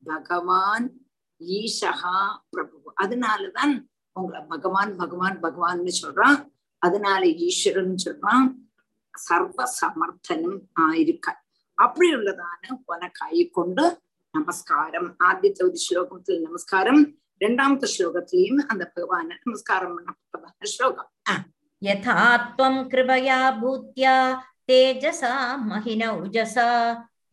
[0.03, 0.87] பகவான்
[1.41, 2.19] ஈஷகா
[2.51, 3.75] பிரபு அதனாலதான்
[4.22, 6.40] உங்களை பகவான் பகவான் பகவான்னு சொல்றான்.
[6.78, 8.48] அதனால ஈஸ்வரன் சொல்றான்.
[9.26, 11.28] சர்வ சமர்த்தனும் ஆயிருக்க
[11.86, 13.86] அப்படி உள்ளதான உனக்காய் கொண்டு
[14.32, 15.10] நமஸ்காரம்.
[15.24, 17.02] ஆதித்த ஒரு ஸ்லோகத்தில் நமஸ்காரம்.
[17.40, 21.12] இரண்டாமத்த ஸ்லோகத்திலையும் அந்த பகவான நமஸ்காரம் பண்ணப்பட்டதான ஸ்லோகம்.
[21.82, 24.18] யதாத்வம் கிருபயா பூத்யா
[24.72, 25.36] தேஜசா
[25.70, 26.72] மகின உஜசா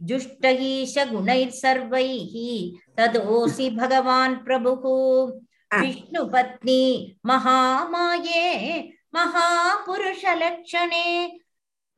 [0.08, 2.34] जुष्टयीश गुणैः सर्वैः
[2.96, 4.72] तदोऽसि ഭഗവാൻ പ്രഭു
[5.80, 11.38] विष्णुपत्नी महामाये महापुरुषलक्षणे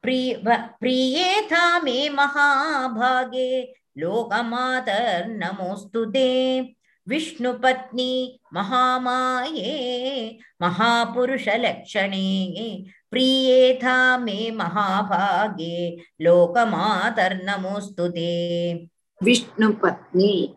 [0.02, 0.34] प्रिय
[0.80, 6.74] प्रियेथा मे महाभागे लोकमातर्नमोऽस्तु ते।
[7.08, 18.88] विष्णुपत्नी महामाये महापुरुषलक्षणे प्रियेथा मे महाभागे लोकमातर्नमोऽस्तु ते।
[19.22, 20.54] विष्णुपत्नी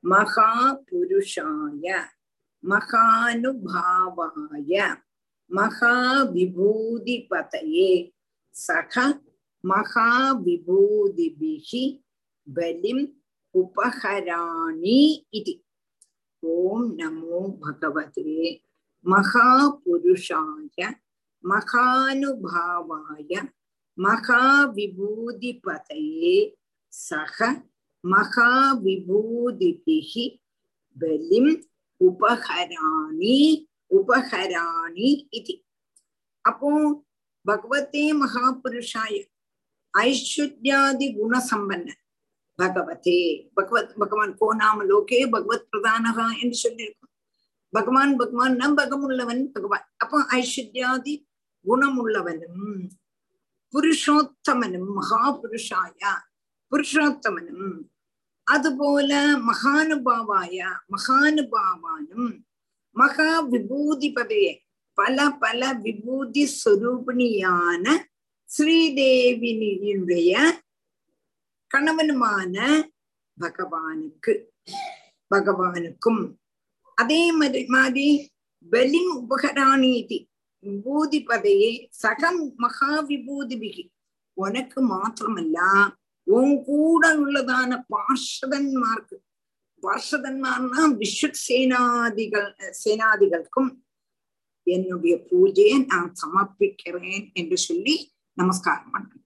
[0.05, 2.05] महापुरुषाय,
[2.65, 4.97] महानुभावाय,
[5.53, 8.13] महाविभूतिपतये
[8.53, 8.99] सख,
[9.67, 11.71] महाविभूतिभिः
[12.49, 13.07] बलिम्
[13.55, 15.61] उपहराणि इति।
[16.45, 18.61] ओम नमो भगवते
[19.07, 20.95] महापुरुषाय,
[21.47, 23.33] महानुभावाय,
[23.99, 26.57] महाविभूतिपतये
[26.93, 27.65] சக
[28.05, 30.41] மகாவிபூதிபிகி
[30.97, 31.65] பலிம்
[32.01, 35.65] உபகராணி உபகராணி இது
[36.45, 37.03] அப்போ
[37.47, 39.25] பகவத்தே மகாபுருஷாய
[39.95, 41.89] ஐஸ்வர்யாதி குணசம்பன்ன
[42.59, 47.11] பகவதே பகவத் பகவான் கோ நாம லோகே பகவத் பிரதானகா என்று சொல்லியிருக்கோம்.
[47.73, 51.27] பகவான் பகவான் நம் பகமுள்ளவன் பகவான் அப்போ ஐஸ்வர்யாதி
[51.65, 52.89] குணமுள்ளவனும்
[53.75, 56.30] புருஷோத்தமனும் மகாபுருஷாய
[56.71, 57.91] പുരുഷോത്തമനും
[58.47, 60.59] അതുപോലെ മഹാനുഭാവായ
[60.91, 62.45] മഹാനുഭാവാനും
[62.97, 64.53] മഹാവിഭൂതിപതിയെ
[64.99, 68.09] പല പല വിഭൂതി സ്വരൂപിണിയാണ്
[68.49, 70.33] ஸ்ரீதேவியினுடைய
[71.71, 72.57] கணவனுமான
[73.41, 74.33] பகவானுக்கு
[75.35, 76.37] பகவானுக்கும்.
[76.95, 78.33] அதே மாதிரி மாதிரி
[78.73, 80.19] பலிம் உபகராணீதி
[80.65, 83.85] விபூதி பதையே சகம் மகா விபூதிபிகி
[84.37, 85.59] உனக்கு மாத்திரமல்ல
[86.30, 89.18] உன் கூட உள்ளதான பார்ஷதன்மார்க்கு
[89.84, 92.50] பார்ஷதன்மார்னா விஸ்வத் சேனாதிகள்
[92.80, 93.72] சேனாதிகளுக்கும்
[94.68, 97.96] என்னுடைய பூஜையை நான் சமர்ப்பிக்கிறேன் என்று சொல்லி
[98.38, 99.22] நமஸ்காரம் பண்ணணும்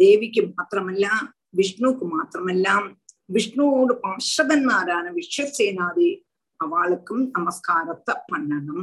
[0.00, 1.06] ദേവിക്ക് മാത്രമല്ല
[1.54, 2.68] വിഷ്ണുക്ക് മാത്രമല്ല
[3.28, 6.08] വിഷ്ണുവോട് പാർഷദന്മാരാണ് വിശ്വസേനാദി
[6.60, 8.80] അവൾക്കും നമസ്കാരത്തെ പണ്ണണം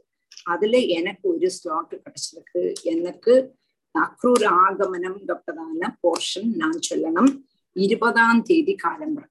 [0.44, 2.62] அதுல எனக்கு ஒரு ஸ்லாட் கிடைச்சிருக்கு.
[2.82, 3.34] எனக்கு
[3.94, 7.32] அக்ரூர் ஆகமனம் கப்பதான போர்ஷன் நான் சொல்லணும்.
[7.72, 9.30] இருபதாம் தேதி காலம்பரை.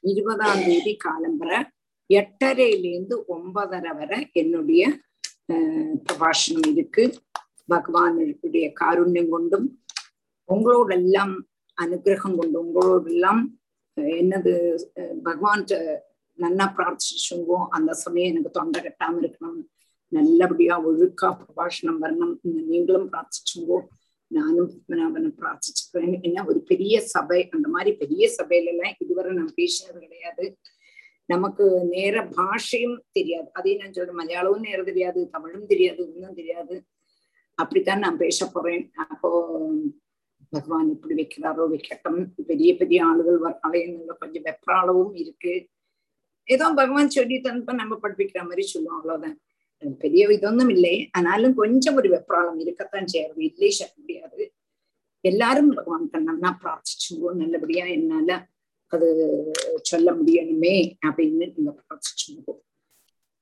[0.00, 1.60] இருபதாம் தேதி காலம்பரை.
[2.10, 4.82] எட்டரையிலேருந்து ஒன்பதரை வரை என்னுடைய
[6.06, 7.04] பிரபாஷனம் இருக்கு.
[7.72, 9.66] பகவானுடைய காருண்யம் கொண்டும்
[10.48, 11.34] உங்களோடெல்லாம்
[11.78, 13.42] அனுகிரகம் கொண்டு உங்களோடெல்லாம்
[14.20, 14.52] என்னது
[15.28, 15.64] பகவான்
[16.38, 19.58] நல்லா பிரார்த்திச்சுங்கோ அந்த சமயம் எனக்கு தொண்டை கட்டாம இருக்கணும்.
[20.12, 22.32] நல்லபடியா ஒழுக்கா பிரபாஷணம் வரணும்.
[22.70, 23.78] நீங்களும் பிரார்த்திச்சுங்கோ
[24.36, 26.14] நானும் பத்மநாபனை பிரார்த்திச்சுக்கிறேன்.
[26.26, 30.44] என்ன ஒரு பெரிய சபை அந்த மாதிரி பெரிய சபையில எல்லாம் இதுவரை நான் பேசினது கிடையாது.
[31.34, 33.48] நமக்கு நேர பாஷையும் தெரியாது.
[33.52, 36.76] அதே நான் சொல்றேன் மலையாளமும் நேர தெரியாது தமிழும் தெரியாது ஒன்றும் தெரியாது.
[37.58, 38.84] அப்படித்தான் நான் பேச போறேன்.
[39.08, 39.30] அப்போ
[40.54, 42.20] பகவான் இப்படி வைக்கிறாரோ வைக்கட்டும்.
[42.46, 45.54] பெரிய பெரிய ஆளுகள் வராளேன்னு கொஞ்சம் வெப்ராளவும் இருக்கு.
[46.48, 49.36] ஏதோ பகவான் சொல்லி தந்தப்ப நம்ம படிப்பிக்கிற மாதிரி சொல்லுவோம் அவ்வளவுதான்.
[49.98, 50.96] பெரிய இதொன்னும் இல்லை.
[51.12, 54.42] ஆனாலும் கொஞ்சம் ஒரு வெப்ராளம் இருக்கத்தான் செய்யறது இல்லை சொல்ல முடியாது.
[55.24, 58.30] எல்லாரும் பகவான் கண்ணன்னா பிரார்த்திச்சுங்கோ நல்லபடியா என்னால
[58.92, 59.50] அது
[59.82, 62.60] சொல்ல முடியணுமே அப்படின்னு நீங்க பிரார்த்திச்சுங்கோ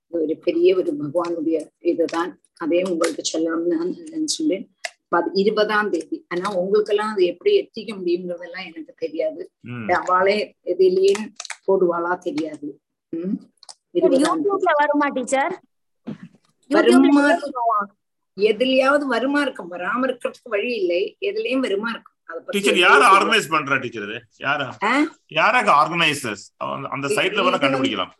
[0.06, 2.40] இது ஒரு பெரிய ஒரு பகவானுடைய இதுதான்.
[2.56, 4.68] அதே உங்களுக்கு சொல்லணும்னு
[5.10, 6.26] பத்- இருபதாம் தேதி.
[6.28, 9.50] ஆனா உங்களுக்கெல்லாம் அது எப்படி எத்திக்க முடியுங்கிறதெல்லாம் எனக்கு தெரியாது.
[9.92, 11.12] அவளே எதிலேயே
[11.66, 12.80] போடுவாளா தெரியாது.
[13.10, 13.52] உம்
[13.90, 15.60] வருமா டீச்சர்?
[16.68, 17.28] வருமா?
[18.36, 19.70] எதுலயாவது வருமா இருக்கும்.
[19.70, 21.16] வராம இருக்கிறதுக்கு வழி இல்லை.
[21.20, 22.14] எதுலயும் வருமா இருக்கும்.
[22.52, 24.18] டீச்சர் யார ஆர்கனைஸ் பண்றா டீச்சர் இது?
[24.40, 24.66] யாரா?
[25.32, 26.44] யாராக ஆர்கனைசர்ஸ்
[26.90, 28.12] அந்த சைட்ல வர கண்டுபிடிக்கலாம்.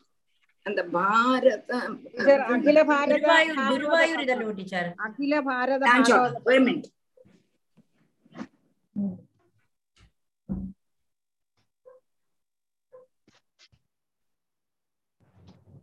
[0.66, 1.74] அந்த பாரத
[2.51, 3.28] அகில பாரத
[3.69, 5.82] குருவாயூர் இதல்லோ டீச்சர் அகில பாரத
[6.47, 6.89] ஒரு மினிட்